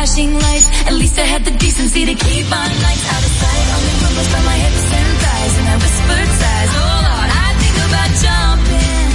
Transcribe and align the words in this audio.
flashing 0.00 0.32
lights. 0.32 0.66
At 0.86 0.94
least 0.94 1.18
I 1.18 1.26
had 1.26 1.44
the 1.44 1.50
decency 1.58 2.06
to 2.06 2.14
keep 2.14 2.48
my 2.48 2.66
nights 2.86 3.06
out 3.12 3.22
of 3.28 3.32
sight. 3.40 3.66
Only 3.76 3.94
rumbles 4.02 4.28
from 4.32 4.44
my 4.46 4.56
hips 4.64 4.84
and 4.98 5.10
thighs, 5.22 5.54
and 5.60 5.66
I 5.68 5.76
whispered 5.76 6.30
sighs. 6.40 6.72
Oh 6.80 6.98
Lord, 7.08 7.30
I 7.44 7.48
think 7.60 7.76
about 7.88 8.10
jumping. 8.24 9.10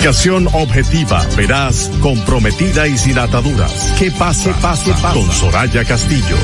Comunicación 0.00 0.42
objetiva, 0.52 1.26
veraz, 1.36 1.90
comprometida 2.02 2.88
y 2.88 2.98
sin 2.98 3.18
ataduras. 3.18 3.72
¿Qué 3.98 4.10
pasa? 4.10 4.50
Pase, 4.60 4.90
pasa? 4.94 5.12
Con 5.14 5.30
Soraya 5.30 5.84
Castillo. 5.84 6.36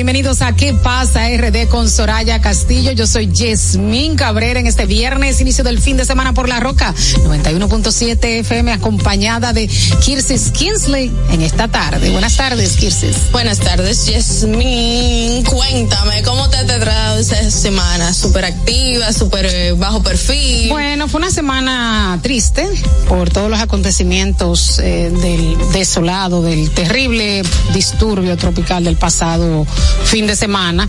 Bienvenidos 0.00 0.40
a 0.40 0.54
¿Qué 0.54 0.72
pasa 0.72 1.28
RD 1.28 1.68
con 1.68 1.90
Soraya 1.90 2.40
Castillo? 2.40 2.92
Yo 2.92 3.06
soy 3.06 3.30
Yasmín 3.30 4.16
Cabrera 4.16 4.58
en 4.58 4.66
este 4.66 4.86
viernes, 4.86 5.42
inicio 5.42 5.62
del 5.62 5.78
fin 5.78 5.98
de 5.98 6.06
semana 6.06 6.32
por 6.32 6.48
La 6.48 6.58
Roca, 6.58 6.94
91.7 6.94 8.38
FM, 8.40 8.72
acompañada 8.72 9.52
de 9.52 9.68
Kirsis 9.68 10.52
Kinsley 10.52 11.12
en 11.32 11.42
esta 11.42 11.68
tarde. 11.68 12.08
Buenas 12.12 12.34
tardes, 12.34 12.78
Kirsis. 12.78 13.30
Buenas 13.30 13.58
tardes, 13.58 14.06
Yasmín. 14.06 15.44
Cuéntame, 15.44 16.22
¿cómo 16.22 16.48
te 16.48 16.56
ha 16.56 16.64
tratado 16.64 17.18
esa 17.18 17.50
semana? 17.50 18.14
¿Súper 18.14 18.46
activa, 18.46 19.12
súper 19.12 19.44
eh, 19.44 19.72
bajo 19.72 20.02
perfil? 20.02 20.70
Bueno, 20.70 21.08
fue 21.08 21.18
una 21.18 21.30
semana 21.30 22.18
triste 22.22 22.66
por 23.06 23.28
todos 23.28 23.50
los 23.50 23.60
acontecimientos 23.60 24.78
eh, 24.78 25.10
del 25.10 25.58
desolado, 25.72 26.40
del 26.40 26.70
terrible 26.70 27.42
disturbio 27.74 28.38
tropical 28.38 28.84
del 28.84 28.96
pasado 28.96 29.66
fin 30.04 30.26
de 30.26 30.36
semana. 30.36 30.88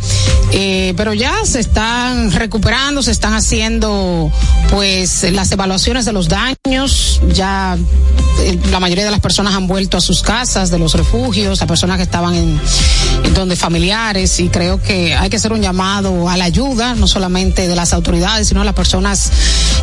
Eh, 0.52 0.94
pero 0.98 1.14
ya 1.14 1.46
se 1.46 1.60
están 1.60 2.32
recuperando, 2.32 3.02
se 3.02 3.12
están 3.12 3.34
haciendo 3.34 4.32
pues 4.70 5.24
las 5.32 5.52
evaluaciones 5.52 6.06
de 6.06 6.14
los 6.14 6.28
daños. 6.28 7.22
Ya 7.34 7.78
eh, 8.40 8.60
la 8.72 8.80
mayoría 8.80 9.06
de 9.06 9.12
las 9.12 9.20
personas 9.20 9.54
han 9.54 9.68
vuelto 9.68 9.98
a 9.98 10.02
sus 10.02 10.22
casas, 10.22 10.72
de 10.72 10.80
los 10.80 10.94
refugios, 10.94 11.60
las 11.60 11.68
personas 11.68 11.98
que 11.98 12.04
estaban 12.04 12.36
en, 12.36 12.60
donde 13.34 13.56
familiares 13.56 14.40
y 14.40 14.50
creo 14.50 14.82
que 14.82 15.16
hay 15.16 15.30
que 15.30 15.38
hacer 15.38 15.54
un 15.54 15.62
llamado 15.62 16.30
a 16.30 16.38
la 16.38 16.46
ayuda, 16.46 16.96
no 16.96 17.08
solamente 17.08 17.68
de 17.68 17.76
las 17.76 17.94
autoridades, 17.94 18.48
sino 18.48 18.62
de 18.62 18.66
las 18.66 18.76
personas 18.76 19.32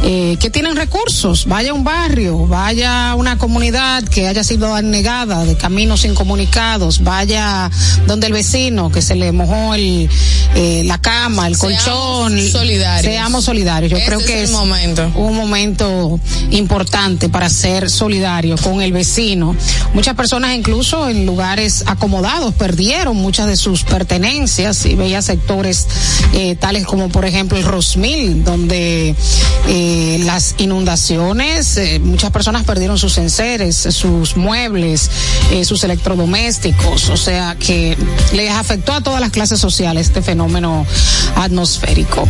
eh, 0.02 0.36
que 0.40 0.50
tienen 0.50 0.76
recursos. 0.76 1.46
Vaya 1.46 1.70
a 1.70 1.74
un 1.74 1.84
barrio, 1.84 2.46
vaya 2.46 3.10
a 3.10 3.14
una 3.14 3.38
comunidad 3.38 4.02
que 4.04 4.26
haya 4.26 4.44
sido 4.44 4.74
anegada 4.74 5.44
de 5.44 5.56
caminos 5.56 6.04
incomunicados, 6.04 7.02
vaya 7.02 7.70
donde 8.06 8.26
el 8.26 8.32
vecino 8.32 8.90
que 8.90 9.02
se 9.08 9.14
le 9.14 9.32
mojó 9.32 9.74
el, 9.74 10.08
eh, 10.54 10.82
la 10.84 10.98
cama, 10.98 11.46
el 11.46 11.56
Seamos 11.56 11.82
colchón. 11.82 12.38
solidarios. 12.50 13.12
Seamos 13.12 13.44
solidarios. 13.44 13.90
Yo 13.90 13.96
Este 13.96 14.06
creo 14.08 14.24
que 14.24 14.42
es 14.42 14.50
momento. 14.50 15.10
un 15.14 15.34
momento 15.34 16.20
importante 16.50 17.28
para 17.30 17.48
ser 17.48 17.88
solidario 17.90 18.56
con 18.58 18.82
el 18.82 18.92
vecino. 18.92 19.56
Muchas 19.94 20.14
personas 20.14 20.54
incluso 20.54 21.08
en 21.08 21.24
lugares 21.24 21.84
acomodados 21.86 22.54
perdieron 22.54 23.16
muchas 23.16 23.46
de 23.46 23.56
sus 23.56 23.82
pertenencias 23.84 24.84
y 24.84 24.94
veía 24.94 25.22
sectores 25.22 25.86
eh, 26.34 26.54
tales 26.56 26.84
como 26.84 27.08
por 27.08 27.24
ejemplo 27.24 27.56
el 27.56 27.64
Rosmil, 27.64 28.44
donde 28.44 29.14
eh, 29.68 30.20
las 30.24 30.54
inundaciones, 30.58 31.76
eh, 31.78 31.98
muchas 31.98 32.30
personas 32.30 32.64
perdieron 32.64 32.98
sus 32.98 33.16
enseres, 33.18 33.76
sus 33.90 34.36
muebles, 34.36 35.10
eh, 35.52 35.64
sus 35.64 35.82
electrodomésticos, 35.84 37.08
o 37.08 37.16
sea 37.16 37.56
que 37.58 37.96
les 38.34 38.50
afectó 38.50 38.92
a 38.92 38.97
todas 39.02 39.20
las 39.20 39.30
clases 39.30 39.60
sociales 39.60 40.06
este 40.08 40.22
fenómeno 40.22 40.86
atmosférico. 41.36 42.28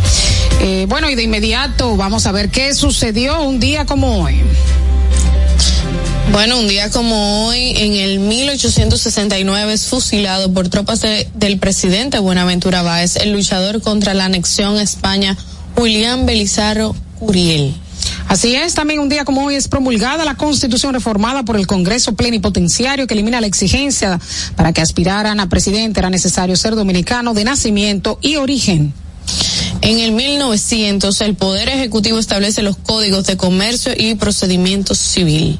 Eh, 0.61 0.85
bueno, 0.89 1.09
y 1.09 1.15
de 1.15 1.23
inmediato 1.23 1.95
vamos 1.95 2.25
a 2.25 2.31
ver 2.31 2.49
qué 2.49 2.73
sucedió 2.75 3.41
un 3.41 3.59
día 3.59 3.85
como 3.85 4.23
hoy. 4.23 4.41
Bueno, 6.31 6.59
un 6.59 6.67
día 6.67 6.91
como 6.91 7.47
hoy, 7.47 7.73
en 7.77 7.95
el 7.95 8.19
1869, 8.19 9.73
es 9.73 9.87
fusilado 9.87 10.53
por 10.53 10.69
tropas 10.69 11.01
de- 11.01 11.27
del 11.33 11.57
presidente 11.57 12.19
Buenaventura 12.19 12.83
Báez, 12.83 13.15
el 13.15 13.31
luchador 13.31 13.81
contra 13.81 14.13
la 14.13 14.25
anexión 14.25 14.77
a 14.77 14.83
España, 14.83 15.35
Julián 15.75 16.27
Belizarro 16.27 16.95
Curiel. 17.17 17.73
Así 18.27 18.55
es, 18.55 18.75
también 18.75 18.99
un 18.99 19.09
día 19.09 19.25
como 19.25 19.45
hoy 19.45 19.55
es 19.55 19.67
promulgada 19.67 20.23
la 20.23 20.35
Constitución 20.35 20.93
reformada 20.93 21.43
por 21.43 21.57
el 21.57 21.65
Congreso 21.65 22.13
Plenipotenciario 22.13 23.07
que 23.07 23.15
elimina 23.15 23.41
la 23.41 23.47
exigencia 23.47 24.19
para 24.55 24.71
que 24.71 24.81
aspiraran 24.81 25.39
a 25.39 25.49
presidente 25.49 25.99
era 25.99 26.09
necesario 26.09 26.55
ser 26.55 26.75
dominicano 26.75 27.33
de 27.33 27.43
nacimiento 27.43 28.19
y 28.21 28.35
origen. 28.35 28.93
En 29.81 29.99
el 29.99 30.11
1900, 30.11 31.21
el 31.21 31.35
Poder 31.35 31.69
Ejecutivo 31.69 32.19
establece 32.19 32.61
los 32.61 32.77
códigos 32.77 33.25
de 33.25 33.37
comercio 33.37 33.93
y 33.97 34.15
procedimiento 34.15 34.93
civil. 34.93 35.59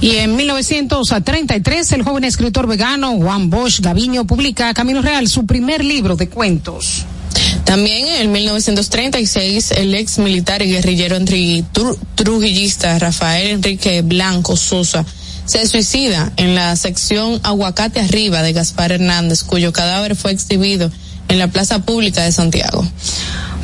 Y 0.00 0.16
en 0.16 0.36
1933, 0.36 1.92
el 1.92 2.02
joven 2.02 2.22
escritor 2.22 2.68
vegano 2.68 3.16
Juan 3.16 3.50
Bosch 3.50 3.80
Gaviño 3.80 4.26
publica 4.26 4.72
Camino 4.74 5.02
Real, 5.02 5.26
su 5.26 5.44
primer 5.44 5.84
libro 5.84 6.14
de 6.14 6.28
cuentos. 6.28 7.04
También 7.68 8.06
en 8.08 8.14
el 8.22 8.28
1936, 8.28 9.72
el 9.72 9.94
ex 9.94 10.16
militar 10.16 10.62
y 10.62 10.70
guerrillero 10.70 11.18
trujillista 12.14 12.98
Rafael 12.98 13.48
Enrique 13.48 14.00
Blanco 14.00 14.56
Sosa 14.56 15.04
se 15.44 15.66
suicida 15.66 16.32
en 16.38 16.54
la 16.54 16.74
sección 16.76 17.38
Aguacate 17.42 18.00
Arriba 18.00 18.40
de 18.40 18.54
Gaspar 18.54 18.92
Hernández, 18.92 19.42
cuyo 19.42 19.74
cadáver 19.74 20.16
fue 20.16 20.32
exhibido 20.32 20.90
en 21.28 21.38
la 21.38 21.48
plaza 21.48 21.80
pública 21.80 22.22
de 22.22 22.32
Santiago. 22.32 22.84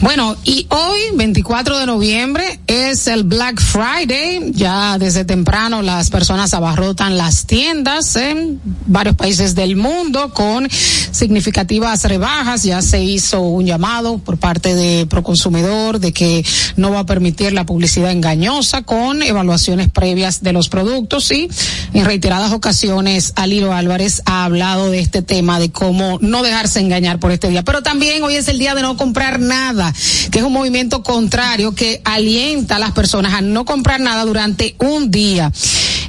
Bueno, 0.04 0.36
y 0.44 0.66
hoy, 0.68 1.00
24 1.14 1.78
de 1.78 1.86
noviembre, 1.86 2.60
es 2.66 3.06
el 3.06 3.24
Black 3.24 3.58
Friday. 3.58 4.52
Ya 4.52 4.98
desde 4.98 5.24
temprano 5.24 5.80
las 5.80 6.10
personas 6.10 6.52
abarrotan 6.52 7.16
las 7.16 7.46
tiendas 7.46 8.14
en 8.16 8.60
varios 8.84 9.16
países 9.16 9.54
del 9.54 9.76
mundo 9.76 10.34
con 10.34 10.68
significativas 10.70 12.04
rebajas. 12.04 12.64
Ya 12.64 12.82
se 12.82 13.02
hizo 13.02 13.40
un 13.40 13.64
llamado 13.64 14.18
por 14.18 14.36
parte 14.36 14.74
de 14.74 15.06
Proconsumidor 15.06 16.00
de 16.00 16.12
que 16.12 16.44
no 16.76 16.90
va 16.90 17.00
a 17.00 17.06
permitir 17.06 17.54
la 17.54 17.64
publicidad 17.64 18.10
engañosa 18.10 18.82
con 18.82 19.22
evaluaciones 19.22 19.88
previas 19.88 20.42
de 20.42 20.52
los 20.52 20.68
productos 20.68 21.30
y 21.30 21.48
en 21.94 22.04
reiteradas 22.04 22.52
ocasiones 22.52 23.32
Aliro 23.36 23.72
Álvarez 23.72 24.20
ha 24.26 24.44
hablado 24.44 24.90
de 24.90 24.98
este 24.98 25.22
tema 25.22 25.58
de 25.58 25.70
cómo 25.70 26.18
no 26.20 26.42
dejarse 26.42 26.80
engañar 26.80 27.20
por 27.20 27.32
este 27.32 27.48
Pero 27.62 27.82
también 27.82 28.22
hoy 28.22 28.34
es 28.34 28.48
el 28.48 28.58
día 28.58 28.74
de 28.74 28.82
no 28.82 28.96
comprar 28.96 29.40
nada, 29.40 29.92
que 30.30 30.38
es 30.38 30.44
un 30.44 30.52
movimiento 30.52 31.02
contrario 31.02 31.74
que 31.74 32.00
alienta 32.04 32.76
a 32.76 32.78
las 32.78 32.92
personas 32.92 33.34
a 33.34 33.40
no 33.40 33.64
comprar 33.64 34.00
nada 34.00 34.24
durante 34.24 34.74
un 34.78 35.10
día. 35.10 35.52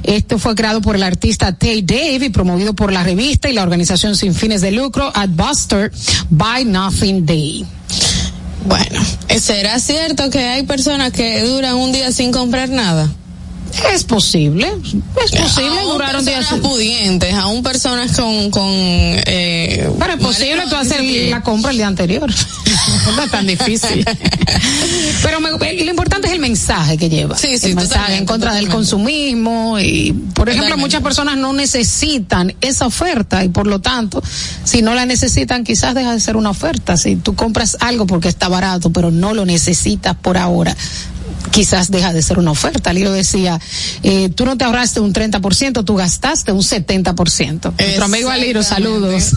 Esto 0.02 0.38
fue 0.38 0.54
creado 0.54 0.80
por 0.80 0.96
el 0.96 1.02
artista 1.02 1.56
Tay 1.56 1.82
Dave 1.82 2.26
y 2.26 2.28
promovido 2.30 2.74
por 2.74 2.92
la 2.92 3.02
revista 3.02 3.48
y 3.48 3.52
la 3.52 3.62
organización 3.62 4.16
sin 4.16 4.34
fines 4.34 4.60
de 4.60 4.72
lucro 4.72 5.10
Adbuster 5.14 5.90
Buy 6.30 6.64
Nothing 6.64 7.26
Day. 7.26 7.66
Bueno, 8.66 9.00
¿será 9.40 9.78
cierto 9.78 10.30
que 10.30 10.40
hay 10.40 10.64
personas 10.64 11.12
que 11.12 11.42
duran 11.42 11.74
un 11.76 11.92
día 11.92 12.10
sin 12.12 12.32
comprar 12.32 12.68
nada? 12.68 13.08
Es 13.94 14.04
posible, 14.04 14.66
es 15.24 15.30
posible 15.40 15.80
aún 15.80 15.92
durar 15.92 16.16
un 16.16 16.24
día 16.24 16.36
personas 16.36 16.60
sin- 16.62 16.70
pudientes, 16.70 17.34
aún 17.34 17.62
personas 17.62 18.16
con, 18.16 18.50
con 18.50 18.68
eh, 18.70 19.90
Pero 19.98 20.12
es 20.14 20.18
posible 20.20 20.62
tú 20.68 20.76
hacer 20.76 21.02
la 21.30 21.42
compra 21.42 21.70
el 21.72 21.76
día 21.76 21.86
anterior. 21.86 22.30
no 23.16 23.22
es 23.22 23.30
tan 23.30 23.46
difícil. 23.46 24.04
Pero 25.22 25.40
me- 25.40 25.50
lo 25.50 25.90
importante 25.90 26.28
es 26.28 26.32
el 26.34 26.40
mensaje 26.40 26.96
que 26.96 27.08
lleva. 27.08 27.36
Sí, 27.36 27.58
sí, 27.58 27.66
el 27.68 27.74
mensaje 27.76 28.16
en 28.16 28.26
contra 28.26 28.54
del 28.54 28.68
consumismo 28.68 29.78
y, 29.78 30.12
por 30.12 30.48
ejemplo, 30.48 30.68
Totalmente. 30.68 30.76
muchas 30.76 31.02
personas 31.02 31.36
no 31.36 31.52
necesitan 31.52 32.54
esa 32.60 32.86
oferta 32.86 33.44
y 33.44 33.48
por 33.48 33.66
lo 33.66 33.80
tanto, 33.80 34.22
si 34.64 34.82
no 34.82 34.94
la 34.94 35.06
necesitan, 35.06 35.64
quizás 35.64 35.94
deja 35.94 36.12
de 36.12 36.20
ser 36.20 36.36
una 36.36 36.50
oferta. 36.50 36.96
Si 36.96 37.16
tú 37.16 37.34
compras 37.34 37.76
algo 37.80 38.06
porque 38.06 38.28
está 38.28 38.48
barato, 38.48 38.90
pero 38.90 39.10
no 39.10 39.34
lo 39.34 39.44
necesitas 39.44 40.16
por 40.16 40.36
ahora, 40.38 40.76
quizás 41.50 41.90
deja 41.90 42.12
de 42.12 42.22
ser 42.22 42.38
una 42.38 42.50
oferta. 42.50 42.92
Lilo 42.92 43.12
decía, 43.12 43.60
eh, 44.02 44.28
tú 44.34 44.44
no 44.44 44.56
te 44.56 44.64
ahorraste 44.64 45.00
un 45.00 45.12
30%, 45.12 45.84
tú 45.84 45.94
gastaste 45.96 46.52
un 46.52 46.62
70%. 46.62 47.72
Nuestro 47.78 48.04
amigo 48.04 48.30
Aliro, 48.30 48.62
saludos. 48.62 49.32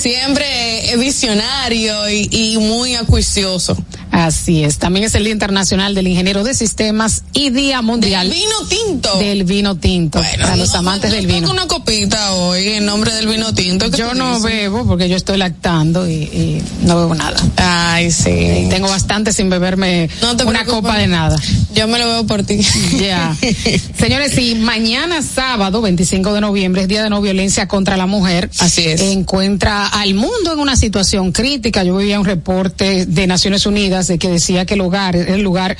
Siempre 0.00 0.96
visionario 0.98 2.08
y, 2.10 2.28
y 2.30 2.58
muy 2.58 2.94
acuicioso. 2.94 3.76
Así 4.10 4.64
es. 4.64 4.78
También 4.78 5.04
es 5.04 5.14
el 5.14 5.24
Día 5.24 5.32
Internacional 5.32 5.94
del 5.94 6.08
Ingeniero 6.08 6.42
de 6.42 6.54
Sistemas 6.54 7.22
y 7.34 7.50
Día 7.50 7.82
Mundial 7.82 8.28
Del 8.28 8.38
vino 8.38 8.66
tinto. 8.68 9.18
del 9.18 9.44
Vino 9.44 9.76
Tinto. 9.76 10.20
para 10.20 10.56
los 10.56 10.72
no, 10.72 10.78
amantes 10.78 11.10
no 11.10 11.16
del 11.16 11.26
vino. 11.26 11.50
una 11.50 11.66
copita 11.66 12.32
hoy 12.32 12.68
en 12.70 12.86
nombre 12.86 13.12
del 13.14 13.28
vino 13.28 13.52
tinto. 13.54 13.90
¿qué 13.90 13.98
Yo 13.98 14.14
no 14.14 14.36
dices? 14.36 14.42
bebo 14.44 14.86
porque 14.86 15.08
yo 15.08 15.16
estoy 15.16 15.36
lactando 15.36 16.08
y, 16.08 16.12
y 16.14 16.62
no 16.82 16.96
bebo 16.96 17.14
nada. 17.14 17.36
Ay, 17.56 18.10
sí. 18.10 18.30
Y 18.30 18.68
tengo 18.70 18.88
bastante 18.88 19.32
sin 19.32 19.50
beberme 19.50 20.08
No 20.22 20.32
una 20.32 20.36
preocupes. 20.46 20.74
copa 20.74 20.96
de 20.98 21.06
nada. 21.06 21.36
Yo 21.74 21.86
me 21.88 21.98
lo 21.98 22.06
veo 22.06 22.26
por 22.26 22.42
ti. 22.42 22.58
Ya. 22.98 23.36
Señores, 23.96 24.36
y 24.38 24.54
mañana 24.56 25.22
sábado, 25.22 25.80
25 25.80 26.32
de 26.32 26.40
noviembre, 26.40 26.82
es 26.82 26.88
Día 26.88 27.02
de 27.02 27.10
No 27.10 27.20
Violencia 27.20 27.68
contra 27.68 27.96
la 27.96 28.06
Mujer. 28.06 28.50
Así 28.58 28.86
es. 28.86 29.00
Encuentra 29.00 29.86
al 29.86 30.14
mundo 30.14 30.52
en 30.52 30.58
una 30.58 30.76
situación 30.76 31.32
crítica. 31.32 31.84
Yo 31.84 31.94
veía 31.94 32.18
un 32.18 32.26
reporte 32.26 33.06
de 33.06 33.26
Naciones 33.26 33.66
Unidas 33.66 34.08
de 34.08 34.18
que 34.18 34.28
decía 34.28 34.66
que 34.66 34.74
el 34.74 34.80
hogar 34.80 35.16
es 35.16 35.28
el 35.28 35.42
lugar 35.42 35.76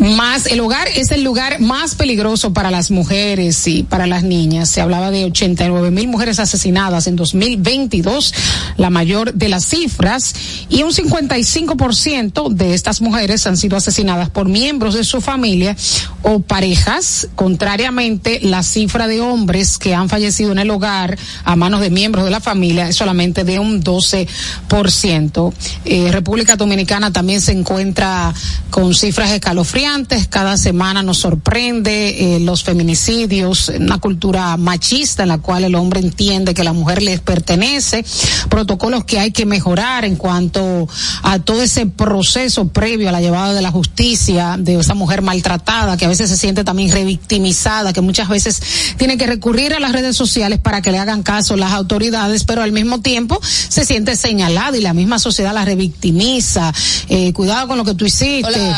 más, 0.00 0.46
el 0.46 0.60
hogar 0.60 0.88
es 0.88 1.10
el 1.10 1.22
lugar 1.22 1.60
más 1.60 1.94
peligroso 1.94 2.54
para 2.54 2.70
las 2.70 2.90
mujeres 2.90 3.66
y 3.66 3.82
para 3.82 4.06
las 4.06 4.22
niñas. 4.22 4.70
Se 4.70 4.80
hablaba 4.80 5.10
de 5.10 5.26
89 5.26 5.90
mil 5.90 6.08
mujeres 6.08 6.38
asesinadas 6.38 7.06
en 7.06 7.16
2022, 7.16 8.34
la 8.78 8.88
mayor 8.88 9.34
de 9.34 9.50
las 9.50 9.66
cifras, 9.66 10.34
y 10.70 10.84
un 10.84 10.92
55% 10.92 12.48
de 12.48 12.72
estas 12.72 13.02
mujeres 13.02 13.46
han 13.46 13.58
sido 13.58 13.76
asesinadas 13.76 14.30
por 14.30 14.48
miembros 14.48 14.94
de 14.94 15.04
su 15.04 15.20
familia 15.20 15.76
o 16.22 16.40
parejas. 16.40 17.28
Contrariamente, 17.34 18.40
la 18.42 18.62
cifra 18.62 19.06
de 19.06 19.20
hombres 19.20 19.76
que 19.76 19.94
han 19.94 20.08
fallecido 20.08 20.52
en 20.52 20.60
el 20.60 20.70
hogar 20.70 21.18
a 21.44 21.56
manos 21.56 21.82
de 21.82 21.90
miembros 21.90 22.24
de 22.24 22.30
la 22.30 22.40
familia 22.40 22.88
es 22.88 22.96
solamente 22.96 23.44
de 23.44 23.58
un 23.58 23.82
12%. 23.82 25.52
Eh, 25.84 26.08
República 26.10 26.56
Dominicana 26.56 27.12
también 27.12 27.42
se 27.42 27.52
encuentra 27.52 28.32
con 28.70 28.94
cifras 28.94 29.30
escalofriantes. 29.32 29.89
Cada 30.28 30.56
semana 30.56 31.02
nos 31.02 31.18
sorprende 31.18 32.36
eh, 32.36 32.40
los 32.40 32.62
feminicidios, 32.62 33.70
una 33.70 33.98
cultura 33.98 34.56
machista 34.56 35.24
en 35.24 35.30
la 35.30 35.38
cual 35.38 35.64
el 35.64 35.74
hombre 35.74 35.98
entiende 35.98 36.54
que 36.54 36.62
la 36.62 36.72
mujer 36.72 37.02
les 37.02 37.18
pertenece, 37.18 38.04
protocolos 38.48 39.04
que 39.04 39.18
hay 39.18 39.32
que 39.32 39.46
mejorar 39.46 40.04
en 40.04 40.14
cuanto 40.14 40.88
a 41.24 41.40
todo 41.40 41.60
ese 41.60 41.86
proceso 41.86 42.68
previo 42.68 43.08
a 43.08 43.12
la 43.12 43.20
llevada 43.20 43.52
de 43.52 43.62
la 43.62 43.72
justicia 43.72 44.54
de 44.60 44.78
esa 44.78 44.94
mujer 44.94 45.22
maltratada, 45.22 45.96
que 45.96 46.04
a 46.04 46.08
veces 46.08 46.30
se 46.30 46.36
siente 46.36 46.62
también 46.62 46.92
revictimizada, 46.92 47.92
que 47.92 48.00
muchas 48.00 48.28
veces 48.28 48.62
tiene 48.96 49.18
que 49.18 49.26
recurrir 49.26 49.74
a 49.74 49.80
las 49.80 49.90
redes 49.90 50.16
sociales 50.16 50.60
para 50.60 50.82
que 50.82 50.92
le 50.92 50.98
hagan 50.98 51.24
caso 51.24 51.56
las 51.56 51.72
autoridades, 51.72 52.44
pero 52.44 52.62
al 52.62 52.70
mismo 52.70 53.00
tiempo 53.00 53.40
se 53.42 53.84
siente 53.84 54.14
señalada 54.14 54.78
y 54.78 54.82
la 54.82 54.94
misma 54.94 55.18
sociedad 55.18 55.52
la 55.52 55.64
revictimiza. 55.64 56.72
Eh, 57.08 57.32
cuidado 57.32 57.66
con 57.66 57.76
lo 57.76 57.84
que 57.84 57.94
tú 57.94 58.04
hiciste. 58.04 58.72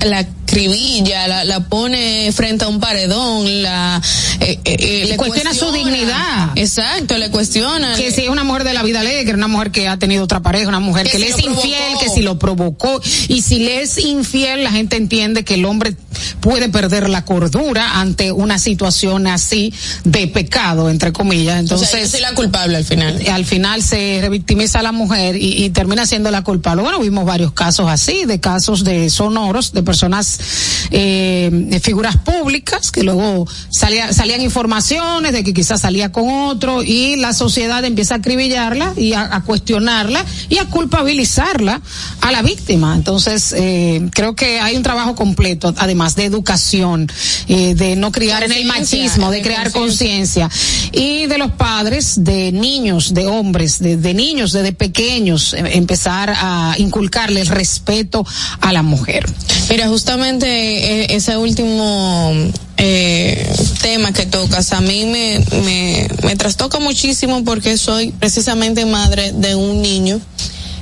La 0.00 0.24
cribilla, 0.52 1.26
la, 1.28 1.44
la 1.44 1.60
pone 1.60 2.30
frente 2.32 2.64
a 2.66 2.68
un 2.68 2.78
paredón, 2.78 3.62
la 3.62 4.00
eh, 4.40 4.58
eh, 4.64 4.76
eh, 4.78 5.06
Le 5.08 5.16
cuestiona 5.16 5.54
su 5.54 5.72
dignidad. 5.72 6.50
Exacto, 6.56 7.16
le 7.16 7.30
cuestiona. 7.30 7.94
que 7.94 8.10
si 8.12 8.22
es 8.24 8.28
una 8.28 8.44
mujer 8.44 8.64
de 8.64 8.74
la 8.74 8.82
vida 8.82 9.00
alegre, 9.00 9.34
una 9.34 9.48
mujer 9.48 9.70
que 9.70 9.88
ha 9.88 9.96
tenido 9.96 10.24
otra 10.24 10.40
pareja, 10.40 10.68
una 10.68 10.78
mujer 10.80 11.06
que, 11.06 11.12
Que 11.12 11.18
le 11.20 11.28
es 11.28 11.38
infiel, 11.38 11.72
provocó. 11.80 12.00
que 12.00 12.08
si 12.10 12.20
lo 12.22 12.38
provocó. 12.38 13.00
Y 13.28 13.40
si 13.40 13.60
le 13.60 13.80
es 13.82 13.96
infiel, 13.98 14.62
la 14.62 14.70
gente 14.72 14.96
entiende 14.96 15.42
que 15.42 15.54
el 15.54 15.64
hombre 15.64 15.96
puede 16.40 16.68
perder 16.68 17.08
la 17.08 17.24
cordura 17.24 17.98
ante 18.00 18.30
una 18.30 18.58
situación 18.58 19.26
así 19.26 19.72
de 20.04 20.26
pecado, 20.28 20.90
entre 20.90 21.12
comillas. 21.12 21.56
o 21.56 21.60
Entonces, 21.60 21.88
sea, 21.88 22.00
yo 22.00 22.08
soy 22.08 22.20
la 22.20 22.34
culpable 22.34 22.76
al 22.76 22.84
final. 22.84 23.22
al 23.30 23.44
final 23.46 23.82
se 23.82 24.18
revictimiza 24.20 24.80
a 24.80 24.82
la 24.82 24.92
mujer 24.92 25.36
y, 25.36 25.64
y 25.64 25.70
termina 25.70 26.04
siendo 26.06 26.30
la 26.30 26.42
culpable. 26.42 26.82
Bueno, 26.82 26.98
vimos 27.00 27.24
varios 27.24 27.52
casos 27.52 27.88
así, 27.88 28.26
de 28.26 28.38
casos 28.38 28.84
de 28.84 29.08
sonoros, 29.08 29.72
de 29.72 29.82
personas, 29.82 30.38
eh, 30.90 31.50
de 31.52 31.80
figuras 31.80 32.16
públicas, 32.16 32.90
que 32.90 33.02
luego 33.02 33.46
salía, 33.70 34.12
salían 34.12 34.40
informaciones 34.40 35.32
de 35.32 35.44
que 35.44 35.52
quizás 35.52 35.80
salía 35.82 36.12
con 36.12 36.28
otro 36.28 36.82
y 36.82 37.16
la 37.16 37.32
sociedad 37.32 37.84
empieza 37.84 38.14
a 38.14 38.18
acribillarla 38.18 38.94
y 38.96 39.12
a, 39.14 39.34
a 39.34 39.42
cuestionarla 39.42 40.24
y 40.48 40.58
a 40.58 40.66
culpabilizarla 40.66 41.80
a 42.20 42.32
la 42.32 42.42
víctima. 42.42 42.94
Entonces, 42.94 43.54
eh, 43.56 44.08
creo 44.12 44.34
que 44.34 44.60
hay 44.60 44.76
un 44.76 44.82
trabajo 44.82 45.14
completo, 45.14 45.74
además 45.76 46.14
de 46.16 46.24
educación, 46.24 47.10
eh, 47.48 47.74
de 47.74 47.96
no 47.96 48.12
criar 48.12 48.44
en 48.44 48.52
el 48.52 48.64
machismo, 48.64 49.30
de 49.30 49.32
de 49.38 49.42
crear 49.42 49.72
conciencia. 49.72 50.48
y 50.92 51.26
de 51.26 51.38
los 51.38 51.52
padres, 51.52 52.22
de 52.22 52.52
niños, 52.52 53.14
de 53.14 53.26
hombres, 53.26 53.78
de, 53.78 53.96
de 53.96 54.12
niños, 54.14 54.52
desde 54.52 54.72
pequeños, 54.72 55.54
eh, 55.54 55.62
empezar 55.72 56.34
a 56.36 56.74
inculcarle 56.78 57.40
el 57.40 57.46
respeto 57.46 58.24
a 58.60 58.72
la 58.72 58.82
mujer. 58.82 59.24
Mira, 59.70 59.88
justamente 59.88 60.31
eh, 60.40 61.06
ese 61.10 61.36
último 61.36 62.32
eh, 62.76 63.52
tema 63.80 64.12
que 64.12 64.26
tocas 64.26 64.72
a 64.72 64.80
mí 64.80 65.04
me, 65.06 65.40
me, 65.64 66.08
me 66.24 66.36
trastoca 66.36 66.78
muchísimo 66.78 67.44
porque 67.44 67.76
soy 67.76 68.12
precisamente 68.12 68.86
madre 68.86 69.32
de 69.32 69.54
un 69.54 69.82
niño 69.82 70.20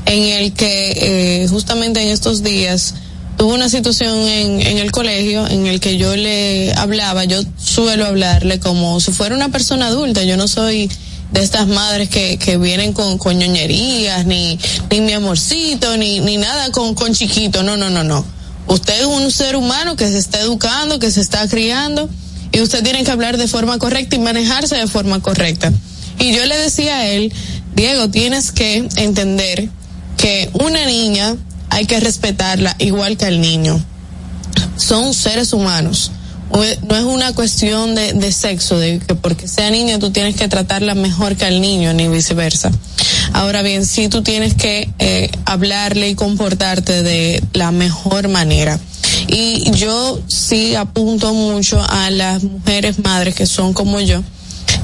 en 0.07 0.23
el 0.25 0.53
que 0.53 1.43
eh, 1.43 1.49
justamente 1.49 2.03
en 2.03 2.09
estos 2.09 2.43
días 2.43 2.95
tuvo 3.37 3.55
una 3.55 3.69
situación 3.69 4.17
en, 4.19 4.61
en 4.61 4.79
el 4.79 4.93
colegio 4.93 5.47
en 5.47 5.67
el 5.67 5.81
que 5.81 5.97
yo 5.97 6.15
le 6.17 6.73
hablaba, 6.75 7.25
yo 7.25 7.41
suelo 7.57 8.07
hablarle 8.07 8.61
como 8.61 9.01
si 9.01 9.13
fuera 9.13 9.35
una 9.35 9.49
persona 9.51 9.87
adulta, 9.87 10.23
yo 10.25 10.37
no 10.37 10.47
soy 10.49 10.91
de 11.33 11.43
estas 11.43 11.67
madres 11.69 12.09
que, 12.09 12.39
que 12.39 12.57
vienen 12.59 12.93
con, 12.93 13.19
con 13.19 13.39
ñoñerías, 13.39 14.27
ni, 14.27 14.59
ni 14.91 15.01
mi 15.01 15.13
amorcito, 15.13 15.97
ni, 15.97 16.21
ni 16.21 16.37
nada 16.37 16.71
con, 16.73 16.95
con 16.95 17.15
chiquito, 17.15 17.63
no, 17.63 17.77
no, 17.77 17.89
no, 17.89 18.05
no. 18.05 18.40
Usted 18.67 19.01
es 19.01 19.07
un 19.07 19.31
ser 19.31 19.57
humano 19.57 19.97
que 19.97 20.07
se 20.09 20.19
está 20.19 20.41
educando, 20.41 20.99
que 20.99 21.11
se 21.11 21.21
está 21.21 21.47
criando, 21.49 22.09
y 22.53 22.61
usted 22.61 22.83
tiene 22.83 23.05
que 23.05 23.11
hablar 23.11 23.37
de 23.37 23.49
forma 23.49 23.79
correcta 23.79 24.17
y 24.17 24.19
manejarse 24.19 24.77
de 24.77 24.87
forma 24.87 25.21
correcta. 25.21 25.73
Y 26.19 26.33
yo 26.35 26.45
le 26.45 26.57
decía 26.57 26.99
a 26.99 27.07
él, 27.07 27.33
Diego, 27.75 28.11
tienes 28.11 28.53
que 28.53 28.89
entender 28.97 29.69
que 30.17 30.51
una 30.53 30.85
niña 30.87 31.37
hay 31.71 31.87
que 31.87 32.01
respetarla 32.01 32.77
igual 32.79 33.17
que 33.17 33.27
al 33.27 33.41
niño. 33.41 33.83
Son 34.77 35.15
seres 35.15 35.53
humanos. 35.53 36.13
No 36.53 36.97
es 36.97 37.05
una 37.05 37.33
cuestión 37.33 37.95
de, 37.95 38.13
de 38.13 38.33
sexo, 38.33 38.79
de 38.79 38.99
que 38.99 39.15
porque 39.15 39.47
sea 39.47 39.71
niña 39.71 39.99
tú 39.99 40.11
tienes 40.11 40.35
que 40.35 40.49
tratarla 40.49 40.95
mejor 40.95 41.37
que 41.37 41.45
al 41.45 41.61
niño, 41.61 41.93
ni 41.93 42.09
viceversa. 42.09 42.73
Ahora 43.33 43.63
bien, 43.63 43.87
sí 43.87 44.09
tú 44.09 44.23
tienes 44.23 44.55
que 44.55 44.89
eh, 44.99 45.31
hablarle 45.45 46.09
y 46.09 46.15
comportarte 46.15 47.03
de 47.03 47.43
la 47.53 47.71
mejor 47.71 48.29
manera. 48.29 48.79
Y 49.29 49.71
yo 49.73 50.21
sí 50.29 50.75
apunto 50.75 51.33
mucho 51.35 51.81
a 51.89 52.11
las 52.11 52.43
mujeres 52.43 52.99
madres 52.99 53.35
que 53.35 53.47
son 53.47 53.73
como 53.73 54.01
yo, 54.01 54.23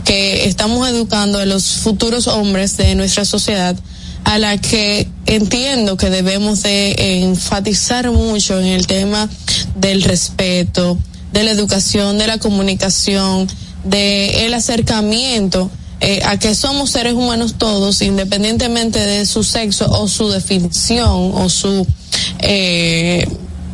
que 0.05 0.47
estamos 0.47 0.89
educando 0.89 1.39
a 1.41 1.47
los 1.47 1.65
futuros 1.65 2.29
hombres 2.29 2.77
de 2.77 2.95
nuestra 2.95 3.25
sociedad 3.25 3.77
a 4.25 4.39
la 4.39 4.59
que 4.59 5.07
entiendo 5.27 5.97
que 5.97 6.11
debemos 6.11 6.63
de 6.63 7.23
enfatizar 7.23 8.11
mucho 8.11 8.59
en 8.59 8.67
el 8.67 8.87
tema 8.87 9.29
del 9.77 10.03
respeto, 10.03 10.99
de 11.37 11.45
la 11.45 11.51
educación, 11.51 12.17
de 12.19 12.27
la 12.27 12.39
comunicación, 12.39 13.47
de 13.85 14.47
el 14.47 14.55
acercamiento 14.55 15.71
eh, 16.01 16.21
a 16.25 16.39
que 16.39 16.55
somos 16.55 16.91
seres 16.91 17.13
humanos 17.15 17.55
todos, 17.59 18.01
independientemente 18.03 18.99
de 18.99 19.27
su 19.27 19.43
sexo 19.45 19.87
o 19.91 20.09
su 20.09 20.29
definición 20.31 21.33
o 21.35 21.49
su 21.51 21.87
eh, 22.41 23.27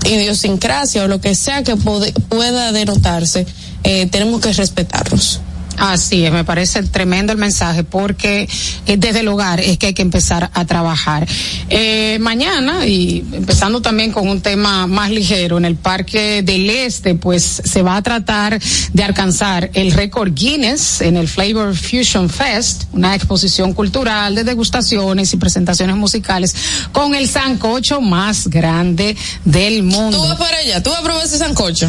idiosincrasia 0.04 1.04
o 1.04 1.08
lo 1.08 1.20
que 1.20 1.34
sea 1.34 1.62
que 1.62 1.76
puede- 1.76 2.12
pueda 2.28 2.72
denotarse, 2.72 3.46
eh, 3.84 4.06
tenemos 4.06 4.40
que 4.40 4.52
respetarlos. 4.52 5.40
Así 5.78 6.24
es, 6.24 6.32
me 6.32 6.44
parece 6.44 6.82
tremendo 6.84 7.32
el 7.32 7.38
mensaje 7.38 7.84
porque 7.84 8.48
eh, 8.86 8.96
desde 8.96 9.20
el 9.20 9.28
hogar 9.28 9.60
es 9.60 9.78
que 9.78 9.88
hay 9.88 9.94
que 9.94 10.02
empezar 10.02 10.50
a 10.52 10.64
trabajar. 10.64 11.26
Eh, 11.68 12.18
mañana, 12.20 12.86
y 12.86 13.24
empezando 13.32 13.80
también 13.80 14.12
con 14.12 14.28
un 14.28 14.40
tema 14.40 14.86
más 14.86 15.10
ligero, 15.10 15.58
en 15.58 15.64
el 15.64 15.76
Parque 15.76 16.42
del 16.42 16.68
Este, 16.70 17.14
pues 17.14 17.62
se 17.64 17.82
va 17.82 17.96
a 17.96 18.02
tratar 18.02 18.60
de 18.92 19.02
alcanzar 19.02 19.70
el 19.74 19.92
récord 19.92 20.32
Guinness 20.34 21.00
en 21.00 21.16
el 21.16 21.28
Flavor 21.28 21.74
Fusion 21.76 22.28
Fest, 22.28 22.84
una 22.92 23.14
exposición 23.14 23.72
cultural 23.72 24.34
de 24.34 24.44
degustaciones 24.44 25.32
y 25.32 25.36
presentaciones 25.36 25.96
musicales 25.96 26.54
con 26.92 27.14
el 27.14 27.28
sancocho 27.28 28.00
más 28.00 28.48
grande 28.48 29.16
del 29.44 29.82
mundo. 29.82 30.18
Tú 30.18 30.28
vas 30.28 30.38
para 30.38 30.58
allá, 30.58 30.82
tú 30.82 30.90
vas 30.90 31.00
a 31.00 31.02
probar 31.02 31.24
ese 31.24 31.38
sancocho. 31.38 31.88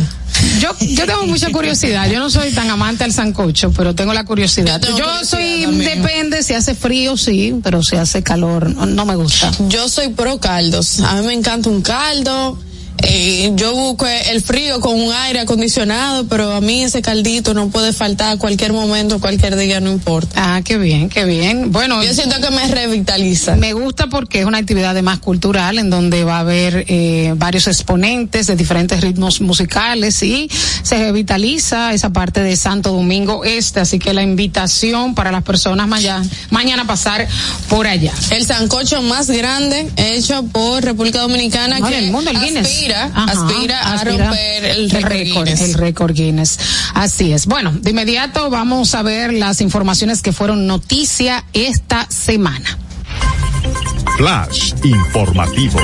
Yo, 0.59 0.75
yo 0.79 1.05
tengo 1.05 1.25
mucha 1.25 1.51
curiosidad. 1.51 2.09
Yo 2.09 2.19
no 2.19 2.29
soy 2.29 2.51
tan 2.51 2.69
amante 2.69 3.03
al 3.03 3.13
sancocho, 3.13 3.71
pero 3.71 3.93
tengo 3.95 4.13
la 4.13 4.23
curiosidad. 4.25 4.81
Yo 4.81 4.97
Yo, 4.97 5.25
soy, 5.25 5.63
también. 5.63 6.01
depende, 6.01 6.43
si 6.43 6.53
hace 6.53 6.75
frío, 6.75 7.17
sí, 7.17 7.55
pero 7.63 7.81
si 7.83 7.95
hace 7.95 8.23
calor, 8.23 8.69
no, 8.69 8.85
no 8.85 9.05
me 9.05 9.15
gusta. 9.15 9.51
Yo 9.69 9.87
soy 9.89 10.09
pro 10.09 10.39
caldos. 10.39 10.99
A 11.01 11.15
mí 11.15 11.27
me 11.27 11.33
encanta 11.33 11.69
un 11.69 11.81
caldo. 11.81 12.57
Eh, 13.03 13.51
yo 13.55 13.73
busco 13.73 14.07
el 14.07 14.41
frío 14.41 14.79
con 14.79 14.99
un 14.99 15.11
aire 15.13 15.41
acondicionado, 15.41 16.25
pero 16.27 16.51
a 16.51 16.61
mí 16.61 16.83
ese 16.83 17.01
caldito 17.01 17.53
no 17.53 17.69
puede 17.69 17.93
faltar 17.93 18.33
a 18.33 18.37
cualquier 18.37 18.73
momento, 18.73 19.19
cualquier 19.19 19.55
día, 19.55 19.79
no 19.79 19.91
importa. 19.91 20.55
Ah, 20.55 20.61
qué 20.63 20.77
bien, 20.77 21.09
qué 21.09 21.25
bien. 21.25 21.71
Bueno, 21.71 22.03
yo 22.03 22.13
siento 22.13 22.39
que 22.39 22.49
me 22.51 22.67
revitaliza. 22.67 23.55
Me 23.55 23.73
gusta 23.73 24.07
porque 24.07 24.39
es 24.39 24.45
una 24.45 24.57
actividad 24.57 24.91
además 24.91 25.19
cultural 25.19 25.79
en 25.79 25.89
donde 25.89 26.23
va 26.23 26.37
a 26.37 26.39
haber 26.39 26.85
eh, 26.87 27.33
varios 27.35 27.67
exponentes 27.67 28.47
de 28.47 28.55
diferentes 28.55 29.01
ritmos 29.01 29.41
musicales 29.41 30.21
y 30.23 30.49
se 30.83 30.97
revitaliza 30.97 31.93
esa 31.93 32.11
parte 32.11 32.41
de 32.41 32.55
Santo 32.55 32.91
Domingo 32.91 33.43
Este, 33.43 33.79
así 33.79 33.99
que 33.99 34.13
la 34.13 34.23
invitación 34.23 35.15
para 35.15 35.31
las 35.31 35.43
personas 35.43 35.87
mañana, 35.87 36.25
mañana 36.49 36.85
pasar 36.85 37.27
por 37.69 37.87
allá. 37.87 38.13
El 38.31 38.45
sancocho 38.45 39.01
más 39.01 39.29
grande 39.29 39.89
hecho 39.97 40.43
por 40.51 40.83
República 40.83 41.19
Dominicana 41.21 41.81
que 41.81 41.97
el 41.97 42.11
mundo, 42.11 42.31
el 42.31 42.39
Guinness. 42.39 42.67
aspira, 42.67 42.92
aspira, 42.93 43.93
a 43.93 44.03
romper 44.03 44.65
el, 44.65 44.89
récord 44.89 45.45
Guinness. 45.45 45.61
El 45.61 45.73
récord 45.75 46.13
Guinness. 46.13 46.59
Así 46.93 47.33
es. 47.33 47.45
Bueno, 47.45 47.71
de 47.71 47.91
inmediato 47.91 48.49
vamos 48.49 48.95
a 48.95 49.03
ver 49.03 49.33
las 49.33 49.61
informaciones 49.61 50.21
que 50.21 50.31
fueron 50.31 50.67
noticia 50.67 51.43
esta 51.53 52.05
semana. 52.09 52.77
Flash 54.17 54.73
informativo. 54.83 55.79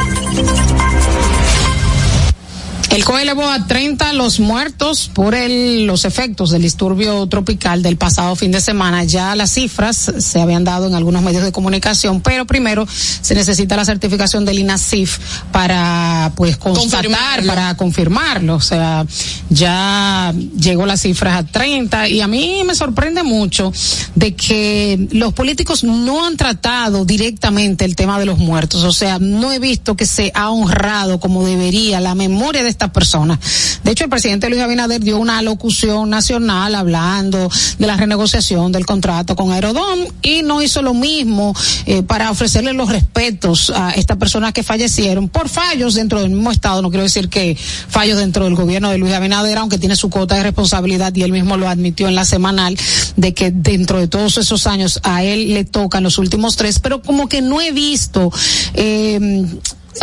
El 2.92 3.06
COE 3.06 3.22
elevó 3.22 3.48
a 3.48 3.68
30 3.68 4.14
los 4.14 4.40
muertos 4.40 5.12
por 5.14 5.36
el, 5.36 5.86
los 5.86 6.06
efectos 6.06 6.50
del 6.50 6.64
disturbio 6.64 7.28
tropical 7.28 7.84
del 7.84 7.98
pasado 7.98 8.36
fin 8.36 8.52
de 8.52 8.62
semana. 8.62 9.04
Ya 9.04 9.36
las 9.36 9.52
cifras 9.52 10.12
se 10.18 10.42
habían 10.42 10.64
dado 10.64 10.88
en 10.88 10.96
algunos 10.96 11.22
medios 11.22 11.44
de 11.44 11.52
comunicación, 11.52 12.22
pero 12.22 12.46
primero 12.46 12.88
se 12.90 13.36
necesita 13.36 13.76
la 13.76 13.86
certificación 13.86 14.44
del 14.44 14.58
INASIF 14.58 15.20
para, 15.52 16.32
pues, 16.36 16.58
constatar, 16.58 17.46
para 17.46 17.78
confirmarlo. 17.78 18.56
O 18.56 18.62
sea, 18.62 19.06
ya 19.50 20.34
llegó 20.60 20.88
las 20.88 21.02
cifras 21.02 21.36
a 21.36 21.44
30 21.46 22.10
y 22.10 22.22
a 22.22 22.28
mí 22.28 22.64
me 22.66 22.74
sorprende 22.74 23.22
mucho 23.22 23.72
de 24.16 24.34
que 24.34 25.08
los 25.12 25.34
políticos 25.34 25.84
no 25.84 26.26
han 26.26 26.38
tratado 26.38 27.06
directamente 27.06 27.86
el 27.86 27.96
tema 27.96 28.18
de 28.18 28.26
los 28.26 28.40
muertos. 28.40 28.84
O 28.84 28.94
sea, 28.94 29.20
no 29.20 29.52
he 29.52 29.60
visto 29.60 29.96
que 29.96 30.08
se 30.08 30.32
ha 30.34 30.50
honrado 30.50 31.20
como 31.20 31.46
debería 31.46 32.00
la 32.00 32.16
memoria 32.16 32.64
de 32.64 32.79
estas 32.80 32.92
personas. 32.92 33.40
De 33.84 33.92
hecho, 33.92 34.06
el 34.06 34.10
presidente 34.10 34.50
Luis 34.50 34.62
Abinader 34.62 35.02
dio 35.02 35.18
una 35.18 35.42
locución 35.42 36.10
nacional 36.10 36.76
hablando 36.76 37.52
de 37.78 37.88
la 37.88 37.98
renegociación 37.98 38.72
del 38.72 38.86
contrato 38.86 39.36
con 39.36 39.52
Aerodón 39.52 40.08
y 40.22 40.44
no 40.44 40.62
hizo 40.62 40.82
lo 40.82 40.94
mismo 40.94 41.54
eh, 41.86 42.04
para 42.04 42.32
ofrecerle 42.32 42.72
los 42.72 42.90
respetos 42.90 43.70
a 43.76 43.92
estas 43.92 44.16
personas 44.16 44.54
que 44.54 44.64
fallecieron 44.64 45.28
por 45.28 45.50
fallos 45.50 45.96
dentro 45.96 46.22
del 46.22 46.30
mismo 46.30 46.52
Estado. 46.52 46.82
No 46.82 46.90
quiero 46.90 47.04
decir 47.04 47.28
que 47.28 47.58
fallos 47.58 48.18
dentro 48.18 48.46
del 48.46 48.56
gobierno 48.56 48.90
de 48.92 48.98
Luis 48.98 49.14
Abinader, 49.14 49.58
aunque 49.58 49.78
tiene 49.78 49.98
su 49.98 50.10
cuota 50.10 50.36
de 50.36 50.44
responsabilidad 50.44 51.14
y 51.16 51.24
él 51.24 51.34
mismo 51.34 51.58
lo 51.58 51.68
admitió 51.68 52.08
en 52.08 52.16
la 52.16 52.24
semanal, 52.24 52.78
de 53.18 53.34
que 53.34 53.52
dentro 53.52 54.00
de 54.00 54.08
todos 54.08 54.38
esos 54.38 54.68
años 54.68 55.02
a 55.04 55.22
él 55.24 55.54
le 55.54 55.66
tocan 55.66 56.04
los 56.04 56.18
últimos 56.18 56.56
tres, 56.56 56.80
pero 56.80 57.02
como 57.02 57.28
que 57.28 57.42
no 57.42 57.60
he 57.60 57.74
visto 57.74 58.32
eh, 58.74 59.46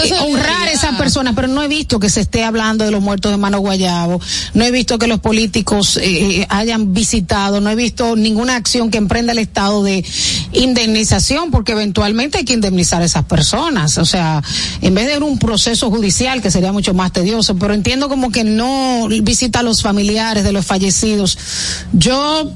eh, 0.02 0.12
honrar 0.26 0.69
a 0.69 0.73
esa 0.73 0.97
persona, 0.99 1.35
pero 1.35 1.49
no 1.49 1.62
he 1.62 1.69
visto 1.69 1.99
que 2.00 2.11
se 2.11 2.21
esté 2.21 2.45
hablando 2.45 2.85
de 2.85 2.90
los 2.90 3.00
muertos 3.00 3.31
de 3.31 3.38
Mano 3.38 3.61
Guayabo, 3.61 4.21
no 4.55 4.64
he 4.64 4.71
visto 4.71 4.99
que 4.99 5.07
los 5.07 5.21
políticos 5.21 5.97
eh, 5.97 6.40
eh, 6.40 6.47
hayan 6.49 6.93
visitado, 6.93 7.61
no 7.61 7.71
he 7.71 7.75
visto 7.75 8.16
ninguna 8.16 8.57
acción 8.57 8.90
que 8.90 8.99
emprenda 8.99 9.33
el 9.33 9.38
Estado 9.38 9.83
de 9.83 10.05
indemnización, 10.52 11.50
porque 11.50 11.73
eventualmente 11.73 12.38
hay 12.38 12.45
que 12.45 12.52
indemnizar 12.52 13.02
a 13.02 13.05
esas 13.05 13.25
personas, 13.25 13.99
o 13.99 14.05
sea, 14.05 14.43
en 14.83 14.95
vez 14.95 15.07
de 15.07 15.19
un 15.19 15.38
proceso 15.38 15.90
judicial 15.90 16.43
que 16.43 16.50
sería 16.50 16.73
mucho 16.73 16.93
más 16.95 17.12
tedioso, 17.12 17.57
pero 17.57 17.75
entiendo 17.75 18.09
como 18.09 18.31
que 18.31 18.45
no 18.45 19.09
visita 19.23 19.61
a 19.61 19.62
los 19.62 19.83
familiares 19.83 20.45
de 20.45 20.52
los 20.52 20.66
fallecidos. 20.66 21.38
Yo 21.93 22.52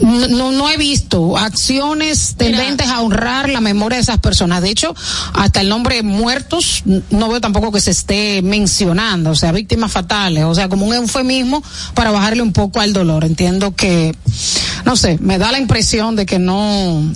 no, 0.00 0.52
no 0.52 0.70
he 0.70 0.76
visto 0.76 1.36
acciones 1.36 2.34
tendentes 2.36 2.88
a 2.88 3.00
honrar 3.00 3.48
la 3.48 3.60
memoria 3.60 3.96
de 3.96 4.02
esas 4.02 4.18
personas. 4.18 4.62
De 4.62 4.70
hecho, 4.70 4.94
hasta 5.34 5.60
el 5.60 5.68
nombre 5.68 6.02
muertos 6.02 6.82
no 7.10 7.28
veo 7.28 7.40
tampoco 7.40 7.72
que 7.72 7.80
se 7.80 7.90
esté 7.90 8.42
mencionando, 8.42 9.30
o 9.30 9.34
sea, 9.34 9.52
víctimas 9.52 9.92
fatales, 9.92 10.44
o 10.44 10.54
sea, 10.54 10.68
como 10.68 10.86
un 10.86 10.94
eufemismo 10.94 11.62
para 11.94 12.10
bajarle 12.10 12.42
un 12.42 12.52
poco 12.52 12.80
al 12.80 12.92
dolor. 12.92 13.24
Entiendo 13.24 13.74
que, 13.74 14.14
no 14.84 14.96
sé, 14.96 15.18
me 15.20 15.38
da 15.38 15.52
la 15.52 15.58
impresión 15.58 16.16
de 16.16 16.26
que 16.26 16.38
no. 16.38 17.12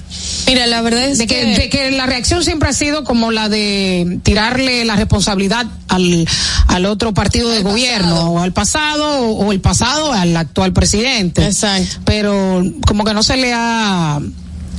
Mira, 0.47 0.67
la 0.67 0.83
verdad 0.83 1.05
es 1.05 1.19
de 1.19 1.27
que, 1.27 1.45
de 1.57 1.69
que 1.69 1.91
la 1.91 2.07
reacción 2.07 2.45
siempre 2.45 2.69
ha 2.69 2.73
sido 2.73 3.05
como 3.05 3.31
la 3.31 3.49
de 3.49 4.19
tirarle 4.23 4.85
la 4.85 4.97
responsabilidad 4.97 5.67
al, 5.89 6.27
al 6.69 6.87
otro 6.87 7.15
partido 7.15 7.51
de 7.51 7.63
gobierno, 7.63 8.31
o 8.31 8.39
al 8.41 8.53
pasado, 8.53 9.21
o, 9.21 9.47
o 9.47 9.53
el 9.53 9.61
pasado 9.61 10.13
al 10.13 10.37
actual 10.37 10.73
presidente. 10.73 11.45
Exacto. 11.45 11.97
Pero 12.05 12.63
como 12.87 13.05
que 13.05 13.15
no 13.15 13.23
se 13.23 13.37
le 13.37 13.53
ha 13.55 14.21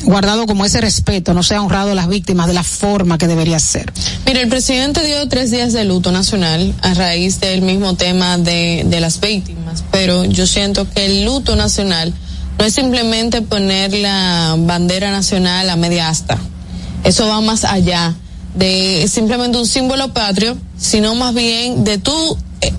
guardado 0.04 0.46
como 0.46 0.66
ese 0.66 0.82
respeto, 0.82 1.34
no 1.34 1.42
se 1.42 1.56
ha 1.56 1.62
honrado 1.62 1.92
a 1.92 1.96
las 1.96 2.10
víctimas 2.10 2.48
de 2.48 2.54
la 2.54 2.64
forma 2.64 3.18
que 3.18 3.28
debería 3.28 3.58
ser. 3.60 3.92
Mira, 4.26 4.42
el 4.42 4.50
presidente 4.50 5.04
dio 5.06 5.28
tres 5.30 5.52
días 5.52 5.74
de 5.74 5.86
luto 5.86 6.12
nacional 6.12 6.74
a 6.82 6.94
raíz 6.94 7.40
del 7.40 7.62
mismo 7.62 7.96
tema 7.96 8.38
de, 8.38 8.84
de 8.86 9.00
las 9.00 9.20
víctimas, 9.20 9.84
pero 9.92 10.26
yo 10.26 10.48
siento 10.48 10.88
que 10.90 11.06
el 11.06 11.26
luto 11.26 11.56
nacional 11.56 12.14
no 12.58 12.66
es 12.66 12.74
simplemente 12.74 13.42
poner 13.42 13.94
la 13.94 14.56
bandera 14.58 15.12
nacional 15.12 15.70
a 15.70 15.76
media 15.76 16.10
asta. 16.10 16.38
Eso 17.04 17.28
va 17.28 17.42
más 17.42 17.64
allá 17.64 18.16
de 18.56 19.08
simplemente 19.10 19.58
un 19.58 19.68
símbolo 19.68 20.14
patrio, 20.14 20.58
sino 20.78 21.14
más 21.16 21.34
bien 21.34 21.84
de 21.84 21.98
tú 21.98 22.38
eh, 22.62 22.72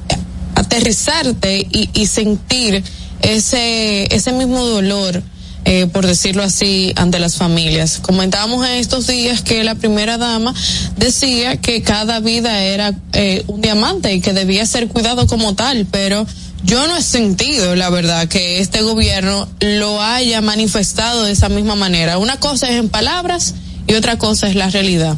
aterrizarte 0.55 1.59
y, 1.71 1.91
y 1.93 2.07
sentir 2.07 2.83
ese, 3.21 4.15
ese 4.15 4.33
mismo 4.33 4.65
dolor, 4.65 5.23
eh, 5.65 5.87
por 5.87 6.07
decirlo 6.07 6.43
así, 6.43 6.93
ante 6.97 7.19
las 7.19 7.37
familias. 7.37 7.99
Comentábamos 8.01 8.67
en 8.67 8.75
estos 8.75 9.07
días 9.07 9.43
que 9.43 9.65
la 9.65 9.75
primera 9.75 10.17
dama 10.17 10.55
decía 10.97 11.57
que 11.57 11.83
cada 11.83 12.21
vida 12.21 12.63
era 12.63 12.95
eh, 13.13 13.45
un 13.49 13.61
diamante 13.61 14.15
y 14.15 14.21
que 14.21 14.33
debía 14.33 14.65
ser 14.67 14.89
cuidado 14.89 15.27
como 15.27 15.55
tal, 15.55 15.87
pero 15.91 16.27
yo 16.65 16.87
no 16.89 16.97
he 16.97 17.03
sentido, 17.03 17.77
la 17.77 17.91
verdad, 17.91 18.29
que 18.29 18.61
este 18.61 18.83
gobierno 18.83 19.49
lo 19.61 20.03
haya 20.03 20.41
manifestado 20.41 21.25
de 21.25 21.33
esa 21.33 21.49
misma 21.49 21.75
manera. 21.77 22.19
Una 22.19 22.39
cosa 22.39 22.69
es 22.69 22.77
en 22.77 22.89
palabras 22.89 23.55
y 23.87 23.95
otra 23.95 24.19
cosa 24.19 24.49
es 24.49 24.55
la 24.55 24.69
realidad. 24.71 25.17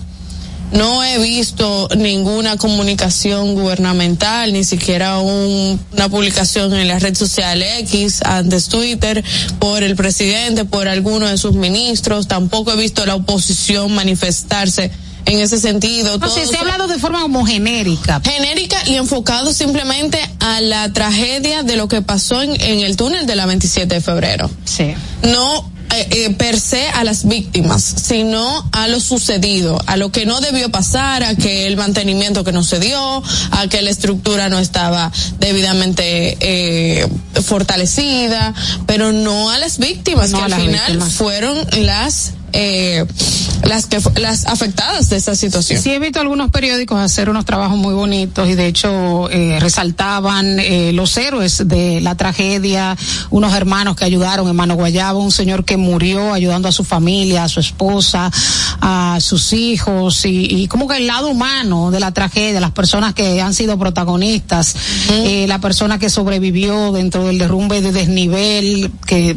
No 0.73 1.02
he 1.02 1.18
visto 1.18 1.88
ninguna 1.97 2.59
comunicación 2.59 3.54
gubernamental, 3.54 4.52
ni 4.52 4.64
siquiera 4.64 5.18
un, 5.18 5.80
una 5.92 6.09
publicación 6.11 6.75
en 6.75 6.88
la 6.88 6.99
red 6.99 7.16
social 7.16 7.62
X, 7.62 8.21
antes 8.23 8.68
Twitter, 8.68 9.25
por 9.59 9.83
el 9.83 9.97
presidente, 9.97 10.66
por 10.66 10.87
alguno 10.87 11.26
de 11.26 11.38
sus 11.38 11.54
ministros. 11.54 12.28
Tampoco 12.28 12.73
he 12.73 12.76
visto 12.76 13.07
la 13.07 13.14
oposición 13.14 13.95
manifestarse 13.95 14.90
en 15.28 15.40
ese 15.40 15.58
sentido. 15.58 16.18
No 16.18 16.28
se 16.28 16.56
ha 16.56 16.61
hablado 16.61 16.87
de 16.87 16.99
forma 16.99 17.23
como 17.23 17.47
genérica. 17.47 18.20
Genérica 18.25 18.76
y 18.87 18.97
enfocado 18.97 19.52
simplemente 19.52 20.18
a 20.40 20.61
la 20.61 20.92
tragedia 20.92 21.62
de 21.62 21.76
lo 21.76 21.88
que 21.88 22.02
pasó 22.02 22.42
en, 22.42 22.61
en 22.61 22.80
el 22.80 22.97
túnel 22.97 23.26
de 23.26 23.37
la 23.37 23.47
27 23.47 23.94
de 23.94 24.00
febrero. 24.00 24.50
Sí. 24.64 24.94
No 25.23 25.70
eh, 25.90 26.06
eh, 26.11 26.30
per 26.35 26.61
se 26.61 26.87
a 26.88 27.02
las 27.02 27.26
víctimas, 27.26 27.82
sino 27.82 28.68
a 28.73 28.88
lo 28.88 29.00
sucedido, 29.00 29.80
a 29.87 29.97
lo 29.97 30.12
que 30.12 30.26
no 30.26 30.40
debió 30.40 30.70
pasar, 30.70 31.23
a 31.25 31.35
que 31.35 31.66
el 31.66 31.76
mantenimiento 31.78 32.44
que 32.44 32.52
no 32.52 32.62
se 32.62 32.78
dio, 32.78 33.23
a 33.52 33.68
que 33.68 33.80
la 33.80 33.90
estructura 33.90 34.50
no 34.50 34.58
estaba 34.58 35.11
debidamente 35.38 36.37
eh, 36.40 37.08
fortalecida, 37.42 38.52
pero 38.87 39.12
no 39.12 39.50
a 39.50 39.58
las 39.58 39.78
víctimas, 39.78 40.30
No 40.30 40.38
que 40.38 40.44
al 40.44 40.61
final 40.61 40.73
víctimas. 40.92 41.12
fueron 41.14 41.56
las 41.80 42.32
eh, 42.52 43.05
las 43.64 43.87
que 43.87 43.99
las 44.21 44.47
afectadas 44.47 45.11
de 45.11 45.17
esa 45.17 45.35
situación. 45.35 45.81
Sí, 45.81 45.90
he 45.90 45.99
visto 45.99 46.21
algunos 46.21 46.50
periódicos 46.50 46.99
hacer 46.99 47.28
unos 47.28 47.45
trabajos 47.45 47.76
muy 47.76 47.95
bonitos 47.95 48.49
y 48.49 48.55
de 48.55 48.67
hecho 48.67 49.28
eh, 49.31 49.59
resaltaban 49.61 50.59
eh, 50.59 50.93
los 50.93 51.17
héroes 51.17 51.69
de 51.69 52.00
la 52.00 52.14
tragedia, 52.14 52.97
unos 53.31 53.55
hermanos 53.55 53.97
que 53.97 54.05
ayudaron 54.05 54.49
en 54.49 54.57
Mano 54.57 54.75
Guayabo, 54.75 55.21
un 55.21 55.33
señor 55.33 55.64
que 55.64 55.76
murió 55.76 56.33
ayudando 56.33 56.69
a 56.69 56.73
su 56.73 56.85
familia, 56.85 57.45
a 57.45 57.49
su 57.49 57.61
esposa, 57.61 58.31
a 58.81 59.19
sus 59.21 59.52
hijos 59.52 60.25
y, 60.25 60.47
y 60.47 60.69
como 60.69 60.88
que 60.88 60.97
el 60.97 61.07
lado 61.07 61.28
humano 61.28 61.90
de 61.90 62.00
la 62.00 62.12
tragedia, 62.12 62.61
las 62.61 62.71
personas 62.71 63.14
que 63.14 63.40
han 63.40 63.55
sido 63.55 63.78
protagonistas, 63.78 64.75
eh, 65.11 65.47
la 65.49 65.61
persona 65.61 65.99
que 65.99 66.11
sobrevivió 66.11 66.93
dentro 66.93 67.25
del 67.25 67.38
derrumbe 67.38 67.81
de 67.81 67.93
desnivel, 67.93 68.90
que, 69.07 69.37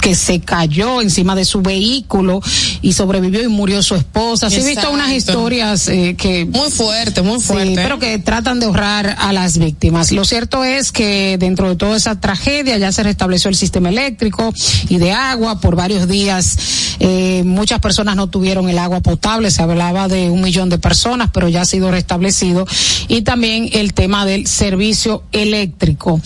que 0.00 0.14
se 0.14 0.40
cayó 0.40 1.00
encima 1.00 1.34
de 1.34 1.44
su 1.44 1.62
vehículo 1.62 2.40
y 2.80 2.92
sobrevivió 2.92 3.42
y 3.42 3.48
murió 3.48 3.82
su 3.82 3.94
esposa. 3.94 4.50
Sí, 4.50 4.56
he 4.56 4.64
visto 4.64 4.90
unas 4.90 5.12
historias 5.12 5.88
eh, 5.88 6.14
que... 6.18 6.44
Muy 6.44 6.70
fuerte, 6.70 7.22
muy 7.22 7.40
fuerte. 7.40 7.74
pero 7.76 7.98
que 7.98 8.18
tratan 8.18 8.60
de 8.60 8.66
ahorrar 8.66 9.16
a 9.18 9.32
las 9.32 9.58
víctimas. 9.58 10.12
Lo 10.12 10.24
cierto 10.24 10.64
es 10.64 10.92
que 10.92 11.36
dentro 11.38 11.68
de 11.68 11.76
toda 11.76 11.96
esa 11.96 12.20
tragedia 12.20 12.78
ya 12.78 12.92
se 12.92 13.02
restableció 13.02 13.48
el 13.48 13.56
sistema 13.56 13.88
eléctrico 13.88 14.52
y 14.88 14.98
de 14.98 15.12
agua 15.12 15.60
por 15.60 15.76
varios 15.76 16.08
días. 16.08 16.56
Eh, 17.00 17.42
muchas 17.44 17.80
personas 17.80 18.16
no 18.16 18.28
tuvieron 18.28 18.68
el 18.68 18.78
agua 18.78 19.00
potable, 19.00 19.50
se 19.50 19.62
hablaba 19.62 20.08
de 20.08 20.30
un 20.30 20.40
millón 20.40 20.68
de 20.68 20.78
personas, 20.78 21.30
pero 21.32 21.48
ya 21.48 21.62
ha 21.62 21.64
sido 21.64 21.90
restablecido. 21.90 22.66
Y 23.08 23.22
también 23.22 23.68
el 23.72 23.94
tema 23.94 24.26
del 24.26 24.46
servicio 24.46 25.24
eléctrico. 25.32 26.20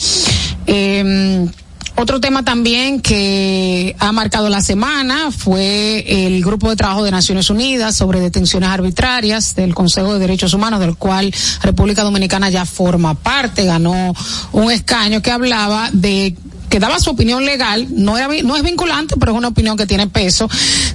Eh, 0.67 1.47
otro 1.95 2.21
tema 2.21 2.45
también 2.45 3.01
que 3.01 3.97
ha 3.99 4.13
marcado 4.13 4.49
la 4.49 4.61
semana 4.61 5.31
fue 5.31 6.05
el 6.27 6.45
grupo 6.45 6.69
de 6.69 6.77
trabajo 6.77 7.05
de 7.05 7.11
Naciones 7.11 7.49
Unidas 7.49 7.97
sobre 7.97 8.21
detenciones 8.21 8.69
arbitrarias 8.69 9.55
del 9.55 9.75
Consejo 9.75 10.13
de 10.13 10.19
Derechos 10.19 10.53
Humanos, 10.53 10.81
del 10.81 10.97
cual 10.97 11.33
República 11.63 12.03
Dominicana 12.03 12.51
ya 12.51 12.67
forma 12.67 13.15
parte, 13.15 13.65
ganó 13.65 14.15
un 14.53 14.73
escaño 14.73 15.23
que 15.23 15.31
hablaba 15.31 15.91
de 15.93 16.35
que 16.69 16.81
daba 16.81 16.99
su 16.99 17.11
opinión 17.11 17.45
legal, 17.45 17.87
no 17.91 18.19
era 18.19 18.29
no 18.43 18.57
es 18.57 18.63
vinculante, 18.63 19.15
pero 19.19 19.33
es 19.33 19.39
una 19.39 19.49
opinión 19.49 19.77
que 19.77 19.87
tiene 19.87 20.09
peso, 20.09 20.49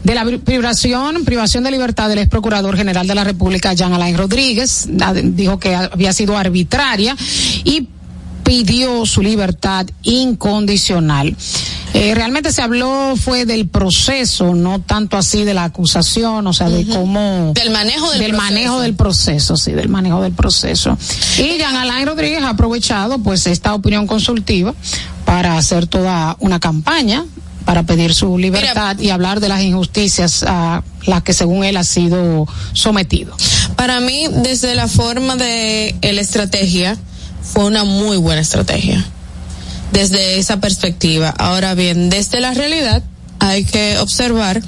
de 0.03 0.15
la 0.15 0.25
privación, 0.25 1.23
privación 1.23 1.63
de 1.63 1.71
libertad 1.71 2.09
del 2.09 2.19
ex 2.19 2.29
procurador 2.29 2.75
general 2.75 3.07
de 3.07 3.15
la 3.15 3.23
República, 3.23 3.73
Jean 3.73 3.93
Alain 3.93 4.17
Rodríguez, 4.17 4.87
dijo 5.23 5.59
que 5.59 5.73
había 5.73 6.13
sido 6.13 6.37
arbitraria 6.37 7.15
y 7.63 7.87
pidió 8.43 9.05
su 9.05 9.21
libertad 9.21 9.87
incondicional. 10.03 11.35
Eh, 11.93 12.15
realmente 12.15 12.51
se 12.53 12.61
habló 12.61 13.15
fue 13.17 13.45
del 13.45 13.67
proceso, 13.67 14.53
no 14.53 14.79
tanto 14.79 15.17
así 15.17 15.43
de 15.43 15.53
la 15.53 15.65
acusación, 15.65 16.47
o 16.47 16.53
sea, 16.53 16.69
de 16.69 16.85
cómo 16.87 17.51
del 17.53 17.69
manejo 17.69 18.09
del, 18.11 18.33
manejo 18.33 18.79
del 18.79 18.95
proceso, 18.95 19.57
sí, 19.57 19.73
del 19.73 19.89
manejo 19.89 20.21
del 20.21 20.31
proceso. 20.31 20.97
Y 21.37 21.57
Jean 21.57 21.75
Alain 21.75 22.07
Rodríguez 22.07 22.43
ha 22.43 22.49
aprovechado 22.49 23.19
pues 23.19 23.45
esta 23.45 23.73
opinión 23.73 24.07
consultiva 24.07 24.73
para 25.25 25.57
hacer 25.57 25.87
toda 25.87 26.37
una 26.39 26.59
campaña 26.59 27.25
para 27.65 27.83
pedir 27.83 28.13
su 28.13 28.37
libertad 28.37 28.97
y 28.99 29.09
hablar 29.09 29.39
de 29.39 29.49
las 29.49 29.61
injusticias 29.61 30.43
a 30.43 30.83
las 31.05 31.23
que 31.23 31.33
según 31.33 31.63
él 31.63 31.77
ha 31.77 31.83
sido 31.83 32.47
sometido. 32.73 33.35
Para 33.75 33.99
mí, 33.99 34.27
desde 34.43 34.75
la 34.75 34.87
forma 34.87 35.35
de 35.35 35.95
la 36.01 36.21
estrategia, 36.21 36.97
fue 37.41 37.65
una 37.65 37.83
muy 37.83 38.17
buena 38.17 38.41
estrategia 38.41 39.05
desde 39.91 40.39
esa 40.39 40.59
perspectiva. 40.59 41.29
Ahora 41.29 41.73
bien, 41.73 42.09
desde 42.09 42.39
la 42.39 42.53
realidad 42.53 43.03
hay 43.39 43.63
que 43.63 43.97
observar 43.99 44.61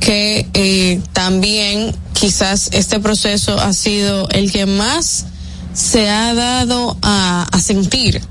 que 0.00 0.46
eh, 0.54 1.00
también 1.12 1.94
quizás 2.12 2.70
este 2.72 3.00
proceso 3.00 3.58
ha 3.60 3.72
sido 3.72 4.28
el 4.30 4.50
que 4.50 4.66
más 4.66 5.26
se 5.74 6.08
ha 6.08 6.32
dado 6.34 6.96
a, 7.02 7.46
sentir 7.62 8.22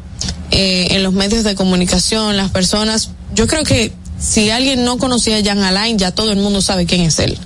eh, 0.51 0.87
en 0.91 1.03
los 1.03 1.13
medios 1.13 1.43
de 1.43 1.55
comunicación, 1.55 2.37
las 2.37 2.51
personas. 2.51 3.09
Yo 3.33 3.47
creo 3.47 3.63
que 3.63 3.93
si 4.19 4.49
alguien 4.49 4.85
no 4.85 4.97
conocía 4.97 5.37
a 5.37 5.43
Jan 5.43 5.61
Alain, 5.61 5.97
ya 5.97 6.11
todo 6.11 6.31
el 6.31 6.37
mundo 6.37 6.61
sabe 6.61 6.85
quién 6.85 7.01
es 7.01 7.19
él 7.19 7.37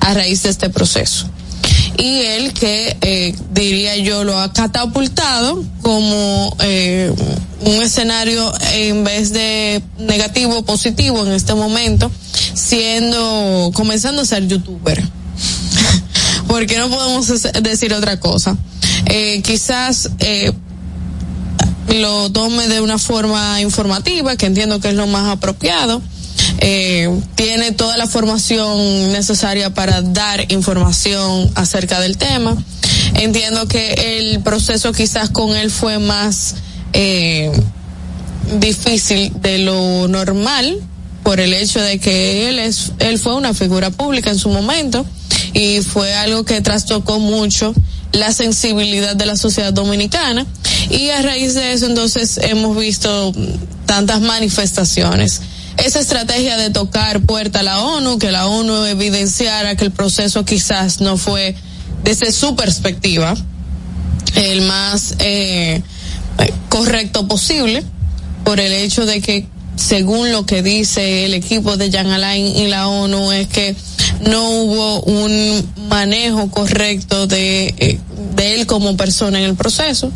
a 0.00 0.12
raíz 0.12 0.42
de 0.42 0.50
este 0.50 0.68
proceso 0.68 1.28
y 1.98 2.20
él 2.20 2.52
que 2.52 2.96
eh, 3.00 3.34
diría 3.52 3.96
yo 3.96 4.24
lo 4.24 4.38
ha 4.38 4.52
catapultado 4.52 5.64
como 5.82 6.56
eh, 6.60 7.12
un 7.60 7.82
escenario 7.82 8.52
en 8.74 9.04
vez 9.04 9.32
de 9.32 9.82
negativo 9.98 10.62
positivo 10.64 11.24
en 11.24 11.32
este 11.32 11.54
momento 11.54 12.10
siendo 12.54 13.70
comenzando 13.74 14.22
a 14.22 14.24
ser 14.26 14.46
youtuber. 14.46 15.02
Porque 16.48 16.78
no 16.78 16.88
podemos 16.88 17.42
decir 17.62 17.92
otra 17.92 18.20
cosa 18.20 18.56
eh, 19.06 19.40
quizás 19.42 20.10
eh, 20.18 20.52
lo 21.88 22.30
tome 22.32 22.66
de 22.66 22.80
una 22.80 22.98
forma 22.98 23.60
informativa 23.60 24.36
que 24.36 24.46
entiendo 24.46 24.80
que 24.80 24.88
es 24.88 24.94
lo 24.94 25.06
más 25.06 25.30
apropiado 25.30 26.02
eh, 26.58 27.08
tiene 27.34 27.72
toda 27.72 27.96
la 27.96 28.06
formación 28.06 29.12
necesaria 29.12 29.74
para 29.74 30.02
dar 30.02 30.50
información 30.52 31.50
acerca 31.54 32.00
del 32.00 32.16
tema. 32.16 32.56
Entiendo 33.14 33.66
que 33.68 34.18
el 34.18 34.40
proceso 34.40 34.92
quizás 34.92 35.30
con 35.30 35.54
él 35.54 35.70
fue 35.70 35.98
más 35.98 36.56
eh, 36.92 37.50
difícil 38.58 39.32
de 39.40 39.58
lo 39.58 40.08
normal 40.08 40.78
por 41.22 41.40
el 41.40 41.52
hecho 41.54 41.80
de 41.80 41.98
que 41.98 42.48
él 42.48 42.58
es 42.60 42.92
él 43.00 43.18
fue 43.18 43.34
una 43.34 43.52
figura 43.52 43.90
pública 43.90 44.30
en 44.30 44.38
su 44.38 44.48
momento 44.48 45.04
y 45.52 45.80
fue 45.80 46.14
algo 46.14 46.44
que 46.44 46.60
trastocó 46.60 47.18
mucho 47.18 47.74
la 48.12 48.32
sensibilidad 48.32 49.16
de 49.16 49.26
la 49.26 49.36
sociedad 49.36 49.72
dominicana 49.72 50.46
y 50.88 51.10
a 51.10 51.22
raíz 51.22 51.54
de 51.54 51.72
eso 51.72 51.86
entonces 51.86 52.38
hemos 52.40 52.76
visto 52.76 53.32
tantas 53.86 54.20
manifestaciones 54.20 55.40
esa 55.78 56.00
estrategia 56.00 56.56
de 56.56 56.70
tocar 56.70 57.20
puerta 57.20 57.60
a 57.60 57.62
la 57.62 57.80
ONU, 57.82 58.18
que 58.18 58.32
la 58.32 58.46
ONU 58.46 58.84
evidenciara 58.84 59.76
que 59.76 59.84
el 59.84 59.90
proceso 59.90 60.44
quizás 60.44 61.00
no 61.00 61.16
fue 61.16 61.54
desde 62.04 62.32
su 62.32 62.56
perspectiva 62.56 63.34
el 64.34 64.62
más 64.62 65.14
eh, 65.18 65.82
correcto 66.68 67.26
posible, 67.26 67.82
por 68.44 68.60
el 68.60 68.72
hecho 68.72 69.06
de 69.06 69.20
que 69.20 69.46
según 69.76 70.30
lo 70.32 70.46
que 70.46 70.62
dice 70.62 71.24
el 71.26 71.34
equipo 71.34 71.76
de 71.76 71.90
Jean 71.90 72.06
Alain 72.06 72.46
y 72.46 72.68
la 72.68 72.88
ONU 72.88 73.32
es 73.32 73.48
que 73.48 73.76
no 74.28 74.50
hubo 74.50 75.00
un 75.02 75.68
manejo 75.88 76.50
correcto 76.50 77.26
de, 77.26 77.74
eh, 77.78 77.98
de 78.36 78.54
él 78.54 78.66
como 78.66 78.96
persona 78.96 79.38
en 79.38 79.44
el 79.44 79.54
proceso. 79.54 80.10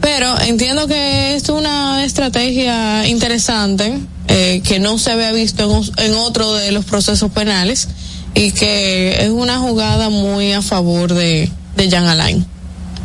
Pero 0.00 0.40
entiendo 0.40 0.86
que 0.86 1.34
es 1.36 1.48
una 1.50 2.04
estrategia 2.04 3.06
interesante 3.06 3.98
eh, 4.32 4.62
que 4.62 4.78
no 4.78 4.96
se 4.96 5.10
había 5.10 5.32
visto 5.32 5.82
en, 5.96 6.14
otro 6.14 6.52
de 6.54 6.70
los 6.70 6.84
procesos 6.84 7.32
penales 7.32 7.88
y 8.32 8.52
que 8.52 9.24
es 9.24 9.30
una 9.30 9.58
jugada 9.58 10.08
muy 10.08 10.52
a 10.52 10.62
favor 10.62 11.12
de, 11.12 11.50
de 11.76 11.88
Jean 11.88 12.06
Alain. 12.06 12.46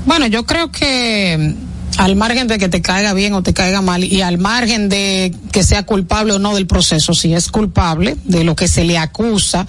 Bueno, 0.06 0.28
yo 0.28 0.46
creo 0.46 0.72
que 0.72 1.56
al 1.98 2.16
margen 2.16 2.48
de 2.48 2.58
que 2.58 2.70
te 2.70 2.82
caiga 2.82 3.14
bien 3.14 3.34
o 3.34 3.44
te 3.44 3.54
caiga 3.54 3.82
mal 3.82 4.04
y 4.04 4.22
al 4.22 4.38
margen 4.38 4.90
de 4.90 5.34
que 5.52 5.64
sea 5.64 5.84
culpable 5.84 6.34
o 6.34 6.40
no 6.40 6.54
del 6.54 6.68
proceso, 6.68 7.14
si 7.14 7.34
es 7.34 7.50
culpable 7.50 8.18
de 8.26 8.44
lo 8.44 8.56
que 8.56 8.68
se 8.68 8.84
le 8.84 8.98
acusa, 8.98 9.66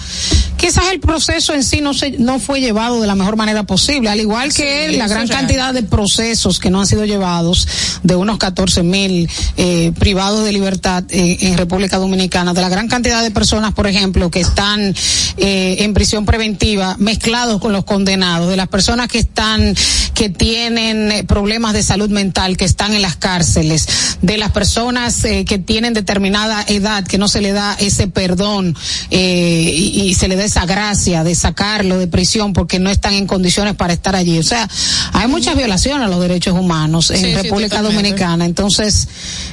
quizás 0.57 0.85
el 0.93 1.01
proceso 1.01 1.55
en 1.55 1.63
sí 1.63 1.81
no 1.81 1.95
se, 1.95 2.13
no 2.13 2.41
fue 2.41 2.61
llevado 2.61 3.01
de 3.01 3.07
la 3.07 3.15
mejor 3.15 3.37
manera 3.37 3.65
posible, 3.65 4.09
al 4.09 4.21
igual 4.21 4.53
que 4.53 4.93
la 4.97 5.07
gran 5.07 5.29
cantidad 5.29 5.73
de 5.73 5.83
procesos 5.83 6.59
que 6.59 6.71
no 6.71 6.81
han 6.81 6.87
sido 6.87 7.05
llevados 7.05 7.69
de 8.03 8.17
unos 8.17 8.39
14 8.39 8.83
mil 8.83 9.29
eh, 9.57 9.93
privados 9.99 10.45
de 10.45 10.53
libertad 10.53 11.05
eh, 11.11 11.39
en 11.41 11.57
República 11.57 11.99
Dominicana, 11.99 12.55
de 12.55 12.61
la 12.61 12.69
gran 12.69 12.89
cantidad 12.89 13.23
de 13.23 13.31
personas, 13.31 13.73
por 13.73 13.87
ejemplo, 13.87 14.31
que 14.31 14.41
están 14.41 14.95
eh, 15.37 15.77
en 15.81 15.95
prisión 15.95 16.25
preventiva 16.27 16.97
mezclados 16.99 17.61
con 17.61 17.73
los 17.73 17.85
condenados, 17.85 18.49
de 18.49 18.57
las 18.57 18.69
personas 18.69 19.09
que 19.09 19.19
están 19.19 19.75
que 20.15 20.31
tienen 20.31 21.27
problemas 21.27 21.75
de 21.75 21.83
salud 21.83 22.09
mental, 22.17 22.57
que 22.57 22.65
están 22.65 22.95
en 22.95 23.03
las 23.03 23.17
cárceles, 23.17 23.87
de 24.23 24.39
las 24.39 24.51
personas 24.51 25.25
eh, 25.25 25.45
que 25.45 25.59
tienen 25.59 25.95
determinada 25.95 26.65
edad, 26.67 27.05
que 27.07 27.19
no 27.19 27.29
se 27.29 27.41
le 27.41 27.53
da 27.53 27.77
ese 27.79 28.09
perdón 28.09 28.75
eh, 29.11 29.71
y, 29.75 30.15
se 30.15 30.29
le 30.29 30.37
da 30.37 30.45
esa 30.45 30.65
gracia 30.65 31.23
de 31.23 31.35
sacarlo 31.35 31.99
de 31.99 32.07
prisión 32.07 32.55
porque 32.55 32.79
no 32.79 32.91
están 32.91 33.13
en 33.13 33.27
condiciones 33.27 33.75
para 33.75 33.93
estar 33.93 34.17
allí. 34.17 34.39
O 34.39 34.43
sea, 34.43 34.69
hay 35.13 35.29
muchas 35.29 35.57
violaciones 35.57 36.07
a 36.07 36.11
los 36.11 36.21
derechos 36.21 36.55
humanos 36.59 37.11
en 37.11 37.37
República 37.37 37.83
Dominicana. 37.83 38.47
Entonces, 38.47 39.09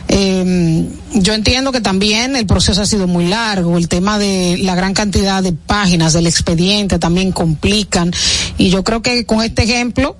eh, 0.08 0.88
yo 1.14 1.34
entiendo 1.34 1.72
que 1.72 1.82
también 1.82 2.36
el 2.36 2.46
proceso 2.46 2.82
ha 2.82 2.86
sido 2.86 3.08
muy 3.08 3.28
largo, 3.28 3.78
el 3.78 3.88
tema 3.88 4.18
de 4.18 4.58
la 4.62 4.76
gran 4.76 4.94
cantidad 4.94 5.44
de 5.44 5.52
páginas 5.54 6.14
del 6.14 6.28
expediente 6.28 7.00
también 7.00 7.32
complican 7.32 8.12
y 8.58 8.70
yo 8.70 8.84
creo 8.84 9.02
que 9.02 9.26
con 9.26 9.42
este 9.44 9.64
ejemplo 9.64 10.18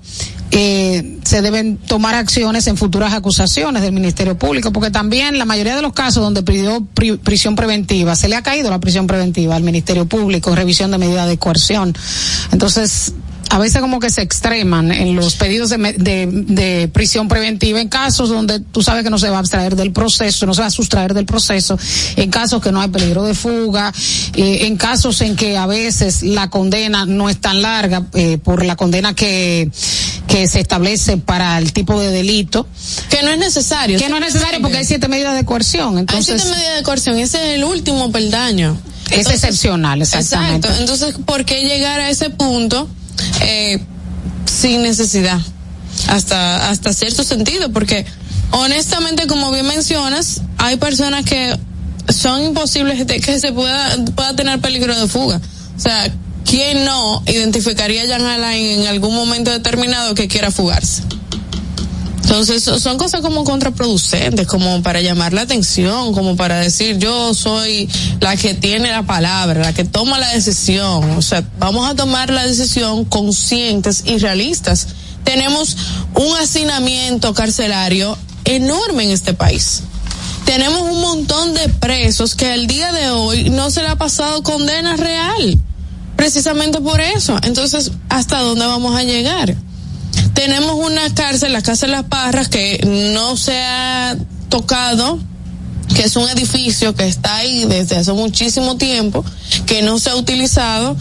eh, 0.56 1.18
se 1.24 1.42
deben 1.42 1.78
tomar 1.78 2.14
acciones 2.14 2.68
en 2.68 2.78
futuras 2.78 3.12
acusaciones 3.14 3.82
del 3.82 3.92
Ministerio 3.92 4.38
Público, 4.38 4.72
porque 4.72 4.92
también 4.92 5.40
la 5.40 5.46
mayoría 5.46 5.76
de 5.76 5.82
los 5.82 5.94
casos 5.94 6.24
donde 6.24 6.44
pidió 6.44 6.86
prisión 7.24 7.56
preventiva, 7.56 8.16
se 8.16 8.30
le 8.30 8.36
ha 8.36 8.44
caído 8.44 8.70
la 8.70 8.80
prisión 8.80 9.08
preventiva 9.08 9.56
al 9.56 9.64
Ministerio 9.64 10.06
Público 10.06 10.54
revisión 10.56 10.92
de 10.92 11.00
medidas 11.00 11.28
de 11.28 11.40
coerción. 11.40 11.96
Entonces, 12.52 13.14
a 13.54 13.60
veces 13.60 13.82
como 13.82 14.00
que 14.00 14.10
se 14.10 14.24
extreman 14.24 14.92
en 14.92 15.16
los 15.16 15.36
pedidos 15.36 15.70
de, 15.70 15.78
de, 15.78 16.88
prisión 16.92 17.28
preventiva 17.28 17.80
en 17.80 17.88
casos 17.88 18.30
donde 18.30 18.60
tú 18.60 18.82
sabes 18.82 19.04
que 19.04 19.12
no 19.12 19.20
se 19.20 19.30
va 19.30 19.36
a 19.36 19.40
abstraer 19.42 19.76
del 19.76 19.92
proceso, 19.92 20.48
no 20.48 20.56
se 20.56 20.62
va 20.62 20.68
a 20.68 20.72
sustraer 20.72 21.14
del 21.14 21.28
proceso, 21.28 21.78
en 22.16 22.32
casos 22.32 22.64
que 22.64 22.72
no 22.72 22.82
hay 22.82 22.88
peligro 22.90 23.22
de 23.22 23.36
fuga, 23.36 23.94
eh, 24.34 24.66
en 24.66 24.76
casos 24.76 25.22
en 25.22 25.36
que 25.36 25.56
a 25.56 25.68
veces 25.68 26.24
la 26.24 26.50
condena 26.50 27.06
no 27.06 27.30
es 27.30 27.40
tan 27.42 27.62
larga 27.62 28.08
eh, 28.14 28.40
por 28.44 28.66
la 28.66 28.76
condena 28.76 29.14
que, 29.14 29.70
que 30.28 30.48
se 30.48 30.60
establece 30.60 31.18
para 31.18 31.60
el 31.60 31.74
tipo 31.74 32.00
de 32.00 32.10
delito. 32.10 32.68
Que 33.12 33.22
no 33.22 33.30
es 33.30 33.38
necesario. 33.38 34.00
Que 34.00 34.10
no 34.10 34.16
es 34.16 34.34
necesario 34.34 34.62
porque 34.62 34.78
hay 34.78 34.86
siete 34.86 35.08
medidas 35.08 35.36
de 35.36 35.46
coerción. 35.46 36.00
Entonces, 36.00 36.34
hay 36.34 36.40
siete 36.40 36.56
medidas 36.56 36.78
de 36.78 36.84
coerción, 36.84 37.20
ese 37.20 37.52
es 37.52 37.56
el 37.58 37.66
último 37.66 38.12
peldaño. 38.12 38.76
Es 39.12 39.28
excepcional, 39.28 40.02
exactamente. 40.02 40.70
Exacto. 40.70 40.82
Entonces, 40.82 41.24
¿por 41.24 41.46
qué 41.46 41.66
llegar 41.66 42.00
a 42.00 42.10
ese 42.10 42.32
punto 42.32 42.90
eh, 43.42 43.80
sin 44.46 44.84
necesidad? 44.84 45.40
Hasta, 46.08 46.70
hasta 46.70 46.94
cierto 46.94 47.24
sentido, 47.24 47.72
porque 47.72 48.06
honestamente, 48.52 49.28
como 49.28 49.52
bien 49.52 49.68
mencionas, 49.68 50.42
hay 50.58 50.78
personas 50.78 51.26
que 51.26 51.56
son 52.10 52.44
imposibles 52.44 53.06
que 53.06 53.40
se 53.40 53.52
pueda, 53.52 53.96
pueda 54.16 54.36
tener 54.36 54.60
peligro 54.60 54.98
de 55.00 55.08
fuga. 55.08 55.40
O 55.76 55.80
sea, 55.80 56.12
¿quién 56.46 56.86
no 56.86 57.24
identificaría 57.28 58.04
a 58.04 58.08
Jan 58.08 58.26
Alain 58.26 58.82
en 58.82 58.88
algún 58.88 59.16
momento 59.16 59.52
determinado 59.52 60.14
que 60.14 60.28
quiera 60.28 60.52
fugarse? 60.52 61.04
Entonces 62.34 62.64
so- 62.64 62.80
son 62.80 62.98
cosas 62.98 63.22
como 63.22 63.44
contraproducentes, 63.44 64.48
como 64.48 64.82
para 64.82 65.02
llamar 65.02 65.34
la 65.34 65.42
atención, 65.42 66.14
como 66.16 66.36
para 66.36 66.58
decir 66.62 66.98
yo 66.98 67.32
soy 67.36 67.88
la 68.22 68.36
que 68.36 68.56
tiene 68.56 68.90
la 68.90 69.04
palabra, 69.04 69.62
la 69.62 69.72
que 69.74 69.84
toma 69.84 70.18
la 70.18 70.30
decisión. 70.30 71.12
O 71.12 71.22
sea, 71.22 71.44
vamos 71.60 71.88
a 71.88 71.94
tomar 71.94 72.32
la 72.32 72.44
decisión 72.48 73.06
conscientes 73.06 74.02
y 74.08 74.18
realistas. 74.18 74.88
Tenemos 75.24 75.78
un 76.16 76.36
hacinamiento 76.38 77.36
carcelario 77.36 78.18
enorme 78.46 79.04
en 79.04 79.12
este 79.12 79.36
país. 79.36 79.84
Tenemos 80.44 80.82
un 80.82 81.02
montón 81.02 81.54
de 81.54 81.70
presos 81.70 82.34
que 82.34 82.48
al 82.52 82.66
día 82.66 82.92
de 82.94 83.12
hoy 83.12 83.52
no 83.52 83.70
se 83.70 83.84
le 83.84 83.90
ha 83.90 83.96
pasado 83.96 84.42
condena 84.42 84.96
real. 84.96 85.60
Precisamente 86.16 86.82
por 86.82 87.00
eso. 87.00 87.38
Entonces, 87.44 87.92
¿hasta 88.10 88.40
dónde 88.40 88.66
vamos 88.66 88.96
a 88.96 89.04
llegar? 89.04 89.56
Tenemos 90.46 90.76
una 90.76 91.14
cárcel, 91.14 91.54
la 91.54 91.62
Casa 91.62 91.86
de 91.86 91.94
las 91.94 92.04
Parras, 92.04 92.50
que 92.50 92.82
no 93.14 93.38
se 93.38 93.58
ha 93.58 94.18
tocado, 94.50 95.18
que 95.96 96.04
es 96.04 96.18
un 96.18 96.28
edificio 96.28 96.94
que 96.94 97.08
está 97.08 97.38
ahí 97.38 97.64
desde 97.64 97.96
hace 97.96 98.12
muchísimo 98.12 98.76
tiempo, 98.76 99.24
que 99.66 99.84
no 99.84 100.00
se 100.00 100.10
ha 100.10 100.18
utilizado. 100.18 100.98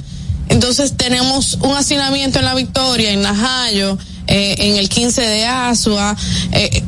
Entonces 0.48 0.96
tenemos 0.96 1.58
un 1.60 1.76
hacinamiento 1.76 2.38
en 2.38 2.44
la 2.44 2.54
Victoria, 2.54 3.10
en 3.10 3.22
Najayo, 3.22 3.98
eh, 4.28 4.54
en 4.58 4.76
el 4.76 4.88
15 4.88 5.20
de 5.20 5.44
Asua, 5.44 6.16
eh, 6.52 6.84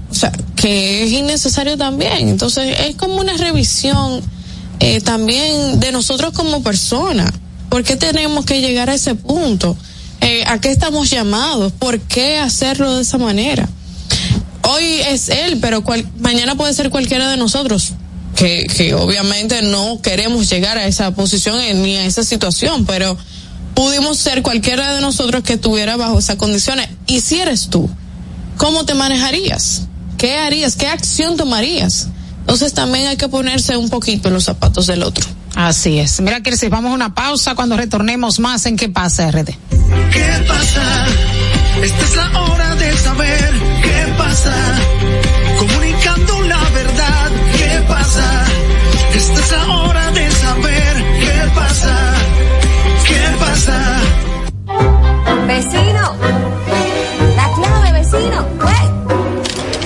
que 0.55 1.03
es 1.03 1.11
innecesario 1.11 1.77
también. 1.77 2.29
Entonces 2.29 2.73
es 2.87 2.95
como 2.95 3.17
una 3.17 3.37
revisión 3.37 4.23
eh, 4.79 5.01
también 5.01 5.81
de 5.81 5.91
nosotros 5.91 6.33
como 6.33 6.63
personas. 6.63 7.33
¿Por 7.69 7.83
qué 7.83 7.97
tenemos 7.97 8.45
que 8.45 8.61
llegar 8.61 8.91
a 8.91 8.95
ese 8.95 9.17
punto? 9.17 9.77
Eh, 10.25 10.43
¿A 10.47 10.59
qué 10.61 10.71
estamos 10.71 11.11
llamados? 11.11 11.73
¿Por 11.73 12.01
qué 12.01 12.39
hacerlo 12.39 12.97
de 12.97 13.03
esa 13.03 13.19
manera? 13.19 13.69
Hoy 14.63 14.85
es 15.09 15.29
él, 15.29 15.59
pero 15.61 15.85
cual- 15.85 16.07
mañana 16.19 16.55
puede 16.57 16.73
ser 16.73 16.89
cualquiera 16.91 17.31
de 17.31 17.37
nosotros. 17.37 17.93
Que, 18.35 18.67
que 18.75 18.95
obviamente 18.95 19.63
no 19.63 20.01
queremos 20.03 20.49
llegar 20.51 20.79
a 20.79 20.87
esa 20.87 21.11
posición 21.15 21.57
ni 21.83 21.97
a 21.97 22.05
esa 22.07 22.25
situación, 22.25 22.85
pero 22.87 23.17
pudimos 23.75 24.19
ser 24.19 24.43
cualquiera 24.43 24.95
de 24.95 25.01
nosotros 25.01 25.43
que 25.45 25.53
estuviera 25.55 25.97
bajo 25.97 26.19
esas 26.19 26.37
condiciones. 26.37 26.89
Y 27.07 27.21
si 27.21 27.39
eres 27.41 27.69
tú, 27.69 27.89
¿cómo 28.57 28.85
te 28.87 28.95
manejarías? 28.95 29.83
¿Qué 30.17 30.37
harías? 30.39 30.75
¿Qué 30.75 30.87
acción 30.89 31.37
tomarías? 31.37 32.09
Entonces 32.41 32.73
también 32.73 33.07
hay 33.09 33.17
que 33.17 33.29
ponerse 33.29 33.77
un 33.77 33.89
poquito 33.91 34.29
en 34.29 34.35
los 34.35 34.45
zapatos 34.45 34.87
del 34.87 35.03
otro. 35.03 35.27
Así 35.55 35.99
es. 35.99 36.21
Mira, 36.21 36.41
si 36.57 36.69
vamos 36.69 36.91
a 36.91 36.95
una 36.95 37.15
pausa 37.15 37.55
cuando 37.55 37.77
retornemos 37.77 38.41
más 38.41 38.67
en 38.67 38.77
qué 38.77 38.89
pasa, 38.89 39.31
RD. 39.31 39.47
¿Qué 40.13 40.45
pasa? 40.49 41.07
Esta 41.83 42.05
es 42.05 42.17
la 42.17 42.41
hora 42.41 42.75
de 42.77 42.97
saber 42.99 43.53
qué 43.83 44.15
pasa. 44.19 44.55
Comunicando 45.59 46.43
la 46.43 46.71
verdad, 46.71 47.31
¿qué 47.57 47.85
pasa? 47.87 48.45
Esta 49.15 49.41
es 49.41 49.53
la 49.53 49.77
hora 49.77 50.11
de 50.11 50.31
saber 50.31 51.05
qué 51.21 51.51
pasa. 51.55 52.15
¿Qué 53.07 53.37
pasa? 53.39 54.01
Vecino, 55.47 56.17
la 57.37 57.53
clave, 57.55 57.93
vecino. 57.93 58.47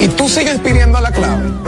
Y 0.01 0.09
tú 0.09 0.29
sigues 0.29 0.59
pidiendo 0.61 1.01
la 1.01 1.11
clave. 1.11 1.68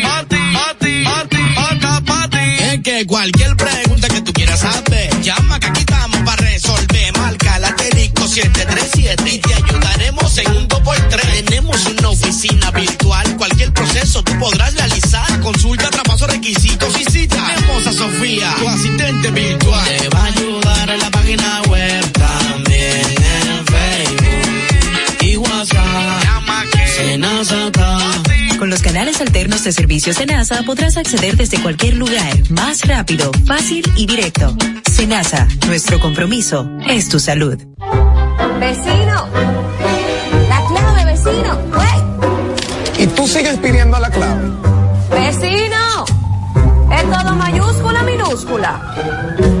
Es 2.71 2.81
que 2.83 3.05
cualquier 3.05 3.55
pregunta 3.55 4.07
que 4.07 4.21
tú 4.21 4.31
quieras 4.33 4.59
saber, 4.59 5.21
llama 5.21 5.59
que 5.59 5.67
aquí 5.67 5.81
estamos 5.81 6.19
para 6.19 6.41
resolver. 6.43 7.17
Marca 7.17 7.59
la 7.59 7.69
asterisco 7.69 8.27
737 8.27 9.29
y 9.29 9.39
te 9.39 9.53
ayudaremos 9.53 10.37
en 10.37 10.51
un 10.51 10.67
2x3. 10.67 11.45
Tenemos 11.45 11.85
una 11.85 12.09
oficina 12.09 12.71
virtual, 12.71 13.35
cualquier 13.37 13.73
proceso 13.73 14.23
tú 14.23 14.37
podrás 14.39 14.73
realizar. 14.75 15.39
Consulta, 15.39 15.89
traspaso, 15.89 16.27
requisitos 16.27 16.99
y 16.99 17.05
cita. 17.11 17.53
Tenemos 17.55 17.87
a 17.87 17.93
Sofía, 17.93 18.55
tu 18.59 18.69
asistente 18.69 19.31
virtual. 19.31 19.97
Te 19.97 20.09
va 20.09 20.21
a 20.21 20.25
ayudar 20.25 20.89
en 20.89 20.99
la 20.99 21.11
página 21.11 21.61
web, 21.63 22.11
también 22.13 23.05
en 23.05 23.65
Facebook 23.65 25.21
y 25.21 25.37
WhatsApp. 25.37 26.23
Llama 26.23 26.63
que 26.71 26.87
los 28.71 28.81
canales 28.81 29.19
alternos 29.19 29.65
de 29.65 29.73
servicios 29.73 30.15
Senasa 30.15 30.63
podrás 30.63 30.95
acceder 30.95 31.35
desde 31.35 31.61
cualquier 31.61 31.95
lugar, 31.97 32.31
más 32.51 32.87
rápido, 32.87 33.29
fácil 33.45 33.83
y 33.97 34.05
directo. 34.05 34.55
Senasa, 34.89 35.45
nuestro 35.67 35.99
compromiso 35.99 36.69
es 36.87 37.09
tu 37.09 37.19
salud. 37.19 37.57
Vecino, 38.61 39.27
la 40.47 40.63
clave, 40.69 41.05
vecino. 41.05 41.59
¡Wey! 41.77 43.03
Y 43.03 43.07
tú 43.07 43.27
sigues 43.27 43.57
pidiendo 43.57 43.99
la 43.99 44.09
clave. 44.09 44.49
Vecino, 45.09 46.05
es 46.95 47.03
todo 47.03 47.35
mayúscula, 47.35 48.03
minúscula. 48.03 49.60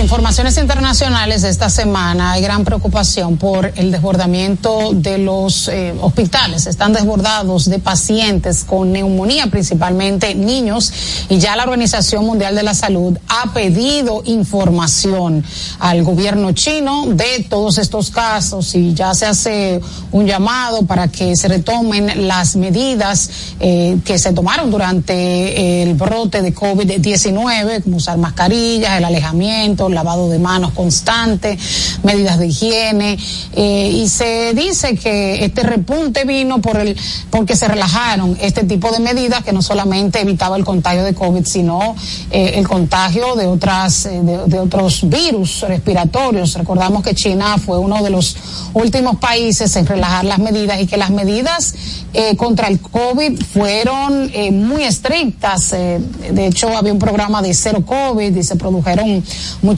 Informaciones 0.00 0.56
internacionales 0.58 1.42
de 1.42 1.48
esta 1.48 1.68
semana 1.68 2.32
hay 2.32 2.42
gran 2.42 2.64
preocupación 2.64 3.36
por 3.36 3.72
el 3.74 3.90
desbordamiento 3.90 4.92
de 4.94 5.18
los 5.18 5.66
eh, 5.66 5.92
hospitales. 6.00 6.66
Están 6.68 6.92
desbordados 6.92 7.68
de 7.68 7.80
pacientes 7.80 8.62
con 8.62 8.92
neumonía, 8.92 9.48
principalmente 9.48 10.36
niños, 10.36 10.92
y 11.28 11.38
ya 11.38 11.56
la 11.56 11.64
Organización 11.64 12.24
Mundial 12.24 12.54
de 12.54 12.62
la 12.62 12.74
Salud 12.74 13.18
ha 13.28 13.52
pedido 13.52 14.22
información 14.24 15.44
al 15.80 16.04
gobierno 16.04 16.52
chino 16.52 17.06
de 17.06 17.46
todos 17.48 17.78
estos 17.78 18.10
casos 18.10 18.76
y 18.76 18.94
ya 18.94 19.14
se 19.14 19.26
hace 19.26 19.80
un 20.12 20.26
llamado 20.26 20.86
para 20.86 21.08
que 21.08 21.34
se 21.34 21.48
retomen 21.48 22.28
las 22.28 22.54
medidas 22.54 23.30
eh, 23.58 23.98
que 24.04 24.16
se 24.18 24.32
tomaron 24.32 24.70
durante 24.70 25.82
el 25.82 25.94
brote 25.94 26.40
de 26.40 26.54
COVID-19, 26.54 27.82
como 27.82 27.96
usar 27.96 28.16
mascarillas, 28.16 28.96
el 28.96 29.04
alejamiento, 29.04 29.87
lavado 29.94 30.28
de 30.28 30.38
manos 30.38 30.72
constante, 30.72 31.58
medidas 32.02 32.38
de 32.38 32.46
higiene, 32.48 33.18
eh, 33.54 33.90
y 33.94 34.08
se 34.08 34.54
dice 34.54 34.96
que 34.96 35.44
este 35.44 35.62
repunte 35.62 36.24
vino 36.24 36.60
por 36.60 36.78
el, 36.78 36.96
porque 37.30 37.56
se 37.56 37.68
relajaron 37.68 38.36
este 38.40 38.64
tipo 38.64 38.90
de 38.90 39.00
medidas 39.00 39.44
que 39.44 39.52
no 39.52 39.62
solamente 39.62 40.20
evitaba 40.20 40.56
el 40.56 40.64
contagio 40.64 41.04
de 41.04 41.14
COVID, 41.14 41.44
sino 41.44 41.94
eh, 42.30 42.52
el 42.54 42.66
contagio 42.66 43.36
de 43.36 43.46
otras, 43.46 44.06
eh, 44.06 44.20
de, 44.22 44.58
otros 44.58 45.08
virus 45.08 45.62
respiratorios. 45.62 46.54
Recordamos 46.54 47.02
que 47.02 47.14
China 47.14 47.56
fue 47.58 47.78
uno 47.78 48.02
de 48.02 48.10
los 48.10 48.36
últimos 48.74 49.16
países 49.16 49.74
en 49.76 49.86
relajar 49.86 50.24
las 50.24 50.38
medidas 50.38 50.80
y 50.80 50.86
que 50.86 50.96
las 50.96 51.10
medidas 51.10 51.74
eh, 52.14 52.36
contra 52.36 52.68
el 52.68 52.80
COVID 52.80 53.38
fueron 53.42 54.30
eh, 54.32 54.50
muy 54.50 54.82
estrictas. 54.84 55.72
Eh, 55.72 56.00
de 56.32 56.46
hecho, 56.46 56.68
había 56.76 56.92
un 56.92 56.98
programa 56.98 57.42
de 57.42 57.52
cero 57.52 57.84
COVID 57.84 58.34
y 58.34 58.42
se 58.42 58.56
produjeron 58.56 59.22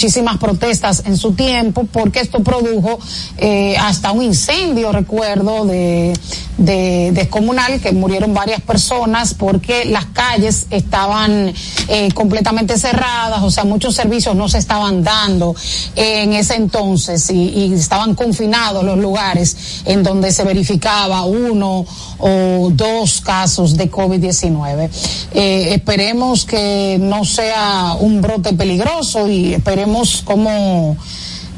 muchísimas 0.01 0.39
protestas 0.39 1.03
en 1.05 1.15
su 1.19 1.33
tiempo 1.33 1.85
porque 1.85 2.21
esto 2.21 2.43
produjo 2.43 2.99
eh, 3.37 3.77
hasta 3.77 4.13
un 4.13 4.23
incendio, 4.23 4.93
recuerdo, 4.93 5.67
de, 5.67 6.15
de 6.59 7.11
descomunal 7.13 7.81
que 7.81 7.93
murieron 7.93 8.35
varias 8.35 8.61
personas 8.61 9.35
porque 9.35 9.85
las 9.85 10.07
calles 10.07 10.67
estaban 10.71 11.53
eh, 11.89 12.11
completamente 12.13 12.79
cerradas, 12.79 13.43
o 13.43 13.51
sea, 13.51 13.65
muchos 13.65 13.95
servicios 13.95 14.35
no 14.37 14.49
se 14.49 14.59
estaban 14.59 15.03
dando 15.03 15.55
en 15.97 16.33
ese 16.33 16.57
entonces 16.57 17.31
y, 17.31 17.71
estaban 17.75 18.15
confinados 18.15 18.85
los 18.85 18.99
lugares 18.99 19.83
en 19.85 20.03
donde 20.03 20.33
se 20.33 20.45
verificaba 20.45 21.25
uno 21.25 21.87
o 22.19 22.71
dos 22.73 23.21
casos 23.21 23.77
de 23.77 23.91
COVID-19. 23.91 24.91
Eh, 25.33 25.75
esperemos 25.75 26.45
que 26.45 26.99
no 27.01 27.25
sea 27.25 27.97
un 27.99 28.21
brote 28.21 28.53
peligroso 28.53 29.29
y 29.29 29.55
esperemos 29.55 30.23
cómo 30.25 30.97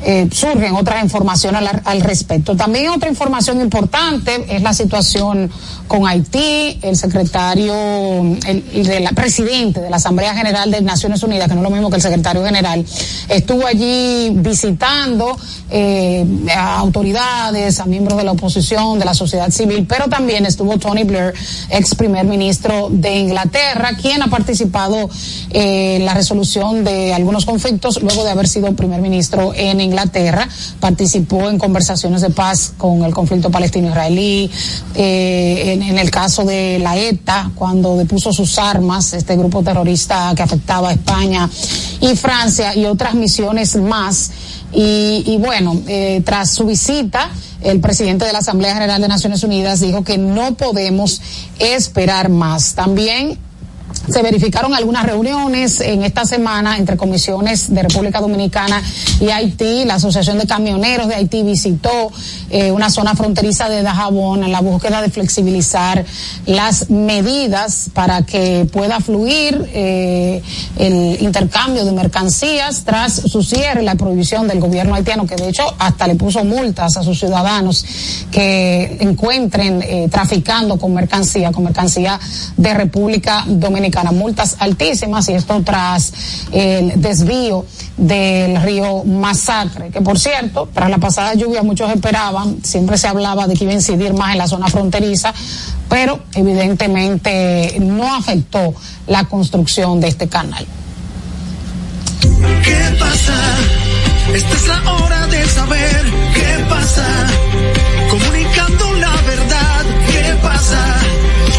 eh, 0.05 0.29
surgen 0.33 0.75
otras 0.75 1.03
informaciones 1.03 1.63
al, 1.85 2.01
respecto. 2.01 2.57
También 2.57 2.91
otra 2.91 3.09
información 3.09 3.61
importante 3.61 4.45
es 4.49 4.61
la 4.63 4.75
situación 4.75 5.51
con 5.87 6.07
Haití. 6.07 6.79
El 6.83 6.97
secretario, 6.97 7.73
el, 8.47 9.09
presidente 9.15 9.81
de 9.81 9.91
la 9.91 9.97
Asamblea 9.97 10.35
General 10.35 10.71
de 10.71 10.81
Naciones 10.81 11.23
Unidas, 11.23 11.49
que 11.49 11.55
no 11.55 11.61
es 11.61 11.65
lo 11.65 11.71
mismo 11.71 11.91
que 11.91 11.97
el 11.97 12.03
secretario 12.03 12.45
general, 12.45 12.85
estuvo 13.29 13.67
allí 13.67 14.31
visitando 14.35 15.37
eh, 15.71 16.27
a 16.55 16.79
autoridades, 16.79 17.79
a 17.79 17.87
miembros 17.87 18.19
de 18.19 18.25
la 18.25 18.33
oposición, 18.33 18.99
de 18.99 19.05
la 19.05 19.15
sociedad 19.15 19.51
civil, 19.51 19.87
pero 19.89 20.09
también 20.09 20.47
estuvo 20.47 20.79
Tony 20.79 21.05
Blair, 21.05 21.33
ex 21.71 21.95
primer 21.95 22.25
ministro 22.27 22.89
de 22.91 23.19
Inglaterra, 23.19 23.93
quien 24.01 24.23
ha 24.23 24.29
participado 24.29 25.09
eh, 25.51 25.97
en 25.97 26.07
la 26.07 26.15
resolución 26.15 26.83
de 26.83 27.15
algunos 27.15 27.47
conflictos 27.47 28.03
luego 28.03 28.25
de 28.25 28.31
haber 28.31 28.49
sido 28.49 28.73
primer 28.75 29.01
ministro 29.01 29.53
en 29.55 29.81
Inglaterra. 29.81 29.92
Participó 30.81 31.49
en 31.49 31.59
conversaciones 31.59 32.21
de 32.23 32.31
paz 32.31 32.73
con 32.77 33.05
el 33.05 33.13
conflicto 33.13 33.51
palestino-israelí, 33.51 34.51
eh, 34.95 35.73
en, 35.73 35.99
el 35.99 36.11
caso 36.11 36.45
de 36.45 36.79
la 36.79 36.97
ETA, 36.97 37.51
cuando 37.55 37.97
depuso 37.97 38.33
sus 38.33 38.59
armas, 38.59 39.13
este 39.13 39.37
grupo 39.37 39.63
terrorista 39.63 40.33
que 40.35 40.43
afectaba 40.43 40.91
a 40.91 40.93
España 40.93 41.49
y 42.01 42.17
Francia 42.17 42.75
y 42.75 42.85
otras 42.87 43.15
misiones 43.15 43.77
más. 43.77 44.31
Y, 44.73 45.25
y 45.27 45.37
bueno, 45.39 45.81
eh, 45.87 46.23
tras 46.25 46.51
su 46.51 46.65
visita, 46.65 47.31
el 47.63 47.81
presidente 47.81 48.25
de 48.25 48.33
la 48.33 48.39
Asamblea 48.39 48.75
General 48.75 49.01
de 49.01 49.09
Naciones 49.09 49.43
Unidas 49.45 49.81
dijo 49.81 50.03
que 50.03 50.19
no 50.19 50.55
podemos 50.55 51.21
esperar 51.59 52.29
más. 52.29 52.75
También 52.75 53.39
se 54.09 54.23
verificaron 54.23 54.75
algunas 54.75 55.05
reuniones 55.07 55.81
en 55.81 56.03
esta 56.03 56.25
semana 56.25 56.79
entre 56.79 56.97
comisiones 56.97 57.73
de 57.73 57.83
República 57.83 58.21
Dominicana 58.21 58.83
y 59.21 59.29
Haití. 59.29 59.85
La 59.85 59.95
Asociación 59.95 60.39
de 60.39 60.47
Camioneros 60.47 61.09
de 61.09 61.15
Haití 61.15 61.43
visitó 61.43 62.11
eh, 62.51 62.73
una 62.73 62.91
zona 62.91 63.15
fronteriza 63.15 63.69
de 63.69 63.83
Dajabón 63.83 64.45
en 64.45 64.53
la 64.53 64.61
búsqueda 64.61 65.03
de 65.03 65.11
flexibilizar 65.11 66.05
las 66.47 66.91
medidas 66.91 67.91
para 67.93 68.23
que 68.23 68.67
pueda 68.73 69.01
fluir 69.01 69.71
eh, 69.73 70.43
el 70.79 71.23
intercambio 71.23 71.85
de 71.85 71.93
mercancías 71.93 72.85
tras 72.85 73.15
su 73.15 73.43
cierre 73.43 73.83
y 73.83 73.85
la 73.85 73.95
prohibición 73.95 74.49
del 74.49 74.61
gobierno 74.61 74.95
haitiano, 74.95 75.27
que 75.27 75.37
de 75.37 75.49
hecho 75.49 75.63
hasta 75.79 76.07
le 76.07 76.17
puso 76.17 76.45
multas 76.45 76.97
a 76.97 77.03
sus 77.03 77.19
ciudadanos 77.19 77.85
que 78.31 78.97
encuentren 79.01 79.83
eh, 79.83 80.09
traficando 80.11 80.79
con 80.79 80.93
mercancía, 80.93 81.53
con 81.53 81.65
mercancía 81.65 82.19
de 82.57 82.75
República 82.75 83.45
Dominicana 83.47 83.82
multas 84.13 84.57
altísimas 84.59 85.29
y 85.29 85.33
esto 85.33 85.63
tras 85.65 86.13
el 86.53 87.01
desvío 87.01 87.65
del 87.97 88.61
río 88.63 89.05
Masacre, 89.05 89.91
que 89.91 90.01
por 90.01 90.19
cierto, 90.19 90.69
tras 90.73 90.91
la 90.91 90.99
pasada 90.99 91.35
lluvia 91.35 91.63
muchos 91.63 91.91
esperaban, 91.91 92.59
siempre 92.63 92.97
se 92.99 93.09
hablaba 93.09 93.47
de 93.47 93.55
que 93.55 93.65
iba 93.65 93.73
a 93.73 93.77
incidir 93.77 94.15
más 94.15 94.33
en 94.33 94.39
la 94.39 94.49
zona 94.49 94.69
fronteriza, 94.69 95.33
pero 95.89 96.21
evidentemente 96.35 97.77
no 97.81 98.15
afectó 98.15 98.75
la 99.07 99.25
construcción 99.25 100.01
de 100.01 100.09
este 100.09 100.29
canal. 100.29 100.67
¿Qué 102.65 102.97
pasa? 102.99 103.35
Esta 104.35 104.55
es 104.55 104.69
la 104.69 104.93
hora 104.93 105.27
de 105.27 105.47
saber 105.47 106.05
qué 106.35 106.65
pasa. 106.69 107.27
Comunicando 108.11 108.93
la 108.95 109.17
verdad, 109.23 109.85
¿qué 110.07 110.35
pasa? 110.43 110.97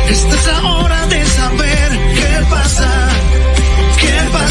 Esta 0.09 0.35
es 0.35 0.47
la 0.47 0.69
hora 0.71 1.05
de 1.07 1.22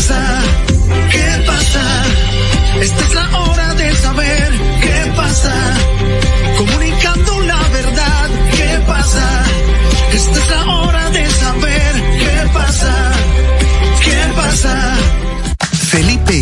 ¿Qué 0.08 1.44
pasa? 1.46 1.80
Esta 2.80 3.04
es 3.04 3.14
la 3.14 3.38
hora 3.38 3.74
de 3.74 3.94
saber 3.94 4.52
qué 4.80 5.12
pasa. 5.14 5.81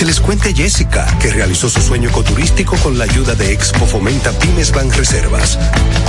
Que 0.00 0.06
les 0.06 0.18
cuente 0.18 0.54
Jessica, 0.54 1.06
que 1.20 1.30
realizó 1.30 1.68
su 1.68 1.82
sueño 1.82 2.08
ecoturístico 2.08 2.74
con 2.76 2.96
la 2.96 3.04
ayuda 3.04 3.34
de 3.34 3.52
Expo 3.52 3.84
Fomenta 3.84 4.32
Pymes 4.32 4.72
Ban 4.72 4.90
Reservas. 4.90 5.58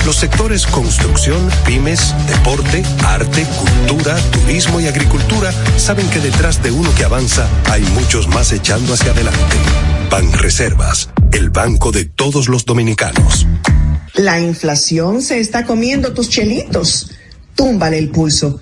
Los 0.06 0.16
sectores 0.16 0.66
construcción, 0.66 1.50
pymes, 1.66 2.16
deporte, 2.26 2.84
arte, 3.06 3.46
cultura, 3.60 4.16
turismo 4.32 4.80
y 4.80 4.88
agricultura 4.88 5.52
saben 5.76 6.10
que 6.10 6.22
detrás 6.22 6.64
de 6.64 6.72
uno 6.72 6.90
que 6.96 7.04
avanza 7.04 7.50
hay 7.70 7.82
muchos 7.82 8.30
más 8.30 8.54
echando 8.54 8.94
hacia 8.94 9.12
adelante. 9.12 9.58
Ban 10.10 10.32
Reservas, 10.32 11.10
el 11.34 11.50
banco 11.50 11.92
de 11.92 12.06
todos 12.06 12.48
los 12.48 12.64
dominicanos. 12.64 13.46
La 14.14 14.40
inflación 14.40 15.22
se 15.22 15.42
está 15.42 15.66
comiendo 15.66 16.14
tus 16.14 16.30
chelitos. 16.30 17.12
Túmbale 17.56 17.98
el 17.98 18.10
pulso. 18.10 18.62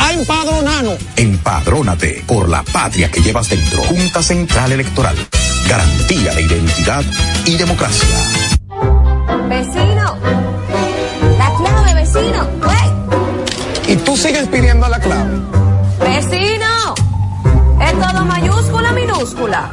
a 0.00 0.12
empadronarnos. 0.12 0.98
Empadrónate 1.16 2.24
por 2.26 2.48
la 2.48 2.62
patria 2.62 3.10
que 3.10 3.20
llevas 3.20 3.48
dentro. 3.48 3.82
Junta 3.82 4.22
Central 4.22 4.72
Electoral. 4.72 5.16
Garantía 5.68 6.34
de 6.34 6.42
identidad 6.42 7.04
y 7.44 7.56
democracia. 7.56 8.08
Vecino. 9.48 10.16
La 11.38 11.52
clave, 11.56 11.94
vecino. 11.94 12.48
¡Wey! 12.66 13.92
Y 13.92 13.96
tú 13.96 14.16
sigues 14.16 14.48
pidiendo 14.48 14.88
la 14.88 14.98
clave. 14.98 15.38
Vecino. 16.00 16.94
Es 17.80 17.92
todo 17.92 18.24
mayúscula, 18.24 18.92
minúscula. 18.92 19.70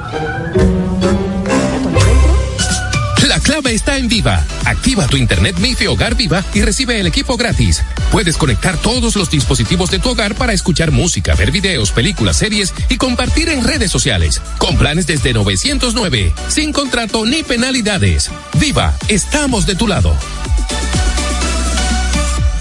La 3.48 3.54
clave 3.54 3.74
está 3.74 3.96
en 3.98 4.10
Viva. 4.10 4.46
Activa 4.66 5.08
tu 5.08 5.16
internet 5.16 5.58
MIFI 5.58 5.88
Hogar 5.88 6.16
Viva 6.16 6.44
y 6.54 6.62
recibe 6.62 7.00
el 7.00 7.08
equipo 7.08 7.38
gratis. 7.38 7.82
Puedes 8.12 8.36
conectar 8.36 8.76
todos 8.76 9.16
los 9.16 9.30
dispositivos 9.30 9.90
de 9.90 10.00
tu 10.00 10.10
hogar 10.10 10.36
para 10.36 10.52
escuchar 10.52 10.92
música, 10.92 11.34
ver 11.34 11.52
videos, 11.52 11.94
películas, 11.94 12.36
series 12.36 12.74
y 12.90 12.98
compartir 12.98 13.48
en 13.48 13.64
redes 13.64 13.90
sociales. 13.90 14.42
Con 14.58 14.78
planes 14.78 15.08
desde 15.08 15.32
909, 15.32 16.34
sin 16.50 16.74
contrato 16.74 17.26
ni 17.26 17.42
penalidades. 17.42 18.30
Viva, 18.60 18.94
estamos 19.08 19.66
de 19.66 19.76
tu 19.76 19.88
lado. 19.88 20.14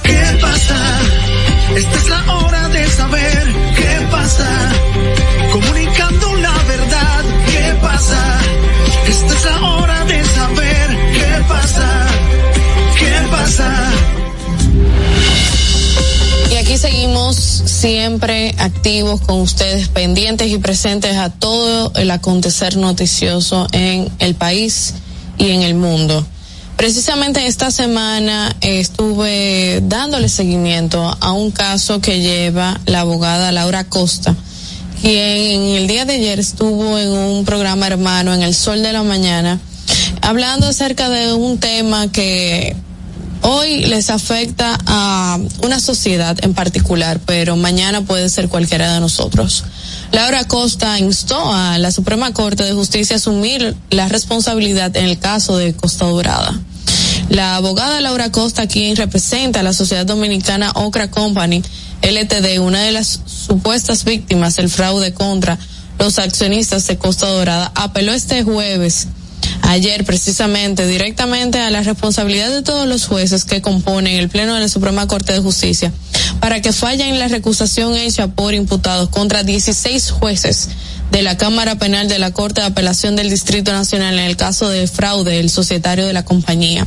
¿Qué 0.04 0.38
pasa? 0.40 1.00
Esta 1.74 1.96
es 1.96 2.08
la 2.08 2.32
hora 2.32 2.68
de 2.68 2.86
saber 2.90 3.54
qué 3.76 4.06
pasa. 4.08 4.72
Comunicando 5.50 6.36
la 6.36 6.62
verdad, 6.62 7.24
¿qué 7.50 7.74
pasa? 7.82 8.40
Esta 9.08 9.34
es 9.34 9.44
la 9.46 9.62
hora 9.62 10.04
de 10.04 10.05
pasa. 11.66 12.06
¿Qué 12.98 13.28
pasa? 13.30 13.92
Y 16.50 16.54
aquí 16.54 16.78
seguimos 16.78 17.36
siempre 17.36 18.54
activos 18.58 19.20
con 19.20 19.40
ustedes, 19.40 19.88
pendientes 19.88 20.48
y 20.48 20.58
presentes 20.58 21.16
a 21.16 21.30
todo 21.30 21.92
el 21.96 22.10
acontecer 22.10 22.76
noticioso 22.76 23.66
en 23.72 24.08
el 24.20 24.34
país 24.34 24.94
y 25.38 25.50
en 25.50 25.62
el 25.62 25.74
mundo. 25.74 26.24
Precisamente 26.76 27.46
esta 27.46 27.70
semana 27.70 28.54
estuve 28.60 29.80
dándole 29.82 30.28
seguimiento 30.28 31.16
a 31.20 31.32
un 31.32 31.50
caso 31.50 32.00
que 32.00 32.20
lleva 32.20 32.78
la 32.86 33.00
abogada 33.00 33.50
Laura 33.50 33.84
Costa, 33.84 34.36
quien 35.00 35.62
el 35.74 35.86
día 35.86 36.04
de 36.04 36.14
ayer 36.14 36.38
estuvo 36.38 36.98
en 36.98 37.08
un 37.08 37.44
programa 37.44 37.86
hermano 37.86 38.34
en 38.34 38.42
el 38.42 38.54
Sol 38.54 38.82
de 38.82 38.92
la 38.92 39.02
Mañana, 39.02 39.58
hablando 40.22 40.66
acerca 40.66 41.08
de 41.08 41.32
un 41.32 41.58
tema 41.58 42.10
que 42.10 42.76
hoy 43.42 43.84
les 43.86 44.10
afecta 44.10 44.78
a 44.86 45.38
una 45.62 45.80
sociedad 45.80 46.36
en 46.42 46.54
particular, 46.54 47.20
pero 47.24 47.56
mañana 47.56 48.02
puede 48.02 48.28
ser 48.28 48.48
cualquiera 48.48 48.92
de 48.92 49.00
nosotros. 49.00 49.64
Laura 50.12 50.44
Costa 50.44 50.98
instó 50.98 51.52
a 51.52 51.78
la 51.78 51.90
Suprema 51.92 52.32
Corte 52.32 52.64
de 52.64 52.72
Justicia 52.72 53.16
a 53.16 53.18
asumir 53.18 53.76
la 53.90 54.08
responsabilidad 54.08 54.96
en 54.96 55.04
el 55.04 55.18
caso 55.18 55.56
de 55.56 55.74
Costa 55.74 56.06
Dorada. 56.06 56.58
La 57.28 57.56
abogada 57.56 58.00
Laura 58.00 58.30
Costa, 58.30 58.68
quien 58.68 58.96
representa 58.96 59.60
a 59.60 59.62
la 59.62 59.72
Sociedad 59.72 60.06
Dominicana 60.06 60.70
Ocra 60.74 61.10
Company, 61.10 61.62
LTD, 62.02 62.60
una 62.60 62.80
de 62.82 62.92
las 62.92 63.20
supuestas 63.26 64.04
víctimas 64.04 64.56
del 64.56 64.70
fraude 64.70 65.12
contra 65.12 65.58
los 65.98 66.18
accionistas 66.18 66.86
de 66.86 66.98
Costa 66.98 67.26
Dorada, 67.26 67.72
apeló 67.74 68.12
este 68.12 68.42
jueves 68.42 69.08
ayer 69.66 70.04
precisamente 70.04 70.86
directamente 70.86 71.58
a 71.60 71.70
la 71.70 71.82
responsabilidad 71.82 72.50
de 72.50 72.62
todos 72.62 72.86
los 72.86 73.06
jueces 73.06 73.44
que 73.44 73.60
componen 73.60 74.16
el 74.16 74.28
Pleno 74.28 74.54
de 74.54 74.60
la 74.60 74.68
Suprema 74.68 75.06
Corte 75.08 75.32
de 75.32 75.40
Justicia 75.40 75.92
para 76.40 76.62
que 76.62 76.72
fallen 76.72 77.08
en 77.08 77.18
la 77.18 77.28
recusación 77.28 77.94
hecha 77.96 78.28
por 78.28 78.54
imputados 78.54 79.08
contra 79.08 79.42
16 79.42 80.10
jueces 80.12 80.68
de 81.10 81.22
la 81.22 81.36
Cámara 81.36 81.76
Penal 81.76 82.08
de 82.08 82.18
la 82.18 82.32
Corte 82.32 82.60
de 82.60 82.68
Apelación 82.68 83.16
del 83.16 83.28
Distrito 83.28 83.72
Nacional 83.72 84.18
en 84.18 84.26
el 84.26 84.36
caso 84.36 84.68
de 84.68 84.86
fraude 84.86 85.36
del 85.36 85.50
societario 85.50 86.06
de 86.06 86.12
la 86.12 86.24
compañía. 86.24 86.86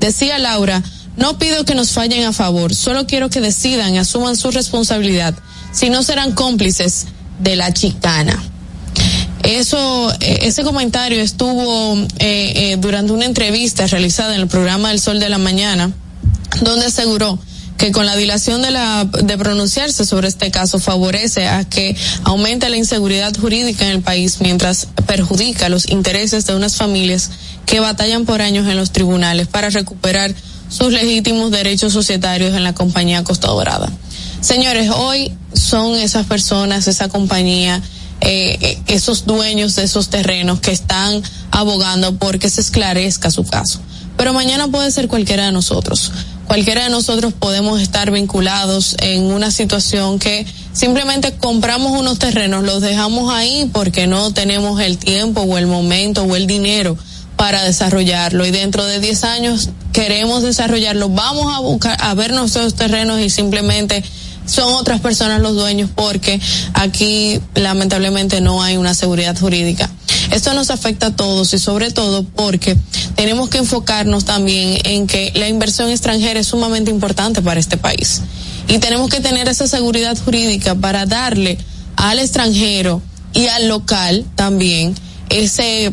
Decía 0.00 0.38
Laura, 0.38 0.82
no 1.16 1.38
pido 1.38 1.64
que 1.64 1.74
nos 1.74 1.92
fallen 1.92 2.24
a 2.24 2.32
favor, 2.32 2.74
solo 2.74 3.06
quiero 3.06 3.28
que 3.28 3.40
decidan 3.40 3.94
y 3.94 3.98
asuman 3.98 4.36
su 4.36 4.50
responsabilidad, 4.50 5.34
si 5.72 5.90
no 5.90 6.02
serán 6.02 6.32
cómplices 6.32 7.06
de 7.40 7.56
la 7.56 7.72
chicana 7.74 8.42
eso 9.46 10.12
ese 10.20 10.62
comentario 10.64 11.22
estuvo 11.22 11.96
eh, 12.18 12.52
eh, 12.72 12.76
durante 12.78 13.12
una 13.12 13.24
entrevista 13.24 13.86
realizada 13.86 14.34
en 14.34 14.40
el 14.40 14.48
programa 14.48 14.90
El 14.90 15.00
Sol 15.00 15.20
de 15.20 15.28
la 15.28 15.38
Mañana 15.38 15.92
donde 16.62 16.86
aseguró 16.86 17.38
que 17.76 17.92
con 17.92 18.06
la 18.06 18.16
dilación 18.16 18.62
de 18.62 18.70
la 18.70 19.04
de 19.04 19.38
pronunciarse 19.38 20.04
sobre 20.04 20.28
este 20.28 20.50
caso 20.50 20.78
favorece 20.78 21.46
a 21.46 21.64
que 21.64 21.96
aumente 22.24 22.68
la 22.70 22.76
inseguridad 22.76 23.34
jurídica 23.36 23.84
en 23.84 23.92
el 23.92 24.02
país 24.02 24.38
mientras 24.40 24.88
perjudica 25.06 25.68
los 25.68 25.88
intereses 25.90 26.46
de 26.46 26.54
unas 26.54 26.76
familias 26.76 27.30
que 27.66 27.80
batallan 27.80 28.24
por 28.24 28.40
años 28.42 28.66
en 28.68 28.76
los 28.76 28.92
tribunales 28.92 29.46
para 29.46 29.70
recuperar 29.70 30.34
sus 30.68 30.92
legítimos 30.92 31.50
derechos 31.50 31.92
societarios 31.92 32.56
en 32.56 32.64
la 32.64 32.74
compañía 32.74 33.22
Costa 33.22 33.48
Dorada. 33.48 33.92
Señores, 34.40 34.90
hoy 34.90 35.32
son 35.52 35.94
esas 35.96 36.26
personas, 36.26 36.88
esa 36.88 37.08
compañía 37.08 37.82
eh, 38.20 38.78
esos 38.86 39.26
dueños 39.26 39.76
de 39.76 39.84
esos 39.84 40.08
terrenos 40.08 40.60
que 40.60 40.72
están 40.72 41.22
abogando 41.50 42.16
porque 42.16 42.50
se 42.50 42.60
esclarezca 42.60 43.30
su 43.30 43.44
caso. 43.44 43.80
Pero 44.16 44.32
mañana 44.32 44.68
puede 44.68 44.90
ser 44.90 45.08
cualquiera 45.08 45.46
de 45.46 45.52
nosotros. 45.52 46.12
Cualquiera 46.46 46.84
de 46.84 46.90
nosotros 46.90 47.32
podemos 47.32 47.80
estar 47.80 48.10
vinculados 48.10 48.96
en 49.00 49.24
una 49.24 49.50
situación 49.50 50.18
que 50.18 50.46
simplemente 50.72 51.32
compramos 51.32 51.98
unos 51.98 52.18
terrenos, 52.18 52.64
los 52.64 52.80
dejamos 52.80 53.32
ahí 53.32 53.68
porque 53.72 54.06
no 54.06 54.32
tenemos 54.32 54.80
el 54.80 54.96
tiempo 54.96 55.40
o 55.40 55.58
el 55.58 55.66
momento 55.66 56.22
o 56.22 56.36
el 56.36 56.46
dinero 56.46 56.96
para 57.36 57.64
desarrollarlo 57.64 58.46
y 58.46 58.50
dentro 58.50 58.84
de 58.84 59.00
10 59.00 59.24
años 59.24 59.70
queremos 59.92 60.42
desarrollarlo, 60.42 61.08
vamos 61.08 61.54
a 61.54 61.60
buscar 61.60 61.96
a 62.00 62.14
ver 62.14 62.32
nuestros 62.32 62.74
terrenos 62.74 63.20
y 63.20 63.28
simplemente 63.28 64.04
son 64.46 64.74
otras 64.74 65.00
personas 65.00 65.40
los 65.40 65.54
dueños 65.54 65.90
porque 65.94 66.40
aquí 66.72 67.40
lamentablemente 67.54 68.40
no 68.40 68.62
hay 68.62 68.76
una 68.76 68.94
seguridad 68.94 69.38
jurídica. 69.38 69.90
Esto 70.30 70.54
nos 70.54 70.70
afecta 70.70 71.08
a 71.08 71.16
todos 71.16 71.52
y 71.54 71.58
sobre 71.58 71.90
todo 71.90 72.24
porque 72.24 72.76
tenemos 73.14 73.48
que 73.48 73.58
enfocarnos 73.58 74.24
también 74.24 74.78
en 74.84 75.06
que 75.06 75.32
la 75.34 75.48
inversión 75.48 75.90
extranjera 75.90 76.40
es 76.40 76.48
sumamente 76.48 76.90
importante 76.90 77.42
para 77.42 77.60
este 77.60 77.76
país. 77.76 78.22
Y 78.68 78.78
tenemos 78.78 79.08
que 79.10 79.20
tener 79.20 79.48
esa 79.48 79.68
seguridad 79.68 80.16
jurídica 80.18 80.74
para 80.74 81.06
darle 81.06 81.58
al 81.96 82.18
extranjero 82.18 83.00
y 83.32 83.46
al 83.46 83.68
local 83.68 84.24
también 84.34 84.94
ese 85.28 85.92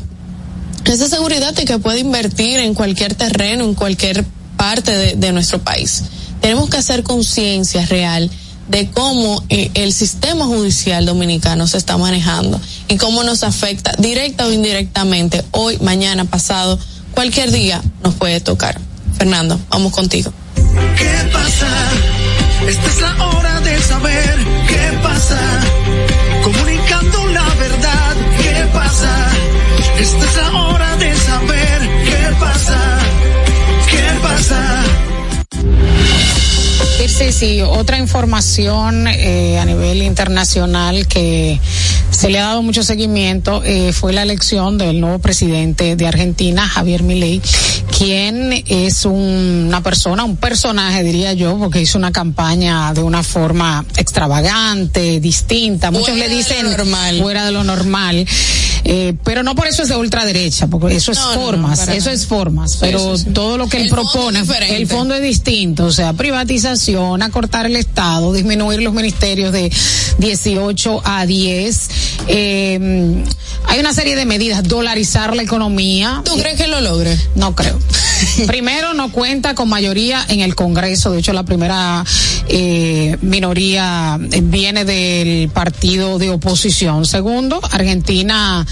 esa 0.86 1.08
seguridad 1.08 1.54
de 1.54 1.66
que 1.66 1.80
puede 1.80 2.00
invertir 2.00 2.60
en 2.60 2.74
cualquier 2.74 3.16
terreno, 3.16 3.64
en 3.64 3.74
cualquier 3.74 4.26
parte 4.58 4.92
de, 4.92 5.16
de 5.16 5.32
nuestro 5.32 5.60
país. 5.64 6.04
Tenemos 6.42 6.70
que 6.70 6.78
hacer 6.78 7.04
conciencia 7.04 7.86
real 7.86 8.30
de 8.68 8.90
cómo 8.90 9.44
eh, 9.50 9.72
el 9.74 9.94
sistema 9.94 10.46
judicial 10.46 11.06
dominicano 11.06 11.68
se 11.68 11.78
está 11.78 11.98
manejando 11.98 12.60
y 12.88 12.98
cómo 12.98 13.24
nos 13.24 13.44
afecta 13.44 13.92
directa 13.98 14.46
o 14.46 14.52
indirectamente 14.52 15.44
hoy, 15.52 15.78
mañana, 15.80 16.26
pasado, 16.26 16.80
cualquier 17.14 17.52
día 17.52 17.82
nos 18.04 18.16
puede 18.16 18.40
tocar. 18.40 18.80
Fernando, 19.18 19.60
vamos 19.70 19.94
contigo. 19.94 20.32
¿Qué 20.98 21.30
pasa? 21.32 21.68
Esta 22.68 22.88
es 22.88 23.02
la 23.02 23.26
hora 23.26 23.60
de 23.62 23.82
saber 23.82 24.38
qué 24.68 25.00
pasa. 25.04 25.40
Comunicando 26.44 27.28
la 27.28 27.44
verdad, 27.56 28.16
¿qué 28.42 28.68
pasa? 28.74 29.28
Esta 30.00 30.26
es 30.26 30.36
la 30.38 30.62
hora 30.64 30.98
de 30.98 31.16
saber 31.16 31.82
qué 32.06 32.36
pasa. 32.40 33.00
¿Qué 33.90 34.20
pasa? 34.22 35.03
Sí, 37.08 37.34
sí, 37.34 37.62
otra 37.62 37.98
información 37.98 39.08
eh, 39.08 39.60
a 39.60 39.66
nivel 39.66 40.02
internacional 40.02 41.06
que 41.06 41.60
se 42.14 42.30
le 42.30 42.40
ha 42.40 42.46
dado 42.48 42.62
mucho 42.62 42.84
seguimiento 42.84 43.62
eh, 43.66 43.92
fue 43.92 44.14
la 44.14 44.22
elección 44.22 44.78
del 44.78 45.02
nuevo 45.02 45.20
presidente 45.20 45.96
de 45.96 46.08
Argentina, 46.08 46.68
Javier 46.68 47.04
Milei, 47.04 47.42
quien 47.98 48.64
es 48.68 49.06
un- 49.06 49.66
una 49.68 49.82
persona, 49.82 50.24
un 50.24 50.38
personaje 50.38 51.04
diría 51.04 51.34
yo, 51.34 51.58
porque 51.58 51.82
hizo 51.82 51.98
una 51.98 52.12
campaña 52.12 52.94
de 52.94 53.02
una 53.02 53.24
forma 53.24 53.84
extravagante, 53.98 55.20
distinta. 55.20 55.92
Muchos 55.92 56.10
Fuera 56.10 56.28
le 56.28 56.36
dicen 56.36 56.70
normal. 56.70 57.20
fuera 57.20 57.46
de 57.46 57.52
lo 57.52 57.64
normal. 57.64 58.26
Eh, 58.86 59.14
pero 59.24 59.44
no 59.44 59.56
por 59.56 59.66
eso 59.68 59.82
es 59.84 59.88
de 59.90 59.96
ultraderecha, 59.96 60.68
porque 60.68 60.96
eso 60.98 61.14
es 61.14 61.18
No, 61.18 61.24
no, 61.30 61.36
no, 61.36 61.42
formas, 61.46 61.80
eso 61.88 61.96
nada. 62.02 62.12
es 62.12 62.26
formas, 62.28 62.78
pero 62.82 63.16
sí, 63.18 63.24
sí. 63.24 63.30
todo 63.32 63.58
lo 63.58 63.68
que 63.70 63.78
él 63.78 63.84
El 63.84 63.90
propone, 63.90 64.44
el 64.72 64.88
fondo 64.88 65.16
es 65.16 65.22
distinto, 65.22 65.86
o 65.86 65.92
sea, 65.92 66.12
privatización, 66.12 67.24
acortar 67.24 67.66
el 67.66 67.78
Estado, 67.78 68.34
disminuir 68.34 68.82
los 68.82 68.94
ministerios 68.94 69.54
de 69.54 69.72
18 70.18 71.02
a 71.06 71.26
10. 71.26 71.90
Eh, 72.28 73.24
hay 73.68 73.80
una 73.80 73.94
serie 73.94 74.16
de 74.16 74.26
medidas, 74.26 74.64
dolarizar 74.64 75.36
la 75.36 75.42
economía. 75.42 76.22
¿Tú 76.26 76.38
crees 76.38 76.58
que 76.58 76.68
lo 76.68 76.82
logre? 76.82 77.18
No 77.36 77.56
creo. 77.56 77.80
Primero, 78.48 78.94
no 78.94 79.12
cuenta 79.12 79.56
con 79.56 79.70
mayoría 79.70 80.24
en 80.30 80.42
el 80.42 80.56
Congreso. 80.56 81.12
De 81.12 81.20
hecho, 81.20 81.34
la 81.34 81.44
primera 81.44 82.04
eh, 82.48 83.18
minoría 83.22 84.20
eh, 84.32 84.42
viene 84.44 84.86
del 84.86 85.50
partido 85.50 86.20
de 86.20 86.30
oposición. 86.30 87.06
Segundo, 87.06 87.60
Argentina 87.72 88.66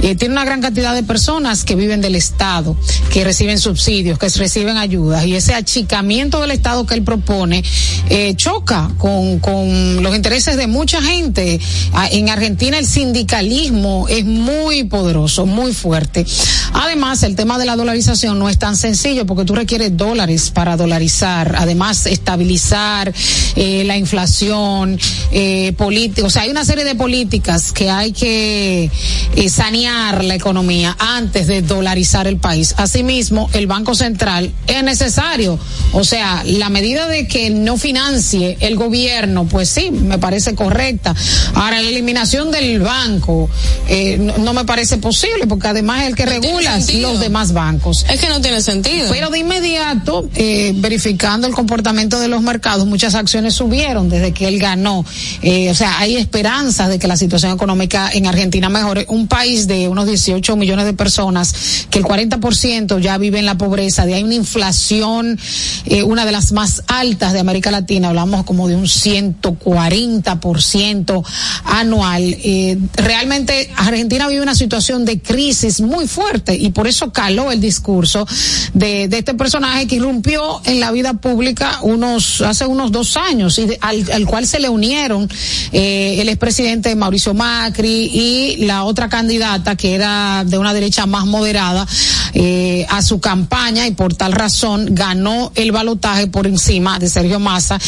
eh, 0.00 0.14
tiene 0.16 0.34
una 0.34 0.44
gran 0.44 0.60
cantidad 0.60 0.94
de 0.94 1.02
personas 1.02 1.64
que 1.64 1.74
viven 1.74 2.00
del 2.00 2.14
Estado, 2.14 2.76
que 3.10 3.24
reciben 3.24 3.58
subsidios, 3.58 4.18
que 4.18 4.28
reciben 4.28 4.76
ayudas. 4.76 5.24
Y 5.26 5.34
ese 5.34 5.54
achicamiento 5.54 6.40
del 6.40 6.50
Estado 6.50 6.86
que 6.86 6.94
él 6.94 7.02
propone 7.02 7.62
eh, 8.10 8.34
choca 8.36 8.90
con, 8.98 9.38
con 9.38 10.02
los 10.02 10.14
intereses 10.14 10.56
de 10.56 10.66
mucha 10.66 11.00
gente. 11.00 11.58
Ah, 11.92 12.08
En 12.12 12.28
Argentina 12.28 12.73
el 12.74 12.86
sindicalismo 12.86 14.06
es 14.08 14.24
muy 14.24 14.84
poderoso, 14.84 15.46
muy 15.46 15.72
fuerte. 15.72 16.26
Además, 16.72 17.22
el 17.22 17.36
tema 17.36 17.58
de 17.58 17.66
la 17.66 17.76
dolarización 17.76 18.38
no 18.38 18.48
es 18.48 18.58
tan 18.58 18.76
sencillo 18.76 19.26
porque 19.26 19.44
tú 19.44 19.54
requieres 19.54 19.96
dólares 19.96 20.50
para 20.50 20.76
dolarizar, 20.76 21.54
además 21.56 22.06
estabilizar 22.06 23.12
eh, 23.56 23.84
la 23.84 23.96
inflación, 23.96 24.98
eh, 25.30 25.72
política, 25.76 26.26
o 26.26 26.30
sea, 26.30 26.42
hay 26.42 26.50
una 26.50 26.64
serie 26.64 26.84
de 26.84 26.94
políticas 26.94 27.72
que 27.72 27.90
hay 27.90 28.12
que 28.12 28.90
eh, 29.36 29.48
sanear 29.48 30.24
la 30.24 30.34
economía 30.34 30.96
antes 30.98 31.46
de 31.46 31.62
dolarizar 31.62 32.26
el 32.26 32.38
país. 32.38 32.74
Asimismo, 32.76 33.48
el 33.52 33.66
Banco 33.66 33.94
Central 33.94 34.52
es 34.66 34.82
necesario, 34.82 35.58
o 35.92 36.04
sea, 36.04 36.42
la 36.44 36.68
medida 36.68 37.08
de 37.08 37.28
que 37.28 37.50
no 37.50 37.76
financie 37.76 38.56
el 38.60 38.76
gobierno, 38.76 39.44
pues 39.44 39.68
sí, 39.68 39.90
me 39.90 40.18
parece 40.18 40.54
correcta. 40.54 41.14
Ahora, 41.54 41.80
la 41.80 41.88
eliminación 41.88 42.50
del 42.50 42.63
banco 42.78 43.48
eh, 43.88 44.16
no, 44.18 44.38
no 44.38 44.54
me 44.54 44.64
parece 44.64 44.96
posible 44.96 45.46
porque 45.46 45.68
además 45.68 46.02
es 46.02 46.08
el 46.08 46.16
que 46.16 46.24
No 46.24 46.32
regula 46.32 46.80
los 47.00 47.20
demás 47.20 47.52
bancos. 47.52 48.04
Es 48.08 48.20
que 48.20 48.28
no 48.28 48.40
tiene 48.40 48.62
sentido. 48.62 49.10
Pero 49.10 49.30
de 49.30 49.38
inmediato, 49.38 50.28
eh, 50.34 50.72
verificando 50.76 51.46
el 51.46 51.54
comportamiento 51.54 52.18
de 52.20 52.28
los 52.28 52.42
mercados, 52.42 52.86
muchas 52.86 53.14
acciones 53.14 53.54
subieron 53.54 54.08
desde 54.08 54.32
que 54.32 54.48
él 54.48 54.58
ganó. 54.58 55.04
Eh, 55.42 55.70
o 55.70 55.74
sea, 55.74 55.98
hay 55.98 56.16
esperanzas 56.16 56.88
de 56.88 56.98
que 56.98 57.06
la 57.06 57.16
situación 57.16 57.52
económica 57.52 58.10
en 58.12 58.26
Argentina 58.26 58.68
mejore. 58.68 59.06
Un 59.08 59.28
país 59.28 59.66
de 59.66 59.88
unos 59.88 60.06
18 60.06 60.56
millones 60.56 60.86
de 60.86 60.94
personas, 60.94 61.86
que 61.90 61.98
el 61.98 62.04
40% 62.04 63.00
ya 63.00 63.18
vive 63.18 63.38
en 63.38 63.46
la 63.46 63.58
pobreza, 63.58 64.06
de 64.06 64.14
ahí 64.14 64.22
una 64.22 64.34
inflación, 64.34 65.38
eh, 65.86 66.02
una 66.02 66.24
de 66.24 66.32
las 66.32 66.52
más 66.52 66.82
altas 66.86 67.32
de 67.32 67.40
América 67.40 67.70
Latina, 67.70 68.08
hablamos 68.08 68.44
como 68.44 68.68
de 68.68 68.76
un 68.76 68.86
140% 68.86 71.24
anual. 71.64 72.36
Eh, 72.42 72.53
realmente 72.96 73.70
Argentina 73.76 74.28
vive 74.28 74.42
una 74.42 74.54
situación 74.54 75.04
de 75.04 75.20
crisis 75.20 75.80
muy 75.80 76.06
fuerte 76.06 76.56
y 76.56 76.70
por 76.70 76.86
eso 76.86 77.12
caló 77.12 77.50
el 77.50 77.60
discurso 77.60 78.26
de, 78.72 79.04
este 79.04 79.34
personaje 79.34 79.86
que 79.86 79.96
irrumpió 79.96 80.60
en 80.64 80.80
la 80.80 80.90
vida 80.90 81.14
pública 81.14 81.78
unos 81.82 82.40
hace 82.40 82.66
unos 82.66 82.92
dos 82.92 83.16
años 83.16 83.58
y 83.58 83.68
al 83.80 84.26
cual 84.26 84.46
se 84.46 84.58
le 84.58 84.68
unieron 84.68 85.28
eh, 85.72 86.16
el 86.20 86.28
expresidente 86.28 86.94
Mauricio 86.94 87.34
Macri 87.34 88.10
y 88.12 88.56
la 88.66 88.84
otra 88.84 89.08
candidata 89.08 89.76
que 89.76 89.94
era 89.94 90.44
de 90.44 90.58
una 90.58 90.74
derecha 90.74 91.06
más 91.06 91.26
moderada 91.26 91.86
eh, 92.32 92.86
a 92.88 93.02
su 93.02 93.20
campaña 93.20 93.86
y 93.86 93.92
por 93.92 94.14
tal 94.14 94.32
razón 94.32 94.88
ganó 94.90 95.52
el 95.54 95.72
balotaje 95.72 96.26
por 96.26 96.46
encima 96.46 96.98
de 96.98 97.08
Sergio 97.08 97.38
Massa, 97.38 97.78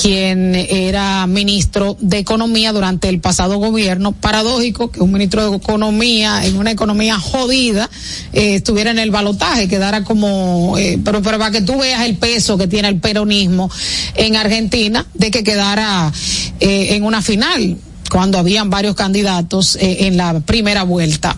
quien 0.00 0.54
era 0.54 1.26
ministro 1.26 1.96
de 2.00 2.18
Economía 2.18 2.72
durante 2.72 3.08
el 3.08 3.20
pasado 3.20 3.58
gobierno. 3.58 4.05
Paradójico 4.12 4.90
que 4.90 5.00
un 5.00 5.12
ministro 5.12 5.50
de 5.50 5.56
Economía 5.56 6.44
en 6.44 6.56
una 6.56 6.70
economía 6.70 7.18
jodida 7.18 7.88
eh, 8.32 8.56
estuviera 8.56 8.90
en 8.90 8.98
el 8.98 9.10
balotaje, 9.10 9.68
quedara 9.68 10.04
como, 10.04 10.76
eh, 10.78 10.98
pero, 11.04 11.22
para 11.22 11.50
que 11.50 11.62
tú 11.62 11.78
veas 11.78 12.04
el 12.04 12.16
peso 12.16 12.58
que 12.58 12.66
tiene 12.66 12.88
el 12.88 13.00
peronismo 13.00 13.70
en 14.14 14.36
Argentina, 14.36 15.06
de 15.14 15.30
que 15.30 15.42
quedara 15.42 16.12
eh, 16.60 16.94
en 16.94 17.04
una 17.04 17.22
final 17.22 17.76
cuando 18.10 18.38
habían 18.38 18.70
varios 18.70 18.94
candidatos 18.94 19.76
en 19.80 20.16
la 20.16 20.38
primera 20.40 20.84
vuelta. 20.84 21.36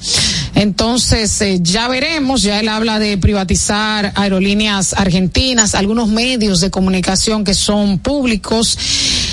Entonces, 0.59 1.41
ya 1.63 1.87
veremos, 1.87 2.43
ya 2.43 2.59
él 2.59 2.69
habla 2.69 2.99
de 2.99 3.17
privatizar 3.17 4.13
aerolíneas 4.17 4.93
argentinas, 4.93 5.77
algunos 5.77 6.09
medios 6.09 6.61
de 6.61 6.69
comunicación 6.69 7.45
que 7.45 7.55
son 7.55 8.01
públicos, 8.01 8.77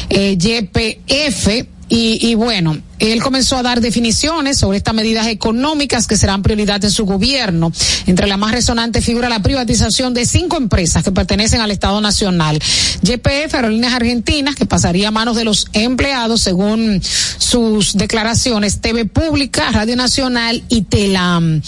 eh, 0.10 0.38
YPF, 0.38 1.66
y, 1.90 2.18
y 2.28 2.36
bueno, 2.36 2.78
él 3.00 3.22
comenzó 3.22 3.58
a 3.58 3.64
dar 3.64 3.82
definiciones 3.82 4.58
sobre 4.58 4.78
estas 4.78 4.94
medidas 4.94 5.28
económicas 5.28 6.08
que 6.08 6.18
serán 6.18 6.42
prioridad 6.42 6.84
en 6.84 6.92
su 6.92 7.06
gobierno. 7.06 7.72
Entre 8.06 8.28
las 8.28 8.38
más 8.38 8.52
resonantes 8.52 9.04
figura 9.04 9.30
la 9.30 9.42
privatización 9.42 10.14
de 10.14 10.26
cinco 10.26 10.58
empresas 10.58 11.04
que 11.04 11.12
pertenecen 11.12 11.62
al 11.62 11.72
Estado 11.72 12.00
Nacional. 12.02 12.60
YPF, 13.02 13.54
Aerolíneas 13.54 13.94
Argentinas, 13.94 14.56
que 14.56 14.66
pasaría 14.66 15.10
a 15.10 15.12
manos 15.12 15.36
de 15.36 15.44
los 15.44 15.68
empleados 15.74 16.42
según 16.42 17.02
sus 17.04 17.94
declaraciones, 17.94 18.80
TV 18.80 19.06
Pública, 19.06 19.72
Radio 19.72 19.96
Nacional 19.96 20.64
y 20.70 20.84
Telam 20.84 21.62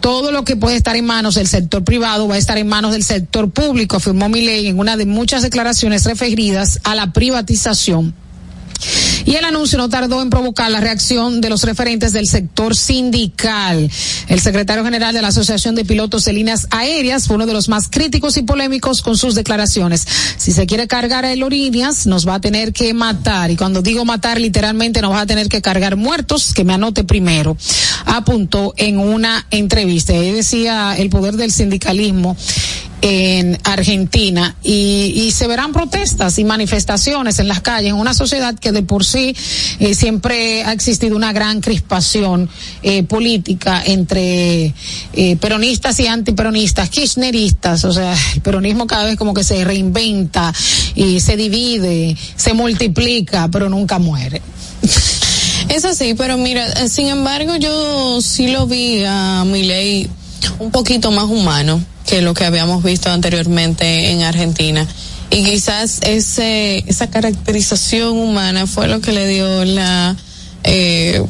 todo 0.00 0.32
lo 0.32 0.44
que 0.44 0.54
puede 0.54 0.76
estar 0.76 0.96
en 0.96 1.06
manos 1.06 1.36
del 1.36 1.46
sector 1.46 1.82
privado 1.82 2.28
va 2.28 2.34
a 2.34 2.38
estar 2.38 2.58
en 2.58 2.68
manos 2.68 2.92
del 2.92 3.02
sector 3.02 3.50
público, 3.50 3.96
afirmó 3.96 4.28
Milei 4.28 4.66
en 4.66 4.78
una 4.78 4.98
de 4.98 5.06
muchas 5.06 5.40
declaraciones 5.40 6.04
referidas 6.04 6.78
a 6.84 6.94
la 6.94 7.14
privatización. 7.14 8.14
Y 9.24 9.36
el 9.36 9.44
anuncio 9.44 9.78
no 9.78 9.88
tardó 9.88 10.22
en 10.22 10.30
provocar 10.30 10.70
la 10.70 10.80
reacción 10.80 11.40
de 11.40 11.50
los 11.50 11.62
referentes 11.62 12.12
del 12.12 12.26
sector 12.26 12.76
sindical. 12.76 13.90
El 14.28 14.40
secretario 14.40 14.84
general 14.84 15.14
de 15.14 15.22
la 15.22 15.28
Asociación 15.28 15.74
de 15.74 15.84
Pilotos 15.84 16.24
de 16.24 16.32
Líneas 16.32 16.66
Aéreas 16.70 17.26
fue 17.26 17.36
uno 17.36 17.46
de 17.46 17.52
los 17.52 17.68
más 17.68 17.88
críticos 17.88 18.36
y 18.36 18.42
polémicos 18.42 19.02
con 19.02 19.16
sus 19.16 19.34
declaraciones. 19.34 20.06
Si 20.36 20.52
se 20.52 20.66
quiere 20.66 20.86
cargar 20.86 21.24
a 21.24 21.28
aerolíneas, 21.28 22.06
nos 22.06 22.28
va 22.28 22.34
a 22.34 22.40
tener 22.40 22.72
que 22.72 22.92
matar. 22.94 23.50
Y 23.50 23.56
cuando 23.56 23.82
digo 23.82 24.04
matar, 24.04 24.40
literalmente 24.40 25.00
nos 25.00 25.12
va 25.12 25.22
a 25.22 25.26
tener 25.26 25.48
que 25.48 25.62
cargar 25.62 25.96
muertos, 25.96 26.52
que 26.54 26.64
me 26.64 26.74
anote 26.74 27.04
primero. 27.04 27.56
Apuntó 28.06 28.74
en 28.76 28.98
una 28.98 29.46
entrevista. 29.50 30.14
Él 30.14 30.36
decía 30.36 30.94
el 30.96 31.10
poder 31.10 31.34
del 31.36 31.52
sindicalismo 31.52 32.36
en 33.02 33.58
Argentina 33.64 34.56
y, 34.62 35.12
y, 35.14 35.30
se 35.30 35.46
verán 35.46 35.72
protestas 35.72 36.38
y 36.38 36.44
manifestaciones 36.44 37.38
en 37.38 37.48
las 37.48 37.60
calles 37.60 37.90
en 37.90 37.96
una 37.96 38.14
sociedad 38.14 38.58
que 38.58 38.72
de 38.72 38.82
por 38.82 39.04
sí 39.04 39.36
eh, 39.78 39.94
siempre 39.94 40.64
ha 40.64 40.72
existido 40.72 41.16
una 41.16 41.32
gran 41.32 41.60
crispación 41.60 42.48
eh, 42.82 43.02
política 43.02 43.82
entre 43.84 44.72
eh, 45.12 45.36
peronistas 45.40 46.00
y 46.00 46.06
antiperonistas, 46.06 46.88
kirchneristas, 46.88 47.84
o 47.84 47.92
sea, 47.92 48.14
el 48.34 48.40
peronismo 48.40 48.86
cada 48.86 49.04
vez 49.04 49.16
como 49.16 49.34
que 49.34 49.44
se 49.44 49.64
reinventa 49.64 50.52
y 50.94 51.20
se 51.20 51.36
divide, 51.36 52.16
se 52.36 52.54
multiplica, 52.54 53.48
pero 53.48 53.68
nunca 53.68 53.98
muere. 53.98 54.40
Es 55.68 55.84
así, 55.84 56.14
pero 56.14 56.36
mira, 56.36 56.88
sin 56.88 57.08
embargo 57.08 57.56
yo 57.56 58.20
sí 58.20 58.48
lo 58.48 58.66
vi 58.66 59.02
a 59.04 59.44
Milei 59.46 60.08
un 60.58 60.70
poquito 60.70 61.10
más 61.10 61.24
humano 61.24 61.82
que 62.06 62.22
lo 62.22 62.34
que 62.34 62.44
habíamos 62.44 62.82
visto 62.82 63.10
anteriormente 63.10 64.10
en 64.10 64.22
Argentina. 64.22 64.86
Y 65.30 65.44
quizás 65.44 66.00
ese, 66.02 66.84
esa 66.86 67.08
caracterización 67.08 68.18
humana 68.18 68.66
fue 68.66 68.88
lo 68.88 69.00
que 69.00 69.12
le 69.12 69.26
dio 69.26 69.64
la, 69.64 70.16
eh, 70.62 71.24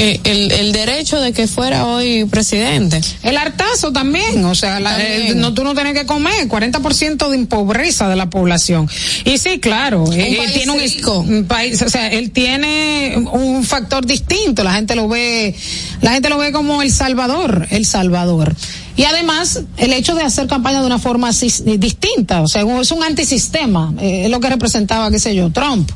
eh, 0.00 0.20
el, 0.22 0.52
el, 0.52 0.72
derecho 0.72 1.20
de 1.20 1.32
que 1.32 1.48
fuera 1.48 1.84
hoy 1.84 2.24
presidente. 2.26 3.00
El 3.24 3.36
hartazo 3.36 3.92
también, 3.92 4.44
o 4.44 4.54
sea, 4.54 4.78
la, 4.78 4.96
eh, 5.02 5.34
no, 5.34 5.54
tú 5.54 5.64
no 5.64 5.74
tienes 5.74 5.94
que 5.94 6.06
comer, 6.06 6.46
40% 6.48 7.28
de 7.28 7.46
pobreza 7.46 8.08
de 8.08 8.14
la 8.14 8.30
población. 8.30 8.88
Y 9.24 9.38
sí, 9.38 9.58
claro, 9.58 10.04
un 10.04 10.12
eh, 10.14 10.38
tiene 10.54 10.70
un, 10.70 11.34
un, 11.34 11.44
país, 11.46 11.82
o 11.82 11.88
sea, 11.88 12.12
él 12.12 12.30
tiene 12.30 13.14
un 13.32 13.64
factor 13.64 14.06
distinto, 14.06 14.62
la 14.62 14.74
gente 14.74 14.94
lo 14.94 15.08
ve, 15.08 15.56
la 16.00 16.12
gente 16.12 16.28
lo 16.28 16.38
ve 16.38 16.52
como 16.52 16.80
El 16.80 16.92
Salvador, 16.92 17.66
El 17.70 17.84
Salvador. 17.84 18.54
Y 18.98 19.04
además, 19.04 19.60
el 19.76 19.92
hecho 19.92 20.16
de 20.16 20.24
hacer 20.24 20.48
campaña 20.48 20.80
de 20.80 20.86
una 20.86 20.98
forma 20.98 21.28
así, 21.28 21.48
distinta, 21.78 22.42
o 22.42 22.48
sea, 22.48 22.62
es 22.80 22.90
un 22.90 23.04
antisistema, 23.04 23.94
eh, 24.00 24.24
es 24.24 24.30
lo 24.30 24.40
que 24.40 24.48
representaba, 24.48 25.08
qué 25.08 25.20
sé 25.20 25.36
yo, 25.36 25.50
Trump, 25.50 25.88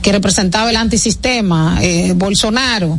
que 0.00 0.10
representaba 0.10 0.70
el 0.70 0.76
antisistema, 0.76 1.78
eh, 1.82 2.14
Bolsonaro. 2.16 2.98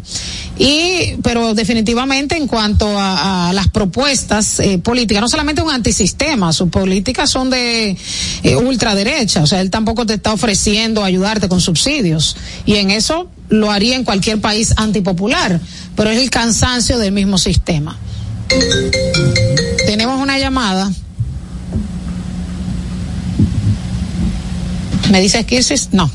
Y, 0.60 1.16
pero 1.24 1.56
definitivamente 1.56 2.38
en 2.38 2.46
cuanto 2.46 2.88
a, 3.00 3.50
a 3.50 3.54
las 3.54 3.68
propuestas 3.70 4.60
eh, 4.60 4.78
políticas, 4.78 5.22
no 5.22 5.28
solamente 5.28 5.64
un 5.64 5.72
antisistema, 5.72 6.54
sus 6.54 6.70
políticas 6.70 7.28
son 7.28 7.50
de 7.50 7.98
eh, 8.44 8.56
ultraderecha, 8.56 9.42
o 9.42 9.48
sea, 9.48 9.62
él 9.62 9.72
tampoco 9.72 10.06
te 10.06 10.14
está 10.14 10.34
ofreciendo 10.34 11.04
ayudarte 11.04 11.50
con 11.50 11.62
subsidios. 11.62 12.38
Y 12.68 12.76
en 12.76 12.92
eso 12.92 13.28
lo 13.50 13.72
haría 13.72 13.96
en 13.96 14.04
cualquier 14.04 14.40
país 14.40 14.76
antipopular, 14.78 15.60
pero 15.96 16.12
es 16.12 16.22
el 16.22 16.30
cansancio 16.30 17.00
del 17.00 17.12
mismo 17.12 17.40
sistema. 17.40 17.98
Tenemos 19.86 20.22
una 20.22 20.38
llamada. 20.38 20.92
¿Me 25.12 25.22
dice 25.22 25.46
Kirsis? 25.46 25.90
No. 25.94 26.12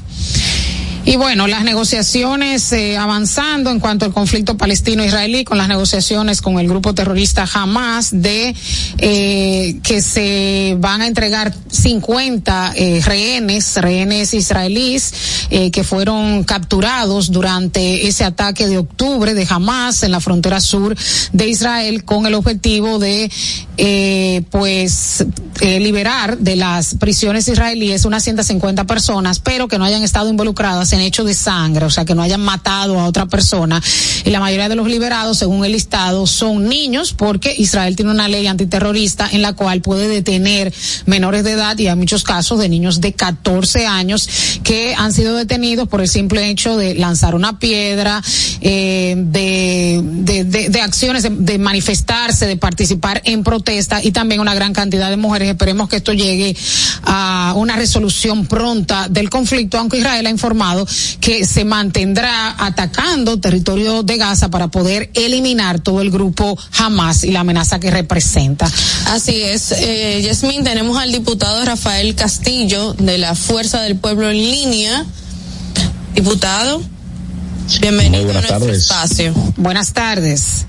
Y 1.04 1.16
bueno, 1.16 1.48
las 1.48 1.64
negociaciones 1.64 2.72
eh, 2.72 2.96
avanzando 2.96 3.70
en 3.70 3.80
cuanto 3.80 4.04
al 4.04 4.12
conflicto 4.12 4.56
palestino-israelí, 4.56 5.42
con 5.44 5.58
las 5.58 5.66
negociaciones 5.66 6.40
con 6.40 6.60
el 6.60 6.68
grupo 6.68 6.94
terrorista 6.94 7.44
Hamas 7.52 8.10
de 8.12 8.54
eh, 8.98 9.78
que 9.82 10.00
se 10.00 10.76
van 10.78 11.02
a 11.02 11.08
entregar 11.08 11.52
50 11.70 12.72
eh, 12.76 13.00
rehenes, 13.04 13.76
rehenes 13.76 14.32
israelíes 14.32 15.12
eh, 15.50 15.72
que 15.72 15.82
fueron 15.82 16.44
capturados 16.44 17.32
durante 17.32 18.06
ese 18.06 18.24
ataque 18.24 18.68
de 18.68 18.78
octubre 18.78 19.34
de 19.34 19.46
Hamas 19.50 20.04
en 20.04 20.12
la 20.12 20.20
frontera 20.20 20.60
sur 20.60 20.96
de 21.32 21.48
Israel 21.48 22.04
con 22.04 22.26
el 22.26 22.34
objetivo 22.34 22.98
de 23.00 23.30
pues 24.50 25.24
liberar 25.60 26.38
de 26.38 26.56
las 26.56 26.94
prisiones 26.94 27.48
israelíes 27.48 28.04
unas 28.04 28.22
150 28.22 28.84
personas, 28.84 29.40
pero 29.40 29.66
que 29.66 29.78
no 29.78 29.84
hayan 29.84 30.02
estado 30.02 30.28
involucradas 30.28 30.91
en 30.96 31.02
hechos 31.02 31.26
de 31.26 31.34
sangre, 31.34 31.84
o 31.84 31.90
sea, 31.90 32.04
que 32.04 32.14
no 32.14 32.22
hayan 32.22 32.40
matado 32.40 32.98
a 32.98 33.06
otra 33.06 33.26
persona. 33.26 33.82
Y 34.24 34.30
la 34.30 34.40
mayoría 34.40 34.68
de 34.68 34.76
los 34.76 34.86
liberados, 34.86 35.38
según 35.38 35.64
el 35.64 35.72
listado, 35.72 36.26
son 36.26 36.68
niños, 36.68 37.12
porque 37.12 37.54
Israel 37.56 37.96
tiene 37.96 38.10
una 38.10 38.28
ley 38.28 38.46
antiterrorista 38.46 39.28
en 39.30 39.42
la 39.42 39.52
cual 39.54 39.80
puede 39.80 40.08
detener 40.08 40.72
menores 41.06 41.44
de 41.44 41.52
edad 41.52 41.78
y 41.78 41.88
hay 41.88 41.96
muchos 41.96 42.24
casos 42.24 42.58
de 42.58 42.68
niños 42.68 43.00
de 43.00 43.12
14 43.12 43.86
años 43.86 44.28
que 44.62 44.94
han 44.94 45.12
sido 45.12 45.36
detenidos 45.36 45.88
por 45.88 46.00
el 46.00 46.08
simple 46.08 46.48
hecho 46.48 46.76
de 46.76 46.94
lanzar 46.94 47.34
una 47.34 47.58
piedra, 47.58 48.22
eh, 48.60 49.14
de, 49.16 50.80
acciones, 50.82 51.26
de 51.28 51.58
manifestarse, 51.58 52.46
de 52.46 52.56
participar 52.56 53.22
en 53.24 53.44
protesta 53.44 54.02
y 54.02 54.12
también 54.12 54.40
una 54.40 54.54
gran 54.54 54.72
cantidad 54.72 55.10
de 55.10 55.16
mujeres. 55.16 55.48
Esperemos 55.48 55.88
que 55.88 55.96
esto 55.96 56.12
llegue 56.12 56.56
a 57.04 57.54
una 57.56 57.76
resolución 57.76 58.46
pronta 58.46 59.08
del 59.08 59.30
conflicto, 59.30 59.78
aunque 59.78 59.98
Israel 59.98 60.26
ha 60.26 60.30
informado 60.30 60.81
que 61.20 61.46
se 61.46 61.64
mantendrá 61.64 62.54
atacando 62.58 63.38
territorio 63.38 64.02
de 64.02 64.16
Gaza 64.16 64.50
para 64.50 64.68
poder 64.68 65.10
eliminar 65.14 65.80
todo 65.80 66.00
el 66.00 66.10
grupo 66.10 66.58
Hamas 66.78 67.24
y 67.24 67.30
la 67.30 67.40
amenaza 67.40 67.80
que 67.80 67.90
representa. 67.90 68.70
Así 69.06 69.42
es, 69.42 69.72
eh, 69.72 70.20
Yasmin, 70.22 70.64
tenemos 70.64 70.98
al 70.98 71.12
diputado 71.12 71.64
Rafael 71.64 72.14
Castillo 72.14 72.94
de 72.94 73.18
la 73.18 73.34
Fuerza 73.34 73.82
del 73.82 73.96
Pueblo 73.96 74.30
en 74.30 74.36
línea. 74.36 75.06
Diputado, 76.14 76.82
bienvenido 77.80 78.24
buenas 78.24 78.44
a 78.44 78.58
nuestro 78.58 78.66
tardes. 78.66 78.82
espacio. 78.82 79.34
Buenas 79.56 79.92
tardes. 79.92 80.66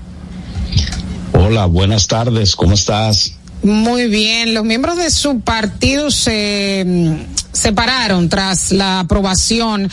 Hola, 1.32 1.66
buenas 1.66 2.06
tardes, 2.06 2.56
¿cómo 2.56 2.74
estás? 2.74 3.32
Muy 3.64 4.08
bien, 4.08 4.52
los 4.52 4.62
miembros 4.62 4.98
de 4.98 5.10
su 5.10 5.40
partido 5.40 6.10
se 6.10 6.84
mm, 6.86 7.34
separaron 7.52 8.28
tras 8.28 8.72
la 8.72 9.00
aprobación 9.00 9.90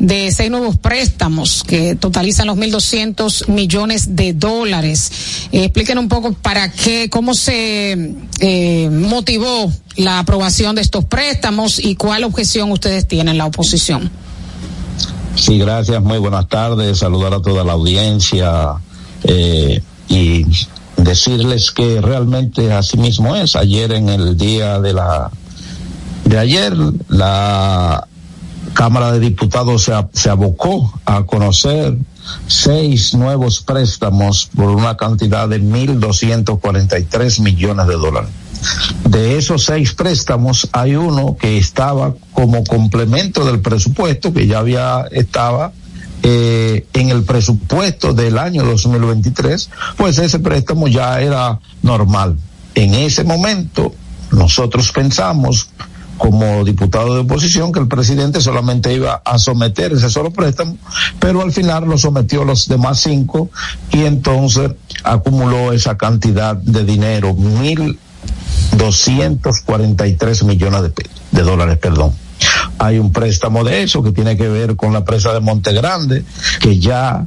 de 0.00 0.32
seis 0.32 0.50
nuevos 0.50 0.76
préstamos 0.76 1.62
que 1.62 1.94
totalizan 1.94 2.48
los 2.48 2.56
1.200 2.56 3.46
millones 3.46 4.16
de 4.16 4.32
dólares. 4.32 5.12
Expliquen 5.52 5.98
un 5.98 6.08
poco 6.08 6.32
para 6.32 6.72
qué, 6.72 7.08
cómo 7.08 7.34
se 7.34 8.12
eh, 8.40 8.90
motivó 8.90 9.72
la 9.94 10.18
aprobación 10.18 10.74
de 10.74 10.82
estos 10.82 11.04
préstamos 11.04 11.78
y 11.78 11.94
cuál 11.94 12.24
objeción 12.24 12.72
ustedes 12.72 13.06
tienen, 13.06 13.38
la 13.38 13.46
oposición. 13.46 14.10
Sí, 15.36 15.58
gracias, 15.58 16.02
muy 16.02 16.18
buenas 16.18 16.48
tardes, 16.48 16.98
saludar 16.98 17.34
a 17.34 17.40
toda 17.40 17.62
la 17.62 17.74
audiencia 17.74 18.74
eh, 19.22 19.80
y 20.08 20.44
decirles 20.96 21.70
que 21.70 22.00
realmente 22.00 22.72
así 22.72 22.96
mismo 22.96 23.36
es. 23.36 23.56
Ayer 23.56 23.92
en 23.92 24.08
el 24.08 24.36
día 24.36 24.80
de 24.80 24.92
la 24.92 25.30
de 26.24 26.38
ayer 26.38 26.74
la 27.08 28.06
Cámara 28.74 29.12
de 29.12 29.20
Diputados 29.20 29.90
se, 30.12 30.30
abocó 30.30 30.92
a 31.04 31.24
conocer 31.24 31.96
seis 32.46 33.14
nuevos 33.14 33.60
préstamos 33.60 34.48
por 34.54 34.70
una 34.70 34.96
cantidad 34.96 35.48
de 35.48 35.60
1.243 35.60 37.40
millones 37.40 37.86
de 37.86 37.94
dólares. 37.94 38.30
De 39.08 39.36
esos 39.36 39.64
seis 39.64 39.92
préstamos 39.92 40.68
hay 40.72 40.94
uno 40.94 41.36
que 41.38 41.58
estaba 41.58 42.14
como 42.32 42.62
complemento 42.64 43.44
del 43.44 43.60
presupuesto 43.60 44.32
que 44.32 44.46
ya 44.46 44.60
había 44.60 45.06
estaba 45.10 45.72
eh, 46.22 46.86
en 46.92 47.10
el 47.10 47.24
presupuesto 47.24 48.14
del 48.14 48.38
año 48.38 48.62
2023, 48.64 49.70
pues 49.96 50.18
ese 50.18 50.38
préstamo 50.38 50.86
ya 50.86 51.20
era 51.20 51.58
normal. 51.82 52.36
En 52.74 52.94
ese 52.94 53.24
momento 53.24 53.92
nosotros 54.30 54.92
pensamos 54.92 55.68
como 56.18 56.64
diputado 56.64 57.14
de 57.14 57.20
oposición 57.22 57.72
que 57.72 57.80
el 57.80 57.88
presidente 57.88 58.40
solamente 58.40 58.94
iba 58.94 59.22
a 59.24 59.38
someter 59.38 59.92
ese 59.92 60.08
solo 60.08 60.30
préstamo, 60.30 60.78
pero 61.18 61.42
al 61.42 61.50
final 61.50 61.86
lo 61.86 61.98
sometió 61.98 62.44
los 62.44 62.68
demás 62.68 63.00
cinco 63.00 63.50
y 63.90 64.04
entonces 64.04 64.70
acumuló 65.02 65.72
esa 65.72 65.96
cantidad 65.96 66.54
de 66.54 66.84
dinero, 66.84 67.34
mil 67.34 67.98
doscientos 68.76 69.60
cuarenta 69.62 70.06
y 70.06 70.14
tres 70.14 70.44
millones 70.44 70.82
de, 70.82 70.92
de 71.32 71.42
dólares, 71.42 71.78
perdón 71.78 72.21
hay 72.78 72.98
un 72.98 73.12
préstamo 73.12 73.64
de 73.64 73.82
eso 73.82 74.02
que 74.02 74.12
tiene 74.12 74.36
que 74.36 74.48
ver 74.48 74.76
con 74.76 74.92
la 74.92 75.04
presa 75.04 75.32
de 75.32 75.40
Monte 75.40 75.72
Grande, 75.72 76.24
que 76.60 76.78
ya 76.78 77.26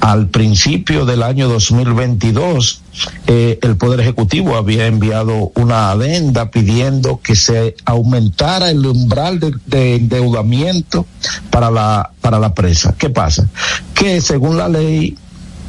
al 0.00 0.28
principio 0.28 1.06
del 1.06 1.22
año 1.22 1.48
2022 1.48 2.82
eh, 3.26 3.58
el 3.62 3.76
Poder 3.76 4.00
Ejecutivo 4.00 4.56
había 4.56 4.86
enviado 4.86 5.52
una 5.54 5.90
adenda 5.90 6.50
pidiendo 6.50 7.20
que 7.20 7.34
se 7.34 7.74
aumentara 7.84 8.70
el 8.70 8.84
umbral 8.86 9.40
de, 9.40 9.54
de 9.66 9.96
endeudamiento 9.96 11.06
para 11.50 11.70
la, 11.70 12.10
para 12.20 12.38
la 12.38 12.54
presa. 12.54 12.94
¿Qué 12.96 13.10
pasa? 13.10 13.48
Que 13.94 14.20
según 14.20 14.56
la 14.56 14.68
ley 14.68 15.16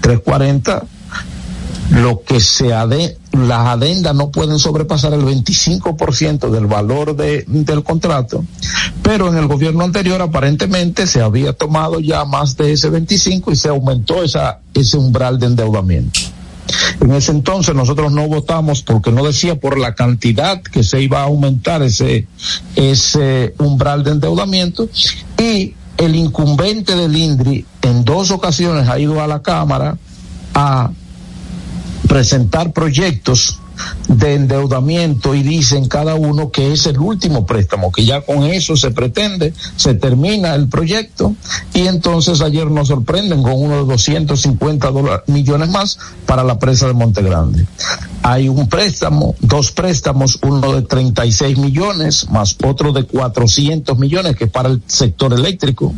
340 0.02 0.84
lo 1.92 2.22
que 2.22 2.40
se 2.40 2.74
ade 2.74 3.18
las 3.32 3.68
adendas 3.68 4.16
no 4.16 4.32
pueden 4.32 4.58
sobrepasar 4.58 5.14
el 5.14 5.22
25% 5.22 6.50
del 6.50 6.66
valor 6.66 7.16
de, 7.16 7.44
del 7.48 7.84
contrato, 7.84 8.44
pero 9.04 9.28
en 9.28 9.38
el 9.38 9.48
gobierno 9.48 9.84
anterior 9.84 10.22
aparentemente 10.22 11.08
se 11.08 11.22
había 11.22 11.54
tomado 11.54 12.00
ya 12.00 12.26
más 12.26 12.58
de 12.58 12.72
ese 12.72 12.90
25 12.90 13.52
y 13.52 13.56
se 13.56 13.70
aumentó 13.70 14.24
esa, 14.24 14.60
ese 14.74 14.98
umbral 14.98 15.40
de 15.40 15.48
endeudamiento. 15.48 16.20
En 17.00 17.14
ese 17.14 17.32
entonces 17.32 17.76
nosotros 17.76 18.12
no 18.12 18.28
votamos 18.28 18.82
porque 18.82 19.12
no 19.12 19.24
decía 19.24 19.60
por 19.60 19.78
la 19.78 19.96
cantidad 19.96 20.62
que 20.62 20.84
se 20.84 21.02
iba 21.02 21.20
a 21.20 21.26
aumentar 21.26 21.82
ese, 21.82 22.28
ese 22.76 23.54
umbral 23.60 24.04
de 24.04 24.12
endeudamiento 24.12 24.90
y 25.38 25.76
el 25.98 26.16
incumbente 26.16 26.96
del 26.96 27.16
INDRI 27.16 27.66
en 27.84 28.04
dos 28.04 28.32
ocasiones 28.32 28.90
ha 28.90 29.00
ido 29.00 29.22
a 29.22 29.28
la 29.28 29.42
Cámara 29.42 29.98
a 30.54 30.92
presentar 32.08 32.74
proyectos 32.74 33.60
de 34.08 34.34
endeudamiento 34.34 35.36
y 35.36 35.44
dicen 35.44 35.88
cada 35.88 36.16
uno 36.16 36.50
que 36.50 36.72
es 36.72 36.88
el 36.88 36.98
último 36.98 37.46
préstamo, 37.46 37.92
que 37.92 38.06
ya 38.06 38.22
con 38.22 38.44
eso 38.44 38.76
se 38.76 38.92
pretende, 38.92 39.54
se 39.76 39.94
termina 39.94 40.56
el 40.56 40.68
proyecto 40.68 41.36
y 41.74 41.88
entonces 41.88 42.42
ayer 42.42 42.72
nos 42.72 42.88
sorprenden 42.88 43.44
con 43.44 43.54
uno 43.54 43.84
de 43.84 43.86
250 43.86 44.92
millones 45.28 45.70
más 45.70 46.00
para 46.26 46.44
la 46.44 46.58
presa 46.58 46.88
de 46.88 46.94
Monte 46.94 47.22
Grande. 47.22 47.68
Hay 48.24 48.50
un 48.50 48.68
préstamo, 48.68 49.36
dos 49.40 49.72
préstamos, 49.72 50.40
uno 50.42 50.74
de 50.74 50.82
36 50.82 51.58
millones 51.58 52.30
más 52.30 52.58
otro 52.64 52.94
de 52.94 53.04
400 53.04 53.98
millones 54.00 54.36
que 54.36 54.48
para 54.48 54.70
el 54.70 54.82
sector 54.88 55.34
eléctrico, 55.34 55.94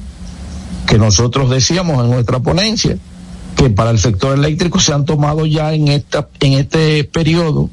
que 0.85 0.97
nosotros 0.97 1.49
decíamos 1.49 2.03
en 2.03 2.11
nuestra 2.11 2.39
ponencia 2.39 2.97
que 3.55 3.69
para 3.69 3.91
el 3.91 3.99
sector 3.99 4.37
eléctrico 4.37 4.79
se 4.79 4.93
han 4.93 5.05
tomado 5.05 5.45
ya 5.45 5.73
en 5.73 5.87
esta 5.87 6.27
en 6.39 6.53
este 6.53 7.03
periodo 7.03 7.69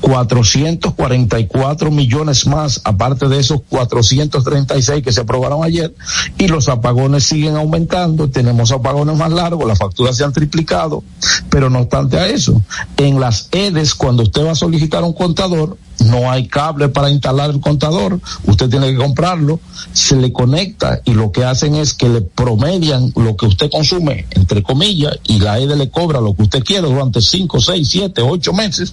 444 0.00 1.90
millones 1.90 2.46
más, 2.46 2.80
aparte 2.84 3.28
de 3.28 3.38
esos 3.38 3.60
436 3.68 5.02
que 5.02 5.12
se 5.12 5.20
aprobaron 5.20 5.64
ayer, 5.64 5.94
y 6.38 6.48
los 6.48 6.68
apagones 6.68 7.24
siguen 7.24 7.56
aumentando, 7.56 8.30
tenemos 8.30 8.72
apagones 8.72 9.16
más 9.16 9.32
largos, 9.32 9.66
las 9.66 9.78
facturas 9.78 10.16
se 10.16 10.24
han 10.24 10.32
triplicado, 10.32 11.04
pero 11.48 11.70
no 11.70 11.80
obstante 11.80 12.18
a 12.18 12.28
eso, 12.28 12.60
en 12.96 13.20
las 13.20 13.48
EDES, 13.52 13.94
cuando 13.94 14.24
usted 14.24 14.44
va 14.44 14.52
a 14.52 14.56
solicitar 14.56 15.04
un 15.04 15.12
contador, 15.12 15.76
no 16.00 16.30
hay 16.30 16.48
cable 16.48 16.88
para 16.88 17.10
instalar 17.10 17.50
el 17.50 17.60
contador, 17.60 18.20
usted 18.46 18.68
tiene 18.68 18.90
que 18.90 18.96
comprarlo, 18.96 19.60
se 19.92 20.16
le 20.16 20.32
conecta 20.32 21.00
y 21.04 21.12
lo 21.14 21.32
que 21.32 21.44
hacen 21.44 21.74
es 21.74 21.94
que 21.94 22.08
le 22.08 22.20
promedian 22.20 23.12
lo 23.16 23.36
que 23.36 23.46
usted 23.46 23.70
consume, 23.70 24.26
entre 24.30 24.62
comillas, 24.62 25.18
y 25.24 25.40
la 25.40 25.58
EDE 25.58 25.76
le 25.76 25.90
cobra 25.90 26.20
lo 26.20 26.34
que 26.34 26.42
usted 26.42 26.64
quiere 26.64 26.88
durante 26.88 27.20
5, 27.20 27.60
6, 27.60 27.88
7, 27.88 28.22
8 28.22 28.52
meses. 28.52 28.92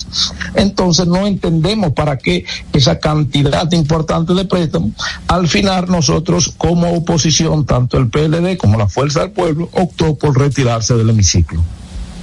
Entonces 0.55 1.07
no 1.07 1.25
entendemos 1.25 1.93
para 1.93 2.17
qué 2.17 2.45
esa 2.73 2.99
cantidad 2.99 3.71
importante 3.71 4.33
de 4.33 4.45
préstamos. 4.45 4.91
Al 5.27 5.47
final 5.47 5.89
nosotros 5.89 6.53
como 6.57 6.93
oposición, 6.93 7.65
tanto 7.65 7.97
el 7.97 8.09
PLD 8.09 8.57
como 8.57 8.77
la 8.77 8.87
Fuerza 8.87 9.21
del 9.21 9.31
Pueblo, 9.31 9.69
optó 9.73 10.15
por 10.15 10.37
retirarse 10.37 10.95
del 10.95 11.09
hemiciclo 11.09 11.63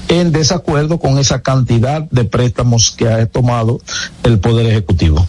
en 0.08 0.32
desacuerdo 0.32 0.98
con 0.98 1.18
esa 1.18 1.42
cantidad 1.42 2.02
de 2.10 2.24
préstamos 2.24 2.90
que 2.90 3.08
ha 3.08 3.26
tomado 3.26 3.80
el 4.22 4.38
Poder 4.38 4.66
Ejecutivo. 4.66 5.26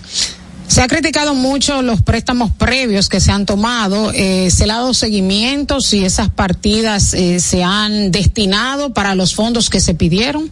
Se 0.67 0.81
ha 0.81 0.87
criticado 0.87 1.35
mucho 1.35 1.81
los 1.81 2.01
préstamos 2.01 2.51
previos 2.51 3.07
que 3.07 3.19
se 3.19 3.31
han 3.31 3.45
tomado. 3.45 4.11
Eh, 4.13 4.49
¿Se 4.49 4.65
le 4.65 4.73
ha 4.73 4.77
dado 4.77 4.93
seguimiento 4.93 5.79
si 5.79 6.03
esas 6.03 6.29
partidas 6.29 7.13
eh, 7.13 7.39
se 7.39 7.63
han 7.63 8.11
destinado 8.11 8.91
para 8.91 9.15
los 9.15 9.35
fondos 9.35 9.69
que 9.69 9.79
se 9.79 9.93
pidieron? 9.93 10.49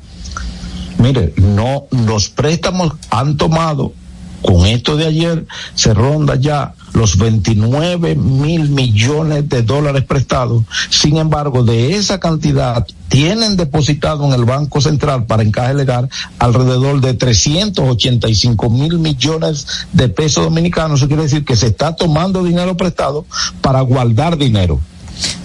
Mire, 0.99 1.33
no, 1.37 1.87
los 1.89 2.29
préstamos 2.29 2.93
han 3.09 3.37
tomado, 3.37 3.93
con 4.41 4.65
esto 4.67 4.95
de 4.95 5.07
ayer, 5.07 5.45
se 5.73 5.93
ronda 5.93 6.35
ya 6.35 6.75
los 6.93 7.17
29 7.17 8.15
mil 8.15 8.69
millones 8.69 9.49
de 9.49 9.63
dólares 9.63 10.03
prestados. 10.03 10.63
Sin 10.89 11.17
embargo, 11.17 11.63
de 11.63 11.95
esa 11.95 12.19
cantidad 12.19 12.85
tienen 13.09 13.57
depositado 13.57 14.25
en 14.25 14.33
el 14.33 14.45
Banco 14.45 14.81
Central 14.81 15.25
para 15.25 15.43
encaje 15.43 15.73
legal 15.73 16.09
alrededor 16.39 17.01
de 17.01 17.13
385 17.13 18.69
mil 18.69 18.99
millones 18.99 19.67
de 19.91 20.09
pesos 20.09 20.43
dominicanos. 20.43 20.99
Eso 20.99 21.07
quiere 21.07 21.23
decir 21.23 21.45
que 21.45 21.55
se 21.55 21.67
está 21.67 21.95
tomando 21.95 22.43
dinero 22.43 22.75
prestado 22.77 23.25
para 23.61 23.81
guardar 23.81 24.37
dinero. 24.37 24.79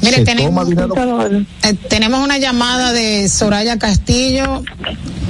Mire, 0.01 0.25
tenemos, 0.25 0.69
eh, 0.71 1.75
tenemos 1.89 2.25
una 2.25 2.39
llamada 2.39 2.93
de 2.93 3.29
Soraya 3.29 3.79
Castillo, 3.79 4.63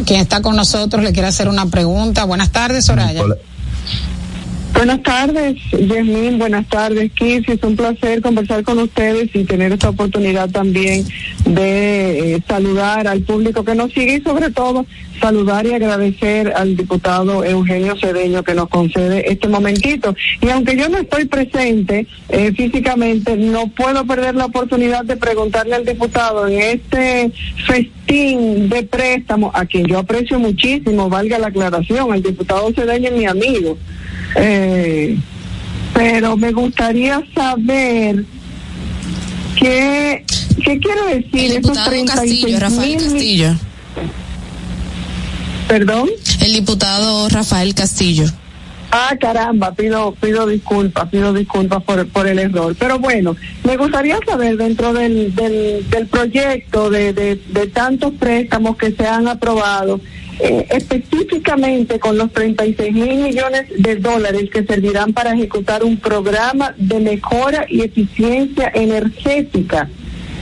quien 0.06 0.20
está 0.20 0.42
con 0.42 0.54
nosotros, 0.54 1.02
le 1.02 1.12
quiere 1.12 1.28
hacer 1.28 1.48
una 1.48 1.66
pregunta. 1.66 2.24
Buenas 2.24 2.52
tardes, 2.52 2.86
Soraya. 2.86 3.22
Buenas 4.72 5.02
tardes, 5.02 5.56
Yasmin. 5.72 6.38
Buenas 6.38 6.68
tardes, 6.68 7.10
Kiss. 7.12 7.48
Es 7.48 7.62
un 7.62 7.74
placer 7.74 8.22
conversar 8.22 8.62
con 8.62 8.78
ustedes 8.78 9.28
y 9.34 9.44
tener 9.44 9.72
esta 9.72 9.90
oportunidad 9.90 10.48
también 10.50 11.04
de 11.44 12.34
eh, 12.34 12.42
saludar 12.46 13.08
al 13.08 13.22
público 13.22 13.64
que 13.64 13.74
nos 13.74 13.92
sigue 13.92 14.16
y 14.16 14.20
sobre 14.20 14.50
todo 14.50 14.86
saludar 15.20 15.66
y 15.66 15.72
agradecer 15.72 16.52
al 16.54 16.76
diputado 16.76 17.44
Eugenio 17.44 17.96
Cedeño 17.96 18.44
que 18.44 18.54
nos 18.54 18.68
concede 18.68 19.30
este 19.30 19.48
momentito. 19.48 20.14
Y 20.40 20.48
aunque 20.50 20.76
yo 20.76 20.88
no 20.88 20.98
estoy 20.98 21.24
presente 21.24 22.06
eh, 22.28 22.52
físicamente, 22.52 23.36
no 23.36 23.66
puedo 23.68 24.06
perder 24.06 24.36
la 24.36 24.46
oportunidad 24.46 25.04
de 25.04 25.16
preguntarle 25.16 25.74
al 25.74 25.84
diputado 25.84 26.46
en 26.46 26.60
este 26.60 27.32
festín 27.66 28.68
de 28.68 28.84
préstamo, 28.84 29.50
a 29.54 29.66
quien 29.66 29.86
yo 29.86 29.98
aprecio 29.98 30.38
muchísimo, 30.38 31.08
valga 31.08 31.38
la 31.38 31.48
aclaración, 31.48 32.14
el 32.14 32.22
diputado 32.22 32.72
Cedeño 32.72 33.08
es 33.08 33.16
mi 33.16 33.26
amigo. 33.26 33.76
Eh, 34.40 35.18
pero 35.94 36.36
me 36.36 36.52
gustaría 36.52 37.20
saber 37.34 38.24
qué, 39.58 40.24
qué 40.64 40.78
quiere 40.78 41.16
decir 41.16 41.50
el 41.50 41.62
diputado 41.62 42.04
Castillo, 42.06 42.60
Rafael 42.60 42.96
Castillo. 42.96 43.54
¿Perdón? 45.66 46.08
El 46.40 46.52
diputado 46.52 47.28
Rafael 47.28 47.74
Castillo. 47.74 48.26
Ah, 48.90 49.14
caramba, 49.20 49.72
pido 49.74 50.12
pido 50.12 50.46
disculpas, 50.46 51.10
pido 51.10 51.34
disculpas 51.34 51.82
por, 51.82 52.08
por 52.08 52.26
el 52.26 52.38
error. 52.38 52.74
Pero 52.78 52.98
bueno, 52.98 53.36
me 53.64 53.76
gustaría 53.76 54.18
saber 54.26 54.56
dentro 54.56 54.94
del, 54.94 55.34
del, 55.34 55.84
del 55.90 56.06
proyecto 56.06 56.88
de, 56.88 57.12
de, 57.12 57.36
de 57.36 57.66
tantos 57.66 58.14
préstamos 58.14 58.78
que 58.78 58.92
se 58.92 59.06
han 59.06 59.28
aprobado, 59.28 60.00
eh, 60.40 60.66
específicamente 60.70 61.98
con 61.98 62.16
los 62.16 62.32
36 62.32 62.92
mil 62.92 63.22
millones 63.24 63.64
de 63.76 63.96
dólares 63.96 64.48
que 64.50 64.64
servirán 64.64 65.12
para 65.12 65.32
ejecutar 65.32 65.82
un 65.82 65.96
programa 65.96 66.74
de 66.76 67.00
mejora 67.00 67.66
y 67.68 67.82
eficiencia 67.82 68.70
energética 68.72 69.88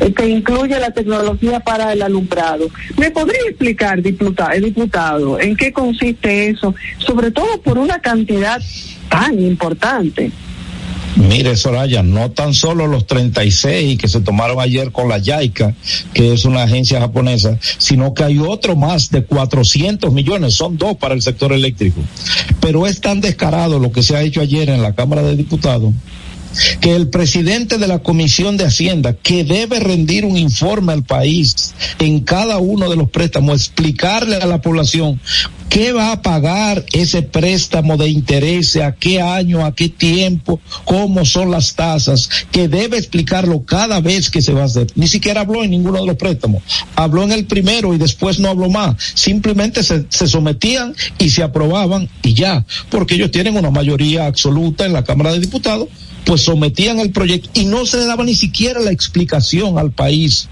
eh, 0.00 0.12
que 0.12 0.28
incluye 0.28 0.78
la 0.78 0.90
tecnología 0.90 1.60
para 1.60 1.94
el 1.94 2.02
alumbrado. 2.02 2.68
¿Me 2.98 3.10
podría 3.10 3.40
explicar, 3.48 4.02
diputado, 4.02 4.60
diputado, 4.60 5.40
en 5.40 5.56
qué 5.56 5.72
consiste 5.72 6.50
eso? 6.50 6.74
Sobre 6.98 7.30
todo 7.30 7.60
por 7.62 7.78
una 7.78 7.98
cantidad 7.98 8.60
tan 9.08 9.40
importante. 9.40 10.30
Mire, 11.16 11.56
Soraya, 11.56 12.02
no 12.02 12.30
tan 12.30 12.52
solo 12.52 12.86
los 12.86 13.06
36 13.06 13.98
que 13.98 14.06
se 14.06 14.20
tomaron 14.20 14.60
ayer 14.60 14.92
con 14.92 15.08
la 15.08 15.18
YAICA, 15.18 15.74
que 16.12 16.34
es 16.34 16.44
una 16.44 16.62
agencia 16.62 17.00
japonesa, 17.00 17.58
sino 17.78 18.12
que 18.12 18.24
hay 18.24 18.38
otro 18.38 18.76
más 18.76 19.10
de 19.10 19.24
400 19.24 20.12
millones, 20.12 20.54
son 20.54 20.76
dos 20.76 20.96
para 20.96 21.14
el 21.14 21.22
sector 21.22 21.52
eléctrico. 21.52 22.00
Pero 22.60 22.86
es 22.86 23.00
tan 23.00 23.22
descarado 23.22 23.78
lo 23.78 23.92
que 23.92 24.02
se 24.02 24.14
ha 24.14 24.22
hecho 24.22 24.42
ayer 24.42 24.68
en 24.68 24.82
la 24.82 24.94
Cámara 24.94 25.22
de 25.22 25.36
Diputados 25.36 25.94
que 26.80 26.94
el 26.94 27.08
presidente 27.08 27.78
de 27.78 27.88
la 27.88 28.00
Comisión 28.00 28.56
de 28.56 28.64
Hacienda, 28.64 29.14
que 29.14 29.44
debe 29.44 29.80
rendir 29.80 30.24
un 30.24 30.36
informe 30.36 30.92
al 30.92 31.04
país 31.04 31.74
en 31.98 32.20
cada 32.20 32.58
uno 32.58 32.88
de 32.88 32.96
los 32.96 33.10
préstamos, 33.10 33.60
explicarle 33.60 34.36
a 34.36 34.46
la 34.46 34.60
población 34.60 35.20
qué 35.68 35.92
va 35.92 36.12
a 36.12 36.22
pagar 36.22 36.84
ese 36.92 37.22
préstamo 37.22 37.96
de 37.96 38.08
interés, 38.08 38.76
a 38.76 38.92
qué 38.92 39.20
año, 39.20 39.64
a 39.64 39.74
qué 39.74 39.88
tiempo, 39.88 40.60
cómo 40.84 41.24
son 41.24 41.50
las 41.50 41.74
tasas, 41.74 42.30
que 42.50 42.68
debe 42.68 42.98
explicarlo 42.98 43.64
cada 43.64 44.00
vez 44.00 44.30
que 44.30 44.42
se 44.42 44.52
va 44.52 44.62
a 44.62 44.66
hacer. 44.66 44.86
Ni 44.94 45.08
siquiera 45.08 45.42
habló 45.42 45.62
en 45.62 45.70
ninguno 45.70 46.00
de 46.00 46.06
los 46.06 46.16
préstamos. 46.16 46.62
Habló 46.94 47.24
en 47.24 47.32
el 47.32 47.46
primero 47.46 47.94
y 47.94 47.98
después 47.98 48.38
no 48.38 48.48
habló 48.48 48.70
más. 48.70 48.96
Simplemente 49.14 49.82
se, 49.82 50.06
se 50.08 50.26
sometían 50.26 50.94
y 51.18 51.30
se 51.30 51.42
aprobaban 51.42 52.08
y 52.22 52.34
ya, 52.34 52.64
porque 52.90 53.14
ellos 53.16 53.30
tienen 53.30 53.56
una 53.56 53.70
mayoría 53.70 54.26
absoluta 54.26 54.86
en 54.86 54.92
la 54.92 55.04
Cámara 55.04 55.32
de 55.32 55.40
Diputados 55.40 55.88
pues 56.26 56.42
sometían 56.42 56.98
el 57.00 57.12
proyecto 57.12 57.48
y 57.54 57.64
no 57.64 57.86
se 57.86 57.98
le 57.98 58.06
daba 58.06 58.24
ni 58.24 58.34
siquiera 58.34 58.80
la 58.80 58.90
explicación 58.90 59.78
al 59.78 59.92
país 59.92 60.48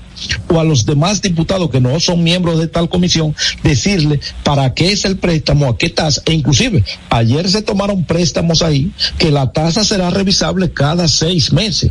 o 0.48 0.60
a 0.60 0.64
los 0.64 0.86
demás 0.86 1.20
diputados 1.20 1.68
que 1.70 1.80
no 1.80 1.98
son 1.98 2.22
miembros 2.22 2.60
de 2.60 2.68
tal 2.68 2.88
comisión, 2.88 3.34
decirle 3.64 4.20
para 4.44 4.72
qué 4.72 4.92
es 4.92 5.04
el 5.04 5.18
préstamo, 5.18 5.68
a 5.68 5.76
qué 5.76 5.90
tasa, 5.90 6.22
e 6.24 6.32
inclusive 6.32 6.84
ayer 7.10 7.50
se 7.50 7.62
tomaron 7.62 8.04
préstamos 8.04 8.62
ahí 8.62 8.92
que 9.18 9.32
la 9.32 9.52
tasa 9.52 9.84
será 9.84 10.10
revisable 10.10 10.70
cada 10.72 11.08
seis 11.08 11.52
meses. 11.52 11.90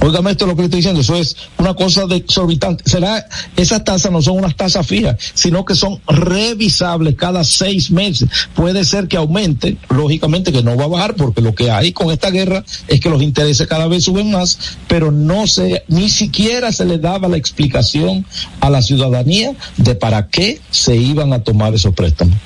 Óigame 0.00 0.30
esto 0.30 0.46
lo 0.46 0.54
que 0.54 0.62
le 0.62 0.66
estoy 0.66 0.78
diciendo, 0.78 1.00
eso 1.00 1.16
es 1.16 1.36
una 1.58 1.74
cosa 1.74 2.06
de 2.06 2.16
exorbitante. 2.16 2.84
Será, 2.88 3.26
esas 3.56 3.82
tasas 3.82 4.12
no 4.12 4.22
son 4.22 4.38
unas 4.38 4.54
tasas 4.54 4.86
fijas, 4.86 5.16
sino 5.34 5.64
que 5.64 5.74
son 5.74 6.00
revisables 6.06 7.16
cada 7.16 7.42
seis 7.42 7.90
meses. 7.90 8.28
Puede 8.54 8.84
ser 8.84 9.08
que 9.08 9.16
aumente, 9.16 9.76
lógicamente 9.90 10.52
que 10.52 10.62
no 10.62 10.76
va 10.76 10.84
a 10.84 10.88
bajar, 10.88 11.14
porque 11.16 11.40
lo 11.40 11.54
que 11.54 11.72
hay 11.72 11.92
con 11.92 12.12
esta 12.12 12.30
guerra 12.30 12.64
es 12.86 13.00
que 13.00 13.10
los 13.10 13.22
intereses 13.22 13.66
cada 13.66 13.88
vez 13.88 14.04
suben 14.04 14.30
más, 14.30 14.58
pero 14.86 15.10
no 15.10 15.48
se, 15.48 15.82
ni 15.88 16.08
siquiera 16.08 16.70
se 16.70 16.84
le 16.84 16.98
daba 16.98 17.26
la 17.26 17.36
explicación 17.36 18.24
a 18.60 18.70
la 18.70 18.82
ciudadanía 18.82 19.54
de 19.78 19.96
para 19.96 20.28
qué 20.28 20.60
se 20.70 20.94
iban 20.94 21.32
a 21.32 21.42
tomar 21.42 21.74
esos 21.74 21.94
préstamos. 21.94 22.36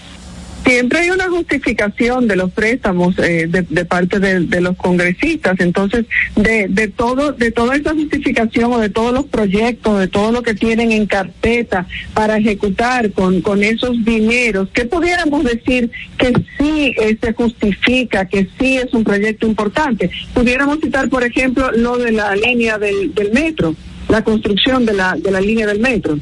Siempre 0.64 1.00
hay 1.00 1.10
una 1.10 1.28
justificación 1.28 2.28
de 2.28 2.36
los 2.36 2.52
préstamos 2.52 3.18
eh, 3.18 3.48
de, 3.48 3.84
parte 3.84 4.20
de, 4.20 4.60
los 4.60 4.76
congresistas. 4.76 5.58
Entonces, 5.58 6.06
de, 6.36 6.68
de 6.68 6.88
todo, 6.88 7.32
de 7.32 7.50
toda 7.50 7.74
esa 7.74 7.92
justificación 7.94 8.72
o 8.72 8.78
de 8.78 8.88
todos 8.88 9.12
los 9.12 9.26
proyectos, 9.26 9.98
de 9.98 10.06
todo 10.06 10.30
lo 10.30 10.42
que 10.42 10.54
tienen 10.54 10.92
en 10.92 11.06
carpeta 11.06 11.86
para 12.14 12.36
ejecutar 12.36 13.10
con, 13.12 13.42
esos 13.62 14.04
dineros, 14.04 14.68
¿qué 14.72 14.84
pudiéramos 14.84 15.44
decir 15.44 15.90
que 16.16 16.32
sí 16.58 16.94
eh, 17.00 17.16
se 17.20 17.32
justifica, 17.32 18.26
que 18.26 18.48
sí 18.58 18.76
es 18.76 18.94
un 18.94 19.02
proyecto 19.02 19.46
importante? 19.46 20.10
Pudiéramos 20.32 20.78
citar, 20.80 21.08
por 21.08 21.24
ejemplo, 21.24 21.72
lo 21.72 21.98
de 21.98 22.12
la 22.12 22.36
línea 22.36 22.78
del, 22.78 23.14
del 23.14 23.32
metro, 23.32 23.74
la 24.08 24.22
construcción 24.22 24.86
de 24.86 24.94
la, 24.94 25.16
de 25.16 25.30
la 25.30 25.40
línea 25.40 25.66
del 25.66 25.80
metro 25.80 26.18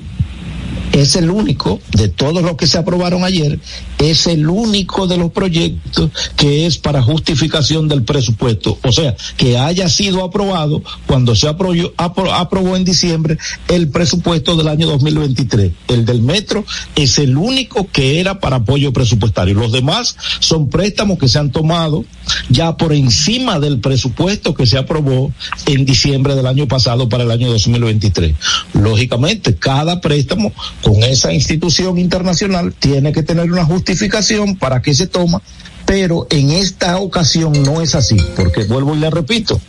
es 0.92 1.16
el 1.16 1.30
único 1.30 1.80
de 1.92 2.08
todos 2.08 2.42
los 2.42 2.56
que 2.56 2.66
se 2.66 2.78
aprobaron 2.78 3.24
ayer, 3.24 3.58
es 3.98 4.26
el 4.26 4.48
único 4.48 5.06
de 5.06 5.16
los 5.16 5.30
proyectos 5.30 6.10
que 6.36 6.66
es 6.66 6.78
para 6.78 7.02
justificación 7.02 7.88
del 7.88 8.02
presupuesto. 8.02 8.78
O 8.82 8.92
sea, 8.92 9.14
que 9.36 9.58
haya 9.58 9.88
sido 9.88 10.24
aprobado 10.24 10.82
cuando 11.06 11.34
se 11.34 11.48
aprobó, 11.48 11.92
aprobó, 11.96 12.76
en 12.76 12.84
diciembre 12.84 13.38
el 13.68 13.88
presupuesto 13.88 14.56
del 14.56 14.68
año 14.68 14.86
2023. 14.86 15.72
El 15.88 16.04
del 16.04 16.22
metro 16.22 16.64
es 16.96 17.18
el 17.18 17.36
único 17.36 17.88
que 17.90 18.20
era 18.20 18.40
para 18.40 18.56
apoyo 18.56 18.92
presupuestario. 18.92 19.54
Los 19.54 19.72
demás 19.72 20.16
son 20.40 20.68
préstamos 20.70 21.18
que 21.18 21.28
se 21.28 21.38
han 21.38 21.50
tomado 21.50 22.04
ya 22.48 22.76
por 22.76 22.92
encima 22.92 23.58
del 23.60 23.80
presupuesto 23.80 24.54
que 24.54 24.66
se 24.66 24.78
aprobó 24.78 25.32
en 25.66 25.84
diciembre 25.84 26.34
del 26.34 26.46
año 26.46 26.68
pasado 26.68 27.08
para 27.08 27.24
el 27.24 27.30
año 27.30 27.50
2023. 27.50 28.34
Lógicamente, 28.74 29.56
cada 29.56 30.00
préstamo 30.00 30.52
con 30.82 31.02
esa 31.02 31.32
institución 31.32 31.98
internacional 31.98 32.72
tiene 32.78 33.12
que 33.12 33.22
tener 33.22 33.50
una 33.50 33.64
justificación 33.64 34.56
para 34.56 34.80
que 34.82 34.94
se 34.94 35.06
toma, 35.06 35.42
pero 35.86 36.26
en 36.30 36.50
esta 36.50 36.98
ocasión 36.98 37.52
no 37.64 37.80
es 37.80 37.94
así, 37.94 38.16
porque 38.36 38.64
vuelvo 38.64 38.94
y 38.94 39.00
le 39.00 39.10
repito, 39.10 39.60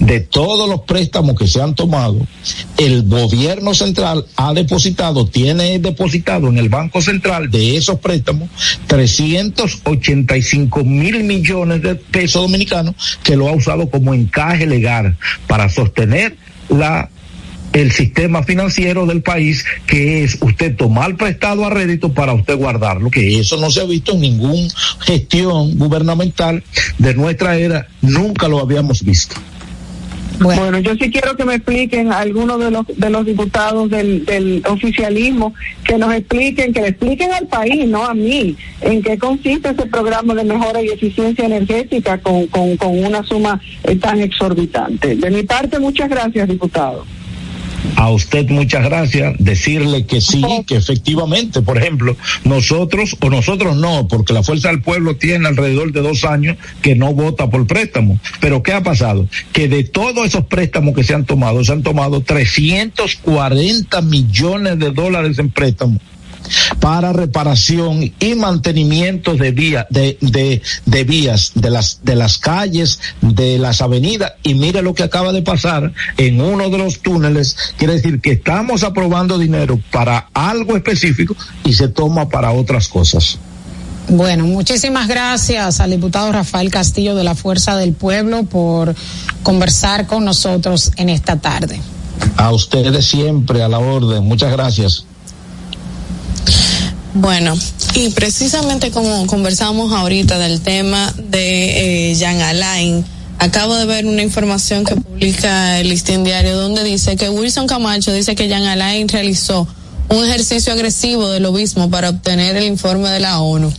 de 0.00 0.20
todos 0.20 0.68
los 0.68 0.80
préstamos 0.82 1.36
que 1.36 1.46
se 1.46 1.60
han 1.60 1.74
tomado, 1.74 2.26
el 2.78 3.02
gobierno 3.02 3.74
central 3.74 4.24
ha 4.36 4.54
depositado, 4.54 5.26
tiene 5.26 5.78
depositado 5.78 6.48
en 6.48 6.58
el 6.58 6.68
Banco 6.68 7.02
Central 7.02 7.50
de 7.50 7.76
esos 7.76 8.00
préstamos 8.00 8.48
385 8.86 10.82
mil 10.84 11.24
millones 11.24 11.82
de 11.82 11.94
pesos 11.96 12.42
dominicanos 12.42 13.18
que 13.22 13.36
lo 13.36 13.48
ha 13.48 13.52
usado 13.52 13.90
como 13.90 14.14
encaje 14.14 14.66
legal 14.66 15.18
para 15.46 15.68
sostener 15.68 16.36
la 16.68 17.10
el 17.72 17.92
sistema 17.92 18.42
financiero 18.42 19.06
del 19.06 19.22
país, 19.22 19.64
que 19.86 20.24
es 20.24 20.38
usted 20.40 20.76
tomar 20.76 21.16
prestado 21.16 21.64
a 21.64 21.70
rédito 21.70 22.12
para 22.12 22.32
usted 22.32 22.56
guardarlo, 22.56 23.10
que 23.10 23.38
eso 23.38 23.56
no 23.58 23.70
se 23.70 23.80
ha 23.80 23.84
visto 23.84 24.12
en 24.12 24.20
ninguna 24.20 24.68
gestión 25.00 25.76
gubernamental 25.78 26.62
de 26.98 27.14
nuestra 27.14 27.56
era, 27.56 27.86
nunca 28.00 28.48
lo 28.48 28.60
habíamos 28.60 29.02
visto. 29.02 29.36
Bueno. 30.38 30.62
bueno. 30.62 30.78
yo 30.80 30.94
sí 30.96 31.10
quiero 31.10 31.34
que 31.34 31.46
me 31.46 31.54
expliquen 31.54 32.12
algunos 32.12 32.58
de 32.60 32.70
los 32.70 32.86
de 32.94 33.08
los 33.08 33.24
diputados 33.24 33.88
del, 33.88 34.26
del 34.26 34.62
oficialismo 34.68 35.54
que 35.82 35.96
nos 35.96 36.14
expliquen, 36.14 36.74
que 36.74 36.82
le 36.82 36.88
expliquen 36.88 37.32
al 37.32 37.46
país, 37.46 37.86
no 37.88 38.04
a 38.04 38.12
mí, 38.12 38.54
en 38.82 39.02
qué 39.02 39.16
consiste 39.16 39.70
ese 39.70 39.86
programa 39.86 40.34
de 40.34 40.44
mejora 40.44 40.82
y 40.82 40.88
eficiencia 40.88 41.46
energética 41.46 42.18
con, 42.18 42.46
con, 42.48 42.76
con 42.76 43.02
una 43.02 43.22
suma 43.22 43.60
eh, 43.84 43.96
tan 43.96 44.20
exorbitante. 44.20 45.16
De 45.16 45.30
mi 45.30 45.42
parte, 45.42 45.78
muchas 45.78 46.10
gracias, 46.10 46.48
diputado 46.48 47.06
a 47.94 48.10
usted 48.10 48.48
muchas 48.50 48.84
gracias, 48.84 49.34
decirle 49.38 50.06
que 50.06 50.20
sí, 50.20 50.42
que 50.66 50.76
efectivamente, 50.76 51.62
por 51.62 51.78
ejemplo, 51.78 52.16
nosotros 52.44 53.16
o 53.20 53.30
nosotros 53.30 53.76
no, 53.76 54.08
porque 54.08 54.32
la 54.32 54.42
Fuerza 54.42 54.68
del 54.68 54.82
Pueblo 54.82 55.16
tiene 55.16 55.48
alrededor 55.48 55.92
de 55.92 56.02
dos 56.02 56.24
años 56.24 56.56
que 56.82 56.94
no 56.94 57.14
vota 57.14 57.48
por 57.48 57.66
préstamo. 57.66 58.18
Pero 58.40 58.62
¿qué 58.62 58.72
ha 58.72 58.82
pasado? 58.82 59.28
Que 59.52 59.68
de 59.68 59.84
todos 59.84 60.26
esos 60.26 60.46
préstamos 60.46 60.94
que 60.94 61.04
se 61.04 61.14
han 61.14 61.24
tomado, 61.24 61.64
se 61.64 61.72
han 61.72 61.82
tomado 61.82 62.20
340 62.20 64.02
millones 64.02 64.78
de 64.78 64.90
dólares 64.90 65.38
en 65.38 65.50
préstamos 65.50 66.00
para 66.80 67.12
reparación 67.12 68.12
y 68.18 68.34
mantenimiento 68.34 69.34
de 69.34 69.50
vías, 69.52 69.86
de, 69.90 70.18
de, 70.20 70.62
de, 70.84 71.04
vías, 71.04 71.52
de 71.54 71.70
las, 71.70 72.00
de 72.02 72.16
las 72.16 72.38
calles, 72.38 73.00
de 73.20 73.58
las 73.58 73.80
avenidas. 73.80 74.32
Y 74.42 74.54
mire 74.54 74.82
lo 74.82 74.94
que 74.94 75.02
acaba 75.02 75.32
de 75.32 75.42
pasar 75.42 75.92
en 76.16 76.40
uno 76.40 76.70
de 76.70 76.78
los 76.78 77.00
túneles. 77.00 77.56
Quiere 77.76 77.94
decir 77.94 78.20
que 78.20 78.32
estamos 78.32 78.82
aprobando 78.82 79.38
dinero 79.38 79.80
para 79.90 80.28
algo 80.34 80.76
específico 80.76 81.36
y 81.64 81.72
se 81.72 81.88
toma 81.88 82.28
para 82.28 82.52
otras 82.52 82.88
cosas. 82.88 83.38
Bueno, 84.08 84.44
muchísimas 84.44 85.08
gracias 85.08 85.80
al 85.80 85.90
diputado 85.90 86.30
Rafael 86.30 86.70
Castillo 86.70 87.16
de 87.16 87.24
la 87.24 87.34
Fuerza 87.34 87.76
del 87.76 87.92
Pueblo 87.92 88.44
por 88.44 88.94
conversar 89.42 90.06
con 90.06 90.24
nosotros 90.24 90.92
en 90.96 91.08
esta 91.08 91.40
tarde. 91.40 91.80
A 92.36 92.52
ustedes 92.52 93.04
siempre 93.04 93.62
a 93.62 93.68
la 93.68 93.78
orden. 93.78 94.24
Muchas 94.24 94.52
gracias. 94.52 95.04
Bueno, 97.14 97.54
y 97.94 98.10
precisamente 98.10 98.90
como 98.90 99.26
conversamos 99.26 99.92
ahorita 99.92 100.38
del 100.38 100.60
tema 100.60 101.14
de 101.16 102.10
eh, 102.10 102.14
Jean 102.14 102.40
Alain, 102.42 103.04
acabo 103.38 103.74
de 103.76 103.86
ver 103.86 104.04
una 104.04 104.22
información 104.22 104.84
que 104.84 104.96
publica 104.96 105.80
el 105.80 105.88
Listín 105.88 106.24
Diario 106.24 106.56
donde 106.56 106.84
dice 106.84 107.16
que 107.16 107.30
Wilson 107.30 107.66
Camacho 107.66 108.12
dice 108.12 108.34
que 108.34 108.48
Jean 108.48 108.64
Alain 108.64 109.08
realizó 109.08 109.66
un 110.08 110.24
ejercicio 110.24 110.72
agresivo 110.72 111.28
del 111.30 111.44
lobismo 111.44 111.90
para 111.90 112.10
obtener 112.10 112.56
el 112.56 112.64
informe 112.64 113.08
de 113.08 113.20
la 113.20 113.40
ONU. 113.40 113.72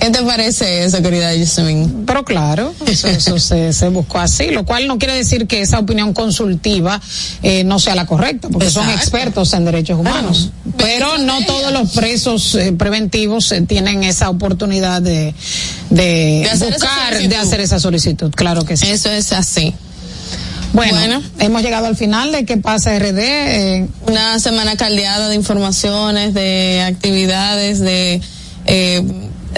¿Qué 0.00 0.10
te 0.10 0.22
parece 0.22 0.84
eso, 0.84 1.00
querida 1.02 1.34
Yasmin? 1.34 2.04
Pero 2.06 2.24
claro, 2.24 2.74
eso, 2.86 3.08
eso 3.08 3.38
se, 3.40 3.72
se, 3.72 3.88
buscó 3.88 4.18
así, 4.18 4.50
lo 4.50 4.64
cual 4.64 4.86
no 4.86 4.98
quiere 4.98 5.14
decir 5.14 5.46
que 5.46 5.62
esa 5.62 5.78
opinión 5.78 6.12
consultiva 6.12 7.00
eh, 7.42 7.64
no 7.64 7.78
sea 7.78 7.94
la 7.94 8.06
correcta, 8.06 8.48
porque 8.48 8.66
Exacto. 8.66 8.90
son 8.90 8.98
expertos 8.98 9.52
en 9.54 9.64
derechos 9.64 9.98
humanos. 9.98 10.50
Bueno, 10.64 10.76
pero 10.78 11.18
no 11.18 11.44
todos 11.46 11.72
los 11.72 11.92
presos 11.92 12.54
eh, 12.56 12.72
preventivos 12.72 13.50
eh, 13.52 13.62
tienen 13.62 14.04
esa 14.04 14.28
oportunidad 14.28 15.00
de, 15.00 15.34
de, 15.90 16.48
de 16.52 16.66
buscar, 16.66 17.18
de 17.18 17.36
hacer 17.36 17.60
esa 17.60 17.80
solicitud. 17.80 18.30
Claro 18.34 18.64
que 18.64 18.76
sí. 18.76 18.86
Eso 18.88 19.10
es 19.10 19.32
así. 19.32 19.74
Bueno, 20.72 20.98
bueno, 20.98 21.22
hemos 21.38 21.62
llegado 21.62 21.86
al 21.86 21.96
final 21.96 22.32
de 22.32 22.44
qué 22.44 22.58
pasa 22.58 22.98
RD. 22.98 23.18
Eh, 23.18 23.88
Una 24.08 24.38
semana 24.40 24.76
caldeada 24.76 25.28
de 25.28 25.34
informaciones, 25.34 26.34
de 26.34 26.82
actividades, 26.86 27.80
de 27.80 28.20
eh, 28.66 29.02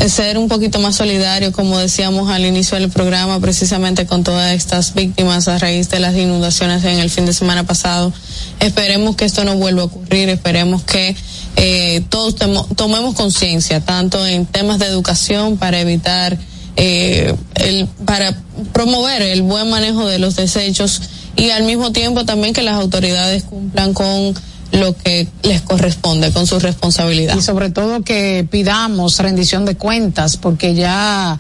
ser 0.07 0.39
un 0.39 0.49
poquito 0.49 0.79
más 0.79 0.97
solidario, 0.97 1.53
como 1.53 1.79
decíamos 1.79 2.31
al 2.31 2.45
inicio 2.45 2.79
del 2.79 2.91
programa, 2.91 3.41
precisamente 3.41 4.07
con 4.07 4.23
todas 4.23 4.53
estas 4.53 4.95
víctimas 4.95 5.49
a 5.49 5.59
raíz 5.59 5.91
de 5.91 5.99
las 5.99 6.15
inundaciones 6.15 6.85
en 6.85 7.01
el 7.01 7.11
fin 7.11 7.27
de 7.27 7.33
semana 7.33 7.65
pasado. 7.65 8.13
Esperemos 8.61 9.17
que 9.17 9.25
esto 9.25 9.45
no 9.45 9.57
vuelva 9.57 9.83
a 9.83 9.85
ocurrir, 9.87 10.29
esperemos 10.29 10.85
que 10.85 11.17
eh, 11.57 12.03
todos 12.09 12.37
tomemos 12.77 13.15
conciencia, 13.15 13.81
tanto 13.81 14.25
en 14.25 14.47
temas 14.47 14.79
de 14.79 14.87
educación 14.87 15.57
para 15.57 15.81
evitar, 15.81 16.39
eh, 16.77 17.35
el, 17.57 17.89
para 18.05 18.37
promover 18.73 19.23
el 19.23 19.43
buen 19.43 19.69
manejo 19.69 20.07
de 20.07 20.21
los 20.21 20.37
desechos 20.37 21.03
y 21.35 21.51
al 21.51 21.65
mismo 21.65 21.93
tiempo 21.93 22.25
también 22.25 22.55
que 22.55 22.63
las 22.63 22.75
autoridades 22.75 23.43
cumplan 23.45 23.95
con 23.95 24.35
lo 24.73 24.97
que 24.97 25.27
les 25.43 25.63
corresponde 25.63 26.33
con 26.33 26.47
su 26.47 26.59
responsabilidad. 26.59 27.37
Y 27.37 27.43
sobre 27.43 27.71
todo 27.71 28.03
que 28.03 28.47
pidamos 28.51 29.19
rendición 29.19 29.65
de 29.65 29.77
cuentas, 29.77 30.37
porque 30.37 30.75
ya 30.75 31.39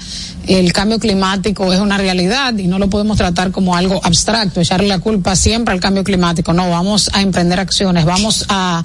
el 0.49 0.73
cambio 0.73 0.99
climático 0.99 1.73
es 1.73 1.79
una 1.79 1.99
realidad 1.99 2.57
y 2.57 2.67
no 2.67 2.79
lo 2.79 2.89
podemos 2.89 3.19
tratar 3.19 3.51
como 3.51 3.77
algo 3.77 4.01
abstracto, 4.03 4.61
echarle 4.61 4.89
la 4.89 4.99
culpa 4.99 5.37
siempre 5.37 5.75
al 5.75 5.81
cambio 5.81 6.03
climático. 6.05 6.55
No, 6.55 6.71
vamos 6.71 7.11
a 7.13 7.21
emprender 7.21 7.61
acciones, 7.61 8.07
vamos 8.07 8.47
a 8.49 8.83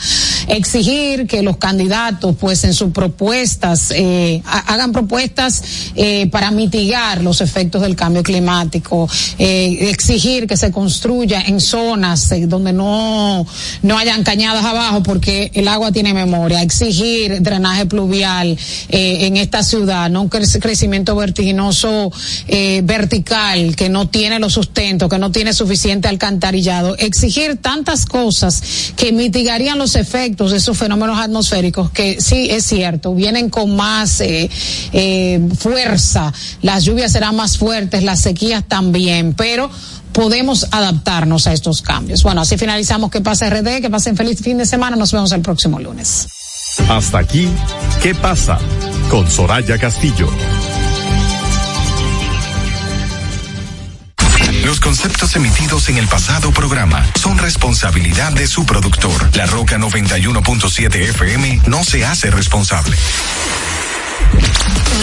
exigir 0.48 1.26
que 1.26 1.42
los 1.42 1.58
candidatos, 1.58 2.36
pues 2.38 2.66
en 2.66 2.74
sus 2.74 2.92
propuestas, 2.92 3.92
eh, 3.96 4.42
hagan 4.46 4.92
propuestas 4.92 5.64
eh, 5.96 6.28
para 6.28 6.52
mitigar 6.52 7.22
los 7.22 7.40
efectos 7.40 7.82
del 7.82 7.96
cambio 7.96 8.24
climático, 8.24 9.10
eh, 9.40 9.90
exigir 9.90 10.48
que 10.48 10.58
se 10.58 10.72
construya 10.72 11.42
en 11.42 11.62
zonas 11.62 12.34
donde 12.48 12.74
no, 12.74 13.46
no 13.84 13.98
hayan 13.98 14.24
cañadas 14.34 14.66
abajo 14.66 15.04
porque 15.04 15.52
el 15.54 15.68
agua 15.68 15.92
tiene 15.92 16.12
memoria. 16.12 16.64
Exigir 16.64 17.44
drenaje 17.44 17.86
pluvial 17.86 18.58
eh, 18.90 19.28
en 19.28 19.38
esta 19.38 19.62
ciudad, 19.62 20.10
no 20.10 20.24
un 20.24 20.30
crec- 20.32 20.60
crecimiento 20.60 21.16
vertiginoso 21.16 22.12
eh, 22.48 22.82
vertical 22.84 23.76
que 23.76 23.90
no 23.90 24.08
tiene 24.08 24.40
los 24.40 24.54
sustentos, 24.54 25.08
que 25.08 25.20
no 25.20 25.32
tiene 25.32 25.54
suficiente 25.54 26.08
alcantarillado. 26.08 26.96
Exigir 26.98 27.58
tantas 27.58 28.08
cosas 28.08 28.64
que 28.96 29.12
mitigarían 29.12 29.78
los 29.78 29.96
efectos 29.96 30.50
de 30.50 30.58
esos 30.58 30.76
fenómenos 30.80 31.20
atmosféricos 31.20 31.92
que 31.92 32.20
sí 32.20 32.48
es 32.50 32.66
cierto, 32.66 33.14
vienen 33.14 33.52
con 33.52 33.76
más 33.76 34.20
eh, 34.20 34.50
eh, 34.94 35.48
fuerza, 35.60 36.34
las 36.64 36.86
lluvias 36.86 37.12
serán 37.12 37.36
más 37.36 37.60
fuertes, 37.60 38.02
las 38.02 38.22
sequías 38.22 38.64
también, 38.68 39.36
pero 39.36 39.70
podemos 40.14 40.68
adaptarnos 40.72 41.48
a 41.48 41.54
estos 41.54 41.82
cambios. 41.82 42.24
Bueno, 42.24 42.42
así 42.42 42.58
finalizamos 42.58 43.12
que 43.12 43.22
pase 43.22 43.50
RD, 43.50 43.82
que 43.82 43.90
pasen 43.90 44.16
feliz 44.16 44.42
fin 44.42 44.58
de 44.58 44.66
semana, 44.66 44.96
nos 44.96 45.12
vemos 45.12 45.32
el 45.32 45.42
próximo 45.42 45.80
lunes. 45.80 46.28
Hasta 46.90 47.20
aquí, 47.20 47.50
¿qué 48.02 48.16
pasa? 48.16 48.58
Con 49.10 49.30
Soraya 49.30 49.78
Castillo. 49.78 50.30
Los 54.66 54.80
conceptos 54.80 55.36
emitidos 55.36 55.90
en 55.90 55.98
el 55.98 56.08
pasado 56.08 56.52
programa 56.52 57.06
son 57.16 57.38
responsabilidad 57.38 58.32
de 58.32 58.48
su 58.48 58.66
productor. 58.66 59.30
La 59.36 59.46
Roca 59.46 59.78
91.7 59.78 60.96
FM 61.10 61.62
no 61.68 61.84
se 61.84 62.06
hace 62.06 62.32
responsable. 62.32 62.96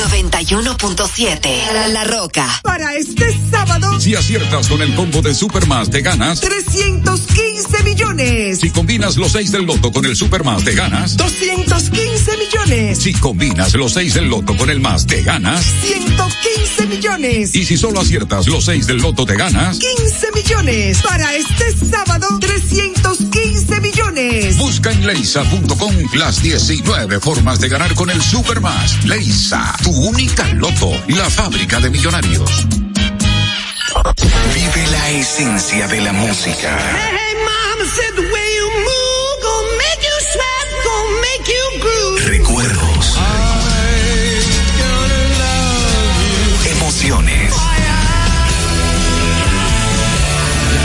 91.7 0.00 1.72
La, 1.72 1.88
La 1.88 2.04
Roca. 2.04 2.46
Para 2.62 2.94
este 2.94 3.36
sábado, 3.50 4.00
Si 4.00 4.14
aciertas 4.14 4.68
con 4.68 4.80
el 4.80 4.94
combo 4.94 5.20
de 5.20 5.34
Supermas, 5.34 5.90
te 5.90 6.00
ganas. 6.00 6.40
315 6.40 7.82
millones. 7.84 8.60
Si 8.60 8.70
combinas 8.70 9.16
los 9.16 9.32
6 9.32 9.52
del 9.52 9.66
loto 9.66 9.92
con 9.92 10.06
el 10.06 10.16
Supermas, 10.16 10.64
te 10.64 10.74
ganas. 10.74 11.16
215 11.16 12.36
millones. 12.36 12.98
Si 12.98 13.12
combinas 13.14 13.74
los 13.74 13.92
6 13.92 14.14
del 14.14 14.28
loto 14.30 14.56
con 14.56 14.70
el 14.70 14.80
más, 14.80 15.06
te 15.06 15.22
ganas. 15.22 15.64
115 15.82 16.86
millones. 16.86 17.54
Y 17.54 17.64
si 17.64 17.76
solo 17.76 18.00
aciertas 18.00 18.46
los 18.46 18.64
6 18.64 18.86
del 18.86 18.98
loto, 18.98 19.26
te 19.26 19.36
ganas. 19.36 19.78
15 19.78 20.28
millones. 20.34 21.02
Para 21.02 21.34
este 21.34 21.76
sábado, 21.90 22.26
315 22.40 23.80
millones. 23.80 24.56
Busca 24.58 24.92
en 24.92 25.06
leisa.com 25.06 25.94
las 26.14 26.42
19 26.42 27.20
formas 27.20 27.60
de 27.60 27.68
ganar 27.68 27.94
con 27.94 28.10
el 28.10 28.22
Supermas. 28.22 29.04
Leisa, 29.20 29.76
tu 29.82 29.90
única 29.90 30.46
loto, 30.54 30.90
la 31.08 31.28
fábrica 31.28 31.78
de 31.78 31.90
millonarios. 31.90 32.66
Vive 34.54 34.86
la 34.86 35.10
esencia 35.10 35.86
de 35.88 36.00
la 36.00 36.10
música. 36.14 36.78
Hey, 36.78 37.34
mama 37.44 37.84
said 37.84 38.14
the 38.14 38.22
way 38.22 38.48
you 38.56 38.68
move 38.88 39.34
gon' 39.42 39.76
make 39.76 40.02
you 40.08 40.16
sweat, 40.32 40.68
gon' 40.86 41.20
make 41.20 41.46
you 41.52 41.64
groove. 41.82 42.20
Recuerdos. 42.30 43.18
Emociones. 46.64 47.54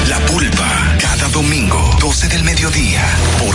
La 0.10 0.20
pulpa. 0.26 0.98
Cada 1.00 1.30
domingo, 1.30 1.98
12 2.02 2.28
del 2.28 2.44
mediodía. 2.44 3.02
Por 3.40 3.55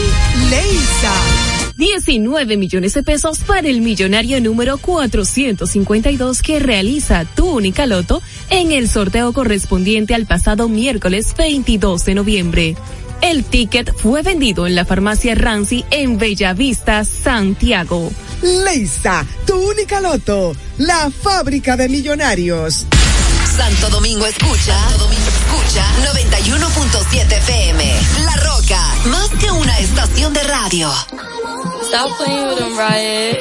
Leisa. 0.51 1.13
19 1.77 2.57
millones 2.57 2.93
de 2.93 3.03
pesos 3.03 3.39
para 3.39 3.69
el 3.69 3.79
millonario 3.79 4.41
número 4.41 4.77
452 4.77 6.41
que 6.41 6.59
realiza 6.59 7.23
tu 7.23 7.49
única 7.49 7.85
loto 7.85 8.21
en 8.49 8.73
el 8.73 8.89
sorteo 8.89 9.31
correspondiente 9.31 10.13
al 10.13 10.25
pasado 10.25 10.67
miércoles 10.67 11.33
22 11.37 12.03
de 12.03 12.15
noviembre. 12.15 12.75
El 13.21 13.45
ticket 13.45 13.95
fue 13.95 14.23
vendido 14.23 14.67
en 14.67 14.75
la 14.75 14.83
farmacia 14.83 15.35
Rancy 15.35 15.85
en 15.89 16.17
Bellavista, 16.17 17.05
Santiago. 17.05 18.11
Leisa, 18.41 19.25
tu 19.47 19.55
única 19.55 20.01
loto. 20.01 20.53
La 20.79 21.09
fábrica 21.11 21.77
de 21.77 21.87
millonarios. 21.87 22.85
Santo 23.55 23.89
Domingo 23.89 24.25
escucha, 24.25 24.73
Santo 24.73 25.03
Domingo 25.05 25.27
escucha 25.27 25.83
91.7 26.13 27.37
FM. 27.37 28.01
La 28.25 28.35
Roca, 28.37 28.81
más 29.05 29.29
que 29.39 29.51
una 29.51 29.77
estación 29.79 30.33
de 30.33 30.43
radio. 30.43 30.91
Stop 31.83 32.17
playing 32.17 32.47
with 32.47 32.57
them, 32.57 32.77
Riot. 32.77 33.37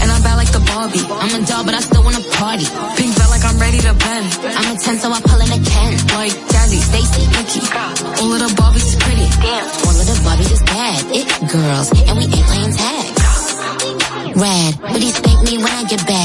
And 0.00 0.10
I'm 0.10 0.22
bad 0.22 0.36
like 0.36 0.50
the 0.50 0.60
Barbie. 0.60 1.04
I'm 1.20 1.34
a 1.34 1.46
doll, 1.46 1.64
but 1.64 1.74
I 1.74 1.80
still 1.80 2.02
wanna 2.02 2.24
party. 2.40 2.66
Pink 2.96 3.12
felt 3.14 3.30
like 3.30 3.44
I'm 3.44 3.58
ready 3.60 3.80
to 3.80 3.92
bend. 3.92 4.26
I'm 4.56 4.76
a 4.76 4.78
10, 4.78 4.98
so 4.98 5.12
I 5.12 5.20
pull 5.20 5.40
in 5.40 5.52
a 5.52 5.60
Ken. 5.60 5.92
Like 6.16 6.32
Jazzy, 6.48 6.80
Stacy, 6.80 7.28
Nikki. 7.28 7.62
All 8.24 8.32
of 8.32 8.40
the 8.40 8.50
Barbies 8.56 8.86
is 8.88 8.96
pretty. 8.96 9.28
Damn. 9.44 9.64
All 9.84 9.92
of 9.92 10.06
the 10.08 10.16
Barbies 10.24 10.52
is 10.52 10.62
bad. 10.62 10.98
It 11.12 11.26
girls, 11.52 11.88
and 11.92 12.16
we 12.16 12.24
ain't 12.24 12.46
playing 12.48 12.72
tag. 12.72 13.06
Rad, 14.36 14.72
but 14.80 15.00
he 15.02 15.10
spank 15.12 15.42
me 15.44 15.58
when 15.58 15.72
I 15.72 15.84
get 15.84 16.00
bad. 16.06 16.23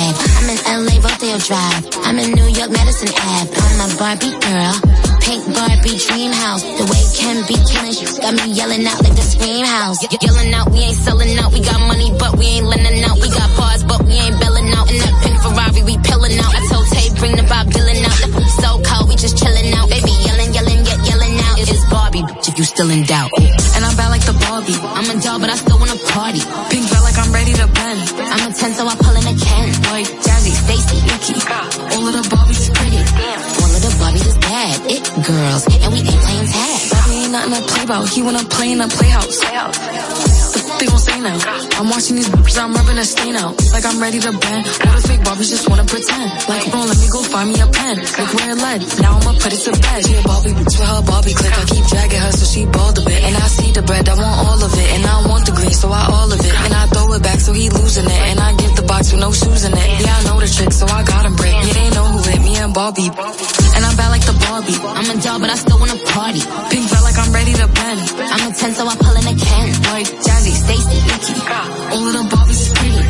Drive. 1.37 1.85
I'm 2.09 2.17
in 2.17 2.33
New 2.33 2.49
York, 2.57 2.71
Madison 2.73 3.13
Ave. 3.13 3.53
I'm 3.53 3.77
a 3.85 3.87
Barbie 4.01 4.33
girl. 4.41 4.73
Pink 5.21 5.45
Barbie 5.53 5.93
dream 6.01 6.33
house. 6.33 6.65
The 6.65 6.89
way 6.89 7.03
Ken 7.13 7.37
be 7.45 7.53
killing, 7.69 7.93
she 7.93 8.05
got 8.17 8.33
me 8.33 8.49
yelling 8.49 8.81
out 8.89 8.97
like 9.05 9.13
the 9.13 9.21
scream 9.21 9.61
house. 9.61 10.01
Y- 10.01 10.17
yelling 10.25 10.49
out, 10.57 10.71
we 10.73 10.79
ain't 10.89 10.97
selling 10.97 11.37
out. 11.37 11.53
We 11.53 11.61
got 11.61 11.77
money, 11.85 12.09
but 12.17 12.33
we 12.33 12.57
ain't 12.57 12.65
lending 12.65 13.03
out. 13.05 13.21
We 13.21 13.29
got 13.29 13.45
bars, 13.53 13.83
but 13.85 14.01
we 14.09 14.17
ain't 14.17 14.41
belling 14.41 14.73
out. 14.73 14.89
In 14.89 14.97
that 14.97 15.15
pink 15.21 15.37
Ferrari, 15.37 15.81
we 15.85 15.95
pillin' 16.01 16.33
out. 16.41 16.49
I 16.49 16.65
told 16.65 16.87
Tay, 16.89 17.13
bring 17.21 17.35
the 17.37 17.45
Bob 17.45 17.69
Dylan 17.69 18.01
out. 18.09 18.17
The 18.33 18.49
so 18.57 18.69
cold, 18.81 19.05
we 19.09 19.15
just 19.15 19.37
chillin' 19.37 19.69
out. 19.77 19.85
Baby, 19.85 20.09
yelling, 20.25 20.49
yelling, 20.49 20.81
yet 20.81 20.99
yelling 21.05 21.35
out. 21.45 21.61
It's 21.61 21.85
Barbie, 21.93 22.25
bitch, 22.25 22.49
if 22.49 22.57
you 22.57 22.65
still 22.65 22.89
in 22.89 23.05
doubt. 23.05 23.29
And 23.77 23.85
I'm 23.85 23.93
bad 23.93 24.09
like 24.09 24.25
the 24.25 24.33
Barbie. 24.33 24.81
I'm 24.81 25.05
a 25.13 25.21
doll, 25.21 25.37
but 25.37 25.53
I 25.53 25.57
still 25.61 25.77
wanna 25.77 25.99
party. 26.09 26.41
Pink 26.73 26.89
felt 26.89 27.05
like 27.05 27.21
I'm 27.21 27.29
ready 27.29 27.53
to 27.53 27.67
bend. 27.69 28.01
I'm 28.17 28.49
a 28.49 28.53
10, 28.53 28.73
so 28.73 28.87
I 28.89 28.95
girls, 35.39 35.63
and 35.71 35.91
we 35.93 35.99
ain't 36.03 36.21
playing 36.25 36.47
tag. 36.51 36.79
Bobby 36.91 37.15
ain't 37.23 37.31
nothing 37.31 37.55
to 37.55 37.61
play 37.71 37.83
about. 37.87 38.03
He 38.09 38.19
wanna 38.21 38.43
play 38.43 38.71
in 38.71 38.79
the 38.83 38.89
playhouse. 38.91 39.37
What 40.67 40.77
they 40.79 40.87
gon' 40.87 40.99
say 40.99 41.19
now? 41.19 41.37
I'm 41.79 41.87
watching 41.87 42.15
these 42.19 42.29
bitches, 42.29 42.57
I'm 42.59 42.73
rubbing 42.73 42.97
a 42.97 43.05
stain 43.05 43.35
out. 43.35 43.55
Like 43.71 43.85
I'm 43.85 43.99
ready 43.99 44.19
to 44.19 44.31
bend. 44.31 44.63
All 44.87 44.95
the 44.99 45.03
fake 45.07 45.23
Barbies 45.27 45.49
just 45.49 45.65
wanna 45.69 45.85
pretend. 45.85 46.27
Like, 46.51 46.63
bro, 46.71 46.83
let 46.83 46.99
me 46.99 47.07
go 47.07 47.19
find 47.23 47.47
me 47.51 47.57
a 47.59 47.67
pen. 47.67 47.95
Like 48.19 48.31
where 48.35 48.51
it 48.51 48.59
led. 48.59 48.79
Now 48.99 49.17
I'ma 49.19 49.31
put 49.39 49.51
it 49.55 49.61
to 49.67 49.71
bed. 49.79 49.99
She 50.05 50.13
a 50.19 50.21
Barbie 50.23 50.55
bitch 50.59 50.75
with 50.75 50.89
her 50.91 51.01
Barbie 51.03 51.35
click. 51.39 51.53
I 51.55 51.63
keep 51.71 51.85
dragging 51.87 52.19
her 52.19 52.31
so 52.31 52.45
she 52.45 52.61
bald 52.65 52.99
a 52.99 53.03
bit. 53.07 53.21
And 53.23 53.35
I 53.35 53.47
see 53.47 53.71
the 53.71 53.83
bread, 53.83 54.07
I 54.09 54.15
want 54.15 54.37
all 54.43 54.59
of 54.59 54.71
it. 54.75 54.89
And 54.95 55.03
I 55.05 55.15
want 55.27 55.45
the 55.47 55.53
green, 55.55 55.71
so 55.71 55.87
I 55.91 56.03
all 56.11 56.31
of 56.31 56.39
it. 56.39 56.55
And 56.65 56.73
I 56.73 56.83
throw 56.91 57.07
it 57.15 57.23
back 57.23 57.39
so 57.39 57.51
he 57.53 57.69
losing 57.69 58.05
it. 58.05 58.21
And 58.31 58.39
I 58.39 58.55
give 58.55 58.75
the 58.75 58.83
box 58.83 59.11
with 59.11 59.21
no 59.21 59.31
shoes 59.31 59.63
in 59.63 59.71
it. 59.71 59.87
Yeah, 60.03 60.15
I 60.15 60.21
know 60.27 60.39
the 60.39 60.47
trick, 60.47 60.71
so 60.71 60.85
I 60.87 61.03
got 61.03 61.25
him 61.25 61.35
brick. 61.35 61.55
Yeah, 61.55 61.73
they 61.79 61.89
know 61.95 62.05
who 62.11 62.19
hit 62.27 62.41
me 62.43 62.55
and 62.59 62.73
Barbie. 62.73 63.11
And 63.75 63.81
I'm 63.87 63.95
bad 63.95 64.09
like 64.11 64.25
the 64.25 64.28
Barbie. 64.49 64.77
I'm 64.81 65.09
a 65.13 65.21
doll, 65.21 65.39
but 65.39 65.49
I 65.49 65.55
still 65.55 65.79
wanna 65.79 65.97
party. 66.09 66.41
Pink 66.73 66.85
felt 66.89 67.03
like 67.05 67.17
I'm 67.21 67.31
ready 67.31 67.53
to 67.53 67.67
bend. 67.69 67.99
I'm 68.33 68.43
a 68.49 68.53
10, 68.53 68.73
so 68.73 68.87
I 68.87 68.95
pull 68.97 69.15
in 69.21 69.25
a 69.29 69.35
can. 69.37 69.67
Like 69.93 70.09
Jazzy, 70.25 70.53
Stacy, 70.63 70.97
Nikki. 71.09 71.37
All 71.93 72.07
of 72.09 72.13
the 72.17 72.23
Barbies 72.33 72.61
is 72.65 72.71
pretty. 72.77 73.01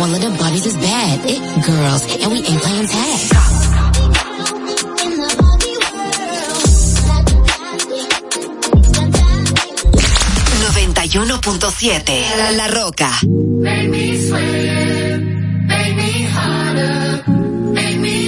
All 0.00 0.10
of 0.16 0.20
the 0.24 0.30
Barbies 0.40 0.66
is 0.66 0.76
bad. 0.76 1.16
It 1.28 1.40
girls, 1.68 2.02
and 2.22 2.32
we 2.32 2.38
ain't 2.38 2.62
playing 2.62 2.88
tag. 2.88 3.38
siete 11.78 12.24
La 12.56 12.66
Roca. 12.66 13.08
Make 13.22 13.88
me 13.88 14.16
sweat, 14.16 15.20
make 15.20 15.94
me 15.96 16.24
harder, 16.34 17.22
make 17.72 17.98
me 18.00 18.27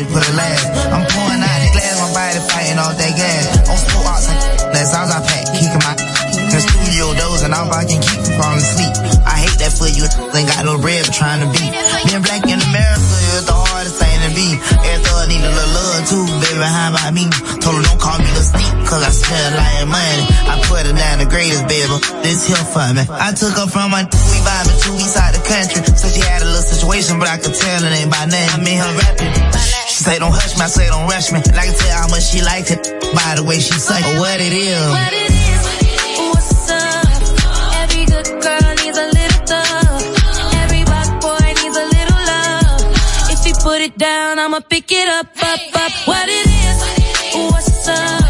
it 0.00 0.34
last. 0.36 0.64
I'm 0.88 1.04
pouring 1.04 1.42
out 1.42 1.58
the 1.60 1.70
glass, 1.76 1.94
my 2.00 2.08
body 2.16 2.40
fighting 2.48 2.78
off 2.78 2.96
that 2.96 3.12
gas. 3.12 3.68
On 3.68 3.76
full 3.76 4.06
ox, 4.08 4.26
that 4.72 4.84
sounds 4.88 5.12
I 5.12 5.20
pack, 5.20 5.44
kicking 5.52 5.82
my 5.84 5.94
the 6.52 6.60
studio 6.60 7.16
doors 7.16 7.42
and 7.42 7.52
I'm 7.56 7.68
about 7.68 7.88
to 7.88 7.96
keep 7.96 8.20
from 8.28 8.36
falling 8.36 8.60
asleep. 8.60 8.92
I 9.24 9.40
hate 9.40 9.56
that 9.64 9.72
for 9.72 9.88
you, 9.88 10.04
ain't 10.04 10.48
got 10.48 10.64
no 10.68 10.76
rib 10.76 11.04
trying 11.08 11.40
to 11.40 11.48
be. 11.48 11.64
Being 12.04 12.20
black 12.20 12.44
in 12.44 12.60
America 12.60 13.16
is 13.36 13.48
the 13.48 13.56
hardest 13.56 13.96
thing 13.96 14.18
to 14.20 14.30
be. 14.36 14.48
Every 14.84 15.00
thug 15.00 15.28
need 15.32 15.40
a 15.40 15.48
little 15.48 15.72
love 15.72 16.00
too, 16.08 16.24
baby, 16.44 16.60
how 16.60 16.92
about 16.92 17.12
me? 17.16 17.24
Told 17.64 17.80
her 17.80 17.84
don't 17.88 18.00
call 18.00 18.20
me 18.20 18.28
the 18.36 18.44
sneak, 18.44 18.72
cause 18.84 19.00
I 19.00 19.12
lot 19.12 19.52
like 19.56 19.88
money. 19.88 20.24
I 20.44 20.54
put 20.68 20.84
her 20.84 20.92
down 20.92 21.24
the 21.24 21.28
greatest, 21.28 21.64
baby, 21.68 21.96
this 22.20 22.44
here 22.44 22.60
for 22.68 22.84
me. 22.92 23.04
I 23.08 23.32
took 23.32 23.56
her 23.56 23.68
from 23.68 23.92
my, 23.92 24.04
we 24.04 24.36
vibing 24.44 24.76
to 24.76 24.88
east 25.00 25.16
side 25.16 25.32
the 25.32 25.42
country. 25.48 25.80
So 25.96 26.12
she 26.12 26.20
had 26.20 26.44
a 26.44 26.48
little 26.48 26.64
situation, 26.64 27.16
but 27.16 27.28
I 27.28 27.40
could 27.40 27.56
tell 27.56 27.80
it 27.80 27.92
ain't 27.96 28.12
by 28.12 28.28
name. 28.28 28.48
I 28.52 28.60
mean 28.60 28.76
her 28.76 28.92
rapping. 28.92 29.81
Say 30.02 30.18
don't 30.18 30.32
hush 30.32 30.56
me, 30.56 30.62
I 30.62 30.66
say 30.66 30.88
don't 30.88 31.06
rush 31.06 31.30
me. 31.30 31.38
And 31.46 31.56
I 31.56 31.64
can 31.64 31.74
tell 31.74 31.96
how 31.96 32.08
much 32.08 32.24
she 32.24 32.42
liked 32.42 32.72
it 32.72 32.82
by 33.14 33.36
the 33.36 33.44
way 33.46 33.54
she 33.60 33.78
say 33.78 34.02
or 34.02 34.18
what 34.18 34.40
it 34.40 34.52
is. 34.52 34.90
What 34.90 35.12
it 35.12 35.30
is, 35.30 35.62
what's 36.34 36.70
up? 36.74 37.06
Every 37.86 38.04
good 38.10 38.26
girl 38.42 38.68
needs 38.82 38.98
a 38.98 39.06
little 39.06 39.46
thug. 39.46 40.02
Every 40.58 40.82
black 40.82 41.06
boy 41.22 41.46
needs 41.54 41.76
a 41.78 41.86
little 41.86 42.18
love. 42.18 43.30
If 43.30 43.44
he 43.46 43.52
put 43.62 43.80
it 43.80 43.96
down, 43.96 44.40
I'ma 44.40 44.58
pick 44.68 44.90
it 44.90 45.06
up, 45.06 45.26
up, 45.38 45.60
up. 45.70 45.92
What 46.08 46.26
it 46.28 46.50
is, 46.50 46.78
what's 47.52 47.86
up? 47.86 48.21